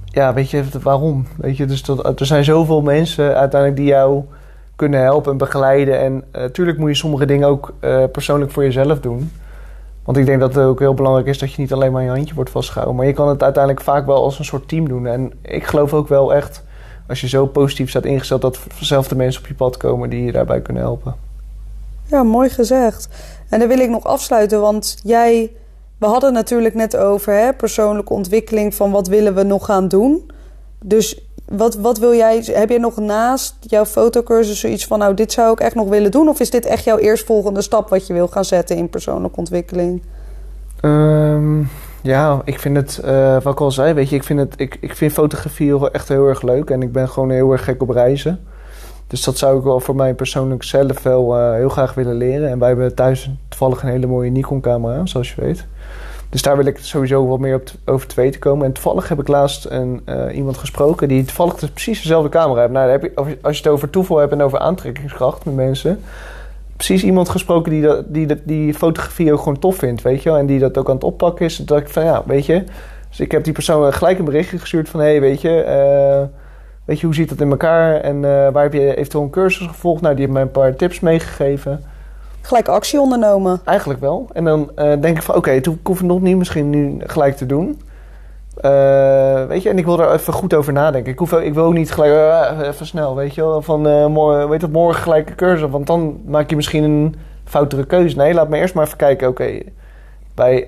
Ja, 0.04 0.34
weet 0.34 0.50
je, 0.50 0.64
waarom? 0.82 1.26
Weet 1.36 1.56
je, 1.56 1.66
dus 1.66 1.88
er 1.88 2.26
zijn 2.26 2.44
zoveel 2.44 2.82
mensen 2.82 3.36
uiteindelijk 3.36 3.80
die 3.80 3.88
jou 3.88 4.24
kunnen 4.76 5.00
helpen 5.00 5.32
en 5.32 5.38
begeleiden. 5.38 6.00
En 6.00 6.24
natuurlijk 6.32 6.76
uh, 6.76 6.82
moet 6.82 6.90
je 6.90 6.96
sommige 6.96 7.26
dingen 7.26 7.48
ook 7.48 7.74
uh, 7.80 8.04
persoonlijk 8.12 8.50
voor 8.50 8.62
jezelf 8.62 9.00
doen. 9.00 9.30
Want 10.08 10.20
ik 10.20 10.26
denk 10.26 10.40
dat 10.40 10.54
het 10.54 10.64
ook 10.64 10.78
heel 10.78 10.94
belangrijk 10.94 11.26
is 11.26 11.38
dat 11.38 11.52
je 11.52 11.60
niet 11.60 11.72
alleen 11.72 11.92
maar 11.92 12.02
je 12.02 12.08
handje 12.08 12.34
wordt 12.34 12.50
vastgehouden. 12.50 12.96
Maar 12.96 13.06
je 13.06 13.12
kan 13.12 13.28
het 13.28 13.42
uiteindelijk 13.42 13.84
vaak 13.84 14.06
wel 14.06 14.22
als 14.22 14.38
een 14.38 14.44
soort 14.44 14.68
team 14.68 14.88
doen. 14.88 15.06
En 15.06 15.32
ik 15.42 15.64
geloof 15.64 15.94
ook 15.94 16.08
wel 16.08 16.34
echt, 16.34 16.64
als 17.08 17.20
je 17.20 17.28
zo 17.28 17.46
positief 17.46 17.88
staat 17.88 18.04
ingesteld, 18.04 18.42
dat 18.42 18.58
dezelfde 18.78 19.14
mensen 19.14 19.40
op 19.42 19.48
je 19.48 19.54
pad 19.54 19.76
komen 19.76 20.10
die 20.10 20.24
je 20.24 20.32
daarbij 20.32 20.60
kunnen 20.60 20.82
helpen. 20.82 21.14
Ja, 22.04 22.22
mooi 22.22 22.48
gezegd. 22.48 23.08
En 23.48 23.58
dan 23.58 23.68
wil 23.68 23.78
ik 23.78 23.88
nog 23.88 24.04
afsluiten, 24.04 24.60
want 24.60 25.00
jij, 25.02 25.52
we 25.98 26.06
hadden 26.06 26.32
natuurlijk 26.32 26.74
net 26.74 26.96
over 26.96 27.32
hè, 27.32 27.52
persoonlijke 27.52 28.12
ontwikkeling 28.12 28.74
van 28.74 28.90
wat 28.90 29.08
willen 29.08 29.34
we 29.34 29.42
nog 29.42 29.64
gaan 29.64 29.88
doen. 29.88 30.30
Dus 30.84 31.27
wat, 31.48 31.74
wat 31.74 31.98
wil 31.98 32.14
jij, 32.14 32.42
heb 32.44 32.70
je 32.70 32.78
nog 32.78 32.96
naast 32.96 33.56
jouw 33.60 33.84
fotocursus 33.84 34.60
zoiets 34.60 34.86
van, 34.86 34.98
nou, 34.98 35.14
dit 35.14 35.32
zou 35.32 35.52
ik 35.52 35.60
echt 35.60 35.74
nog 35.74 35.88
willen 35.88 36.10
doen? 36.10 36.28
Of 36.28 36.40
is 36.40 36.50
dit 36.50 36.66
echt 36.66 36.84
jouw 36.84 36.98
eerstvolgende 36.98 37.62
stap 37.62 37.88
wat 37.88 38.06
je 38.06 38.12
wil 38.12 38.28
gaan 38.28 38.44
zetten 38.44 38.76
in 38.76 38.88
persoonlijke 38.88 39.38
ontwikkeling? 39.38 40.02
Um, 40.80 41.68
ja, 42.02 42.40
ik 42.44 42.58
vind 42.58 42.76
het, 42.76 43.00
uh, 43.04 43.40
wat 43.42 43.52
ik 43.52 43.60
al 43.60 43.70
zei, 43.70 43.92
weet 43.92 44.08
je, 44.08 44.16
ik 44.16 44.24
vind, 44.24 44.38
het, 44.38 44.54
ik, 44.56 44.76
ik 44.80 44.96
vind 44.96 45.12
fotografie 45.12 45.90
echt 45.90 46.08
heel 46.08 46.26
erg 46.26 46.42
leuk 46.42 46.70
en 46.70 46.82
ik 46.82 46.92
ben 46.92 47.08
gewoon 47.08 47.30
heel 47.30 47.52
erg 47.52 47.64
gek 47.64 47.82
op 47.82 47.90
reizen. 47.90 48.40
Dus 49.06 49.24
dat 49.24 49.38
zou 49.38 49.58
ik 49.58 49.64
wel 49.64 49.80
voor 49.80 49.96
mij 49.96 50.14
persoonlijk 50.14 50.62
zelf 50.62 51.02
wel 51.02 51.38
uh, 51.38 51.52
heel 51.52 51.68
graag 51.68 51.94
willen 51.94 52.14
leren. 52.14 52.48
En 52.48 52.58
wij 52.58 52.68
hebben 52.68 52.94
thuis 52.94 53.30
toevallig 53.48 53.82
een 53.82 53.88
hele 53.88 54.06
mooie 54.06 54.30
Nikon-camera, 54.30 55.06
zoals 55.06 55.34
je 55.34 55.40
weet. 55.40 55.66
Dus 56.30 56.42
daar 56.42 56.56
wil 56.56 56.66
ik 56.66 56.78
sowieso 56.78 57.26
wat 57.26 57.38
meer 57.38 57.54
op 57.54 57.68
over 57.84 58.06
te 58.06 58.14
weten 58.14 58.40
komen. 58.40 58.66
En 58.66 58.72
toevallig 58.72 59.08
heb 59.08 59.20
ik 59.20 59.28
laatst 59.28 59.64
een, 59.64 60.02
uh, 60.06 60.36
iemand 60.36 60.56
gesproken 60.56 61.08
die 61.08 61.24
toevallig 61.24 61.72
precies 61.72 62.02
dezelfde 62.02 62.28
camera 62.28 62.60
heeft. 62.60 62.72
Nou, 62.72 62.90
heb 62.90 63.18
als 63.42 63.56
je 63.56 63.62
het 63.62 63.72
over 63.72 63.90
toeval 63.90 64.16
hebt 64.16 64.32
en 64.32 64.42
over 64.42 64.58
aantrekkingskracht 64.58 65.44
met 65.44 65.54
mensen. 65.54 66.00
Precies 66.76 67.04
iemand 67.04 67.28
gesproken 67.28 67.70
die, 67.70 67.82
dat, 67.82 68.04
die, 68.06 68.42
die, 68.44 68.74
fotografie 68.74 69.32
ook 69.32 69.38
gewoon 69.38 69.58
tof 69.58 69.76
vindt, 69.76 70.02
weet 70.02 70.22
je 70.22 70.28
wel. 70.28 70.38
En 70.38 70.46
die 70.46 70.58
dat 70.58 70.78
ook 70.78 70.88
aan 70.88 70.94
het 70.94 71.04
oppakken 71.04 71.44
is. 71.44 71.56
Dat 71.56 71.78
ik 71.78 71.88
van 71.88 72.04
ja, 72.04 72.22
weet 72.26 72.46
je. 72.46 72.64
Dus 73.08 73.20
ik 73.20 73.32
heb 73.32 73.44
die 73.44 73.52
persoon 73.52 73.92
gelijk 73.92 74.18
een 74.18 74.24
berichtje 74.24 74.58
gestuurd 74.58 74.88
van 74.88 75.00
hé, 75.00 75.06
hey, 75.06 75.20
weet 75.20 75.40
je. 75.40 75.64
Uh, 75.66 76.36
weet 76.84 77.00
je, 77.00 77.06
hoe 77.06 77.14
zit 77.14 77.28
dat 77.28 77.40
in 77.40 77.50
elkaar? 77.50 78.00
En 78.00 78.16
uh, 78.16 78.22
waar 78.22 78.62
heb 78.62 78.72
je 78.72 78.96
eventueel 78.96 79.24
een 79.24 79.30
cursus 79.30 79.66
gevolgd? 79.66 80.02
Nou, 80.02 80.14
die 80.14 80.22
heeft 80.22 80.36
mij 80.36 80.42
een 80.42 80.50
paar 80.50 80.76
tips 80.76 81.00
meegegeven 81.00 81.84
gelijk 82.48 82.68
actie 82.68 83.00
ondernomen. 83.00 83.60
Eigenlijk 83.64 84.00
wel. 84.00 84.28
En 84.32 84.44
dan 84.44 84.70
uh, 84.76 84.92
denk 85.00 85.16
ik 85.16 85.22
van 85.22 85.34
oké, 85.34 85.60
toen 85.60 85.80
hoef 85.82 86.00
ik 86.00 86.06
nog 86.06 86.20
niet 86.20 86.36
misschien 86.36 86.70
nu 86.70 86.96
gelijk 86.98 87.36
te 87.36 87.46
doen. 87.46 87.80
Uh, 88.64 89.44
weet 89.44 89.62
je, 89.62 89.68
en 89.68 89.78
ik 89.78 89.84
wil 89.84 90.00
er 90.00 90.12
even 90.12 90.32
goed 90.32 90.54
over 90.54 90.72
nadenken. 90.72 91.12
Ik, 91.12 91.20
ik 91.20 91.54
wil 91.54 91.64
ook 91.64 91.72
niet 91.72 91.92
gelijk 91.92 92.12
uh, 92.12 92.66
even 92.68 92.86
snel, 92.86 93.14
weet 93.14 93.34
je 93.34 93.40
wel. 93.40 93.62
Van 93.62 94.10
morgen, 94.12 94.48
weet 94.48 94.62
het, 94.62 94.72
morgen 94.72 95.02
gelijk 95.02 95.28
een 95.28 95.34
cursus. 95.34 95.70
Want 95.70 95.86
dan 95.86 96.20
maak 96.26 96.50
je 96.50 96.56
misschien 96.56 96.84
een 96.84 97.14
foutere 97.44 97.84
keuze. 97.84 98.16
Nee, 98.16 98.34
laat 98.34 98.48
me 98.48 98.56
eerst 98.56 98.74
maar 98.74 98.86
even 98.86 98.98
kijken. 98.98 99.28
Oké, 99.28 99.60
bij, 100.34 100.66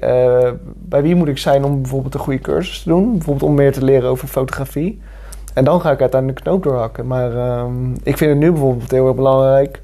bij 0.74 1.02
wie 1.02 1.14
moet 1.14 1.28
ik 1.28 1.38
zijn 1.38 1.64
om 1.64 1.82
bijvoorbeeld 1.82 2.14
een 2.14 2.20
goede 2.20 2.40
cursus 2.40 2.82
te 2.82 2.88
doen? 2.88 3.12
Bijvoorbeeld 3.12 3.50
om 3.50 3.54
meer 3.54 3.72
te 3.72 3.84
leren 3.84 4.10
over 4.10 4.28
fotografie. 4.28 5.00
En 5.54 5.64
dan 5.64 5.80
ga 5.80 5.90
ik 5.90 6.00
uiteindelijk 6.00 6.44
de 6.44 6.50
knoop 6.50 6.62
doorhakken. 6.62 7.06
Maar 7.06 7.58
um, 7.60 7.96
ik 8.02 8.16
vind 8.16 8.30
het 8.30 8.40
nu 8.40 8.50
bijvoorbeeld 8.50 8.90
heel 8.90 9.06
erg 9.06 9.16
belangrijk 9.16 9.80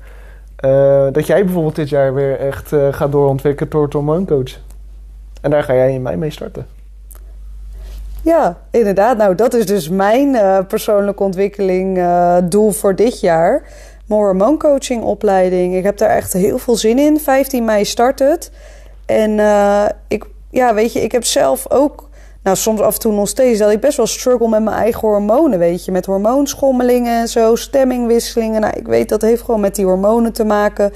uh, 0.65 1.07
dat 1.13 1.27
jij 1.27 1.45
bijvoorbeeld 1.45 1.77
dit 1.77 1.89
jaar 1.89 2.15
weer 2.15 2.39
echt 2.39 2.73
uh, 2.73 2.93
gaat 2.93 3.13
doorontwikkelen 3.13 3.71
tot 3.71 3.93
hormooncoach. 3.93 4.59
En 5.41 5.51
daar 5.51 5.63
ga 5.63 5.75
jij 5.75 5.93
in 5.93 6.03
mij 6.03 6.17
mee 6.17 6.31
starten. 6.31 6.67
Ja, 8.23 8.59
inderdaad. 8.71 9.17
Nou, 9.17 9.35
dat 9.35 9.55
is 9.55 9.67
dus 9.67 9.89
mijn 9.89 10.35
uh, 10.35 10.59
persoonlijke 10.69 11.23
ontwikkeling 11.23 12.01
doel 12.49 12.71
voor 12.71 12.95
dit 12.95 13.21
jaar. 13.21 13.63
Mijn 14.07 14.21
hormooncoaching 14.21 15.03
opleiding. 15.03 15.75
Ik 15.75 15.85
heb 15.85 15.99
daar 15.99 16.11
echt 16.11 16.33
heel 16.33 16.59
veel 16.59 16.77
zin 16.77 16.99
in. 16.99 17.21
15 17.21 17.65
mei 17.65 17.85
start 17.85 18.19
het. 18.19 18.51
En 19.07 19.41
ik, 20.09 20.27
ja, 20.51 20.75
weet 20.75 20.93
je, 20.93 21.01
ik 21.01 21.13
heb 21.13 21.25
zelf 21.25 21.71
ook 21.71 22.06
nou, 22.47 22.59
soms 22.59 22.81
af 22.81 22.95
en 22.95 23.01
toe 23.01 23.13
nog 23.13 23.29
steeds 23.29 23.59
dat 23.59 23.71
ik 23.71 23.81
best 23.81 23.97
wel 23.97 24.07
struggle 24.07 24.49
met 24.49 24.63
mijn 24.63 24.77
eigen 24.77 25.09
hormonen, 25.09 25.59
weet 25.59 25.85
je. 25.85 25.93
Met 25.93 26.07
hormoonschommelingen 26.07 27.21
en 27.21 27.29
zo, 27.29 27.55
stemmingwisselingen. 27.55 28.61
Nou, 28.61 28.73
ik 28.77 28.87
weet 28.87 29.09
dat 29.09 29.23
heeft 29.23 29.43
gewoon 29.43 29.61
met 29.61 29.75
die 29.75 29.85
hormonen 29.85 30.33
te 30.33 30.45
maken. 30.45 30.93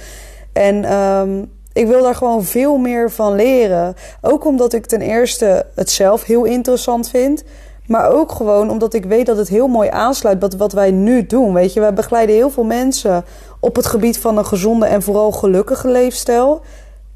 En 0.52 0.92
um, 0.92 1.50
ik 1.72 1.86
wil 1.86 2.02
daar 2.02 2.14
gewoon 2.14 2.44
veel 2.44 2.76
meer 2.76 3.10
van 3.10 3.34
leren. 3.34 3.94
Ook 4.20 4.44
omdat 4.44 4.72
ik 4.72 4.86
ten 4.86 5.00
eerste 5.00 5.66
het 5.74 5.90
zelf 5.90 6.24
heel 6.24 6.44
interessant 6.44 7.08
vind. 7.08 7.44
Maar 7.86 8.10
ook 8.10 8.32
gewoon 8.32 8.70
omdat 8.70 8.94
ik 8.94 9.04
weet 9.04 9.26
dat 9.26 9.36
het 9.36 9.48
heel 9.48 9.68
mooi 9.68 9.88
aansluit 9.88 10.38
bij 10.38 10.50
wat 10.58 10.72
wij 10.72 10.90
nu 10.90 11.26
doen. 11.26 11.54
Weet 11.54 11.72
je, 11.72 11.80
wij 11.80 11.94
begeleiden 11.94 12.34
heel 12.34 12.50
veel 12.50 12.64
mensen 12.64 13.24
op 13.60 13.76
het 13.76 13.86
gebied 13.86 14.18
van 14.18 14.38
een 14.38 14.46
gezonde 14.46 14.86
en 14.86 15.02
vooral 15.02 15.32
gelukkige 15.32 15.88
leefstijl. 15.88 16.60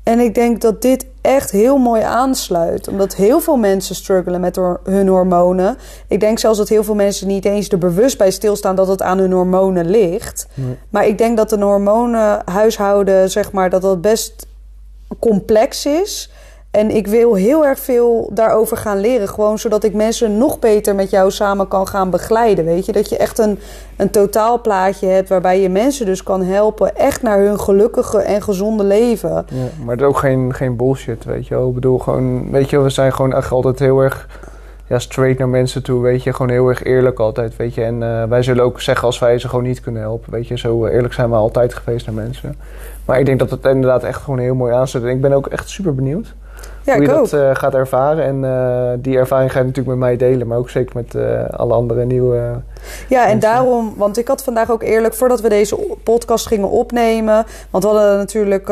En 0.04 0.20
ik 0.20 0.34
denk 0.34 0.60
dat 0.60 0.82
dit 0.82 1.06
echt 1.20 1.50
heel 1.50 1.78
mooi 1.78 2.02
aansluit. 2.02 2.88
Omdat 2.88 3.14
heel 3.14 3.40
veel 3.40 3.56
mensen 3.56 3.94
struggelen 3.94 4.40
met 4.40 4.58
hun 4.84 5.08
hormonen. 5.08 5.76
Ik 6.08 6.20
denk 6.20 6.38
zelfs 6.38 6.58
dat 6.58 6.68
heel 6.68 6.84
veel 6.84 6.94
mensen 6.94 7.26
niet 7.26 7.44
eens 7.44 7.68
er 7.68 7.78
bewust 7.78 8.18
bij 8.18 8.30
stilstaan 8.30 8.76
dat 8.76 8.88
het 8.88 9.02
aan 9.02 9.18
hun 9.18 9.32
hormonen 9.32 9.90
ligt. 9.90 10.46
Nee. 10.54 10.78
Maar 10.88 11.06
ik 11.06 11.18
denk 11.18 11.36
dat 11.36 11.52
een 11.52 11.62
hormonenhuishouden, 11.62 13.30
zeg 13.30 13.52
maar, 13.52 13.70
dat 13.70 13.82
dat 13.82 14.00
best 14.00 14.46
complex 15.18 15.86
is. 15.86 16.30
En 16.74 16.90
ik 16.90 17.06
wil 17.06 17.34
heel 17.34 17.66
erg 17.66 17.78
veel 17.78 18.30
daarover 18.32 18.76
gaan 18.76 19.00
leren. 19.00 19.28
Gewoon 19.28 19.58
zodat 19.58 19.84
ik 19.84 19.94
mensen 19.94 20.38
nog 20.38 20.58
beter 20.58 20.94
met 20.94 21.10
jou 21.10 21.30
samen 21.30 21.68
kan 21.68 21.86
gaan 21.86 22.10
begeleiden. 22.10 22.64
Weet 22.64 22.86
je, 22.86 22.92
dat 22.92 23.08
je 23.08 23.16
echt 23.16 23.38
een, 23.38 23.58
een 23.96 24.10
totaalplaatje 24.10 25.06
hebt 25.06 25.28
waarbij 25.28 25.60
je 25.60 25.68
mensen 25.68 26.06
dus 26.06 26.22
kan 26.22 26.42
helpen. 26.42 26.96
Echt 26.96 27.22
naar 27.22 27.38
hun 27.38 27.60
gelukkige 27.60 28.18
en 28.18 28.42
gezonde 28.42 28.84
leven. 28.84 29.46
Ja, 29.48 29.84
maar 29.84 30.02
ook 30.02 30.16
geen, 30.16 30.54
geen 30.54 30.76
bullshit, 30.76 31.24
weet 31.24 31.46
je 31.46 31.54
wel. 31.54 31.68
Ik 31.68 31.74
bedoel, 31.74 31.98
gewoon, 31.98 32.50
weet 32.50 32.70
je, 32.70 32.80
we 32.80 32.90
zijn 32.90 33.12
gewoon 33.12 33.34
echt 33.34 33.50
altijd 33.50 33.78
heel 33.78 34.00
erg 34.00 34.28
ja, 34.88 34.98
straight 34.98 35.38
naar 35.38 35.48
mensen 35.48 35.82
toe, 35.82 36.02
weet 36.02 36.22
je. 36.22 36.32
Gewoon 36.32 36.50
heel 36.50 36.68
erg 36.68 36.82
eerlijk 36.82 37.18
altijd, 37.18 37.56
weet 37.56 37.74
je. 37.74 37.82
En 37.82 38.00
uh, 38.00 38.24
wij 38.24 38.42
zullen 38.42 38.64
ook 38.64 38.80
zeggen 38.80 39.06
als 39.06 39.18
wij 39.18 39.38
ze 39.38 39.48
gewoon 39.48 39.64
niet 39.64 39.80
kunnen 39.80 40.02
helpen, 40.02 40.32
weet 40.32 40.48
je. 40.48 40.58
Zo 40.58 40.86
eerlijk 40.86 41.14
zijn 41.14 41.30
we 41.30 41.36
altijd 41.36 41.74
geweest 41.74 42.06
naar 42.06 42.14
mensen. 42.14 42.56
Maar 43.04 43.18
ik 43.18 43.26
denk 43.26 43.38
dat 43.38 43.50
het 43.50 43.64
inderdaad 43.64 44.04
echt 44.04 44.22
gewoon 44.22 44.38
heel 44.38 44.54
mooi 44.54 44.72
aansluit. 44.72 45.06
En 45.06 45.12
ik 45.12 45.20
ben 45.20 45.32
ook 45.32 45.46
echt 45.46 45.68
super 45.68 45.94
benieuwd 45.94 46.34
ja, 46.84 46.94
hoe 46.94 47.02
je 47.02 47.08
dat 47.08 47.32
uh, 47.32 47.50
gaat 47.52 47.74
ervaren. 47.74 48.24
En 48.24 48.42
uh, 48.42 48.90
die 48.98 49.16
ervaring 49.16 49.52
ga 49.52 49.58
je 49.58 49.64
natuurlijk 49.64 49.96
met 49.96 50.06
mij 50.06 50.16
delen, 50.16 50.46
maar 50.46 50.58
ook 50.58 50.70
zeker 50.70 50.96
met 50.96 51.14
uh, 51.14 51.48
alle 51.48 51.74
andere 51.74 52.04
nieuwe. 52.04 52.60
ja, 53.08 53.28
en 53.28 53.38
daarom, 53.38 53.94
want 53.96 54.18
ik 54.18 54.28
had 54.28 54.44
vandaag 54.44 54.70
ook 54.70 54.82
eerlijk, 54.82 55.14
voordat 55.14 55.40
we 55.40 55.48
deze 55.48 55.96
podcast 56.02 56.46
gingen 56.46 56.70
opnemen, 56.70 57.46
want 57.70 57.84
we 57.84 57.90
hadden 57.90 58.16
natuurlijk 58.16 58.70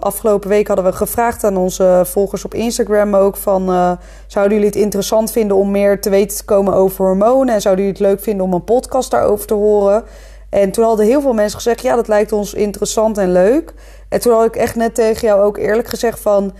afgelopen 0.00 0.48
week 0.48 0.66
hadden 0.66 0.84
we 0.84 0.92
gevraagd 0.92 1.44
aan 1.44 1.56
onze 1.56 2.02
volgers 2.04 2.44
op 2.44 2.54
Instagram 2.54 3.14
ook 3.16 3.36
van, 3.36 3.98
zouden 4.26 4.54
jullie 4.54 4.72
het 4.72 4.82
interessant 4.82 5.32
vinden 5.32 5.56
om 5.56 5.70
meer 5.70 6.00
te 6.00 6.10
weten 6.10 6.36
te 6.36 6.44
komen 6.44 6.74
over 6.74 7.04
hormonen 7.04 7.54
en 7.54 7.60
zouden 7.60 7.84
jullie 7.84 8.00
het 8.00 8.10
leuk 8.10 8.20
vinden 8.22 8.46
om 8.46 8.52
een 8.52 8.64
podcast 8.64 9.10
daarover 9.10 9.46
te 9.46 9.54
horen? 9.54 10.04
En 10.50 10.70
toen 10.70 10.84
hadden 10.84 11.06
heel 11.06 11.20
veel 11.20 11.32
mensen 11.32 11.56
gezegd, 11.56 11.82
ja, 11.82 11.94
dat 11.94 12.08
lijkt 12.08 12.32
ons 12.32 12.54
interessant 12.54 13.18
en 13.18 13.32
leuk. 13.32 13.74
En 14.08 14.20
toen 14.20 14.32
had 14.32 14.44
ik 14.44 14.56
echt 14.56 14.74
net 14.74 14.94
tegen 14.94 15.28
jou 15.28 15.42
ook 15.42 15.58
eerlijk 15.58 15.88
gezegd 15.88 16.20
van 16.20 16.52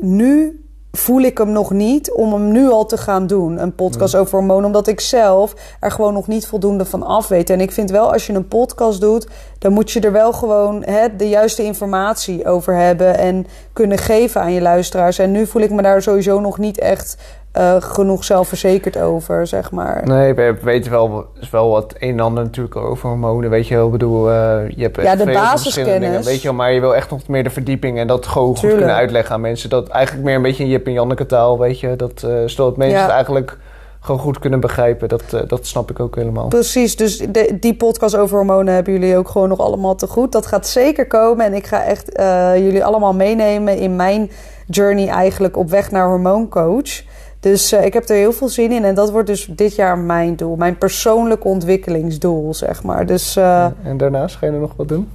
nu 0.00 0.62
voel 0.92 1.20
ik 1.20 1.38
hem 1.38 1.52
nog 1.52 1.70
niet 1.70 2.12
om 2.12 2.32
hem 2.32 2.52
nu 2.52 2.68
al 2.68 2.86
te 2.86 2.96
gaan 2.96 3.26
doen. 3.26 3.62
Een 3.62 3.74
podcast 3.74 4.14
over 4.14 4.38
hormonen. 4.38 4.64
Omdat 4.64 4.86
ik 4.86 5.00
zelf 5.00 5.54
er 5.80 5.90
gewoon 5.90 6.12
nog 6.12 6.26
niet 6.26 6.46
voldoende 6.46 6.84
van 6.84 7.02
af 7.02 7.28
weet. 7.28 7.50
En 7.50 7.60
ik 7.60 7.72
vind 7.72 7.90
wel, 7.90 8.12
als 8.12 8.26
je 8.26 8.32
een 8.32 8.48
podcast 8.48 9.00
doet... 9.00 9.28
dan 9.58 9.72
moet 9.72 9.90
je 9.90 10.00
er 10.00 10.12
wel 10.12 10.32
gewoon 10.32 10.84
hè, 10.84 11.16
de 11.16 11.28
juiste 11.28 11.62
informatie 11.62 12.46
over 12.46 12.76
hebben... 12.76 13.18
en 13.18 13.46
kunnen 13.72 13.98
geven 13.98 14.40
aan 14.40 14.52
je 14.52 14.60
luisteraars. 14.60 15.18
En 15.18 15.30
nu 15.30 15.46
voel 15.46 15.62
ik 15.62 15.70
me 15.70 15.82
daar 15.82 16.02
sowieso 16.02 16.40
nog 16.40 16.58
niet 16.58 16.78
echt... 16.78 17.16
Uh, 17.58 17.76
genoeg 17.78 18.24
zelfverzekerd 18.24 18.98
over, 18.98 19.46
zeg 19.46 19.70
maar. 19.70 20.02
Nee, 20.04 20.34
we 20.34 20.56
weten 20.62 20.90
wel, 20.90 21.26
is 21.40 21.50
wel 21.50 21.70
wat 21.70 21.94
een 21.98 22.10
en 22.10 22.20
ander 22.20 22.44
natuurlijk 22.44 22.76
over 22.76 23.08
hormonen. 23.08 23.50
Weet 23.50 23.68
je 23.68 23.74
wel, 23.74 23.86
ik 23.86 23.92
bedoel, 23.92 24.30
uh, 24.30 24.34
je 24.68 24.82
hebt 24.82 25.02
ja, 25.02 25.16
de 25.16 25.24
basiskennis. 25.24 26.26
Weet 26.26 26.42
je 26.42 26.48
wel, 26.48 26.56
maar 26.56 26.72
je 26.72 26.80
wil 26.80 26.94
echt 26.94 27.10
nog 27.10 27.28
meer 27.28 27.44
de 27.44 27.50
verdieping 27.50 27.98
en 27.98 28.06
dat 28.06 28.26
gewoon 28.26 28.54
Tuurlijk. 28.54 28.68
goed 28.68 28.78
kunnen 28.78 28.96
uitleggen 28.96 29.34
aan 29.34 29.40
mensen. 29.40 29.70
Dat 29.70 29.88
eigenlijk 29.88 30.24
meer 30.26 30.34
een 30.34 30.42
beetje 30.42 30.62
een 30.62 30.68
Jip 30.68 30.86
en 30.86 30.92
Janneke 30.92 31.26
taal, 31.26 31.58
weet 31.58 31.80
je. 31.80 31.96
Dat, 31.96 32.22
uh, 32.26 32.30
zodat 32.46 32.76
mensen 32.76 32.98
ja. 32.98 33.02
het 33.02 33.12
eigenlijk 33.12 33.58
gewoon 34.00 34.20
goed 34.20 34.38
kunnen 34.38 34.60
begrijpen. 34.60 35.08
Dat, 35.08 35.22
uh, 35.34 35.40
dat 35.46 35.66
snap 35.66 35.90
ik 35.90 36.00
ook 36.00 36.14
helemaal. 36.16 36.48
Precies, 36.48 36.96
dus 36.96 37.18
de, 37.18 37.56
die 37.60 37.74
podcast 37.74 38.16
over 38.16 38.36
hormonen 38.36 38.74
hebben 38.74 38.92
jullie 38.92 39.16
ook 39.16 39.28
gewoon 39.28 39.48
nog 39.48 39.60
allemaal 39.60 39.94
te 39.94 40.06
goed. 40.06 40.32
Dat 40.32 40.46
gaat 40.46 40.66
zeker 40.66 41.06
komen 41.06 41.46
en 41.46 41.54
ik 41.54 41.66
ga 41.66 41.84
echt 41.84 42.10
jullie 42.54 42.84
allemaal 42.84 43.14
meenemen 43.14 43.76
in 43.76 43.96
mijn 43.96 44.30
journey 44.66 45.08
eigenlijk 45.08 45.56
op 45.56 45.70
weg 45.70 45.90
naar 45.90 46.06
hormooncoach. 46.06 47.10
Dus 47.42 47.72
ik 47.72 47.92
heb 47.92 48.08
er 48.08 48.16
heel 48.16 48.32
veel 48.32 48.48
zin 48.48 48.72
in. 48.72 48.84
En 48.84 48.94
dat 48.94 49.10
wordt 49.10 49.26
dus 49.26 49.46
dit 49.50 49.74
jaar 49.74 49.98
mijn 49.98 50.36
doel. 50.36 50.56
Mijn 50.56 50.78
persoonlijke 50.78 51.48
ontwikkelingsdoel, 51.48 52.54
zeg 52.54 52.82
maar. 52.82 53.06
Dus, 53.06 53.36
en 53.36 53.96
daarnaast 53.96 54.36
ga 54.36 54.46
je 54.46 54.52
er 54.52 54.58
nog 54.58 54.74
wat 54.76 54.88
doen? 54.88 55.08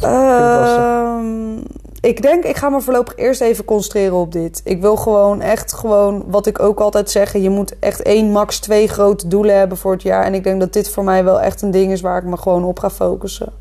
Ehm, 0.00 1.58
ik 2.00 2.22
denk, 2.22 2.44
ik 2.44 2.56
ga 2.56 2.68
me 2.68 2.80
voorlopig 2.80 3.16
eerst 3.16 3.40
even 3.40 3.64
concentreren 3.64 4.16
op 4.16 4.32
dit. 4.32 4.60
Ik 4.64 4.80
wil 4.80 4.96
gewoon 4.96 5.40
echt 5.40 5.72
gewoon, 5.72 6.24
wat 6.26 6.46
ik 6.46 6.60
ook 6.60 6.80
altijd 6.80 7.10
zeg... 7.10 7.32
je 7.32 7.50
moet 7.50 7.78
echt 7.78 8.02
één, 8.02 8.30
max 8.30 8.58
twee 8.58 8.88
grote 8.88 9.28
doelen 9.28 9.58
hebben 9.58 9.78
voor 9.78 9.92
het 9.92 10.02
jaar. 10.02 10.24
En 10.24 10.34
ik 10.34 10.44
denk 10.44 10.60
dat 10.60 10.72
dit 10.72 10.90
voor 10.90 11.04
mij 11.04 11.24
wel 11.24 11.40
echt 11.40 11.62
een 11.62 11.70
ding 11.70 11.92
is... 11.92 12.00
waar 12.00 12.18
ik 12.18 12.28
me 12.28 12.36
gewoon 12.36 12.64
op 12.64 12.78
ga 12.78 12.90
focussen. 12.90 13.52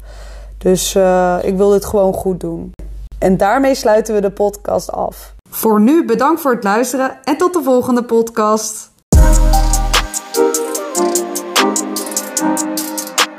Dus 0.57 0.95
uh, 0.95 1.37
ik 1.41 1.57
wil 1.57 1.69
dit 1.69 1.85
gewoon 1.85 2.13
goed 2.13 2.39
doen. 2.39 2.71
En 3.19 3.37
daarmee 3.37 3.75
sluiten 3.75 4.13
we 4.13 4.21
de 4.21 4.31
podcast 4.31 4.91
af. 4.91 5.34
Voor 5.55 5.81
nu 5.81 6.05
bedankt 6.05 6.41
voor 6.41 6.51
het 6.51 6.63
luisteren 6.63 7.19
en 7.23 7.37
tot 7.37 7.53
de 7.53 7.63
volgende 7.63 8.03
podcast. 8.03 8.93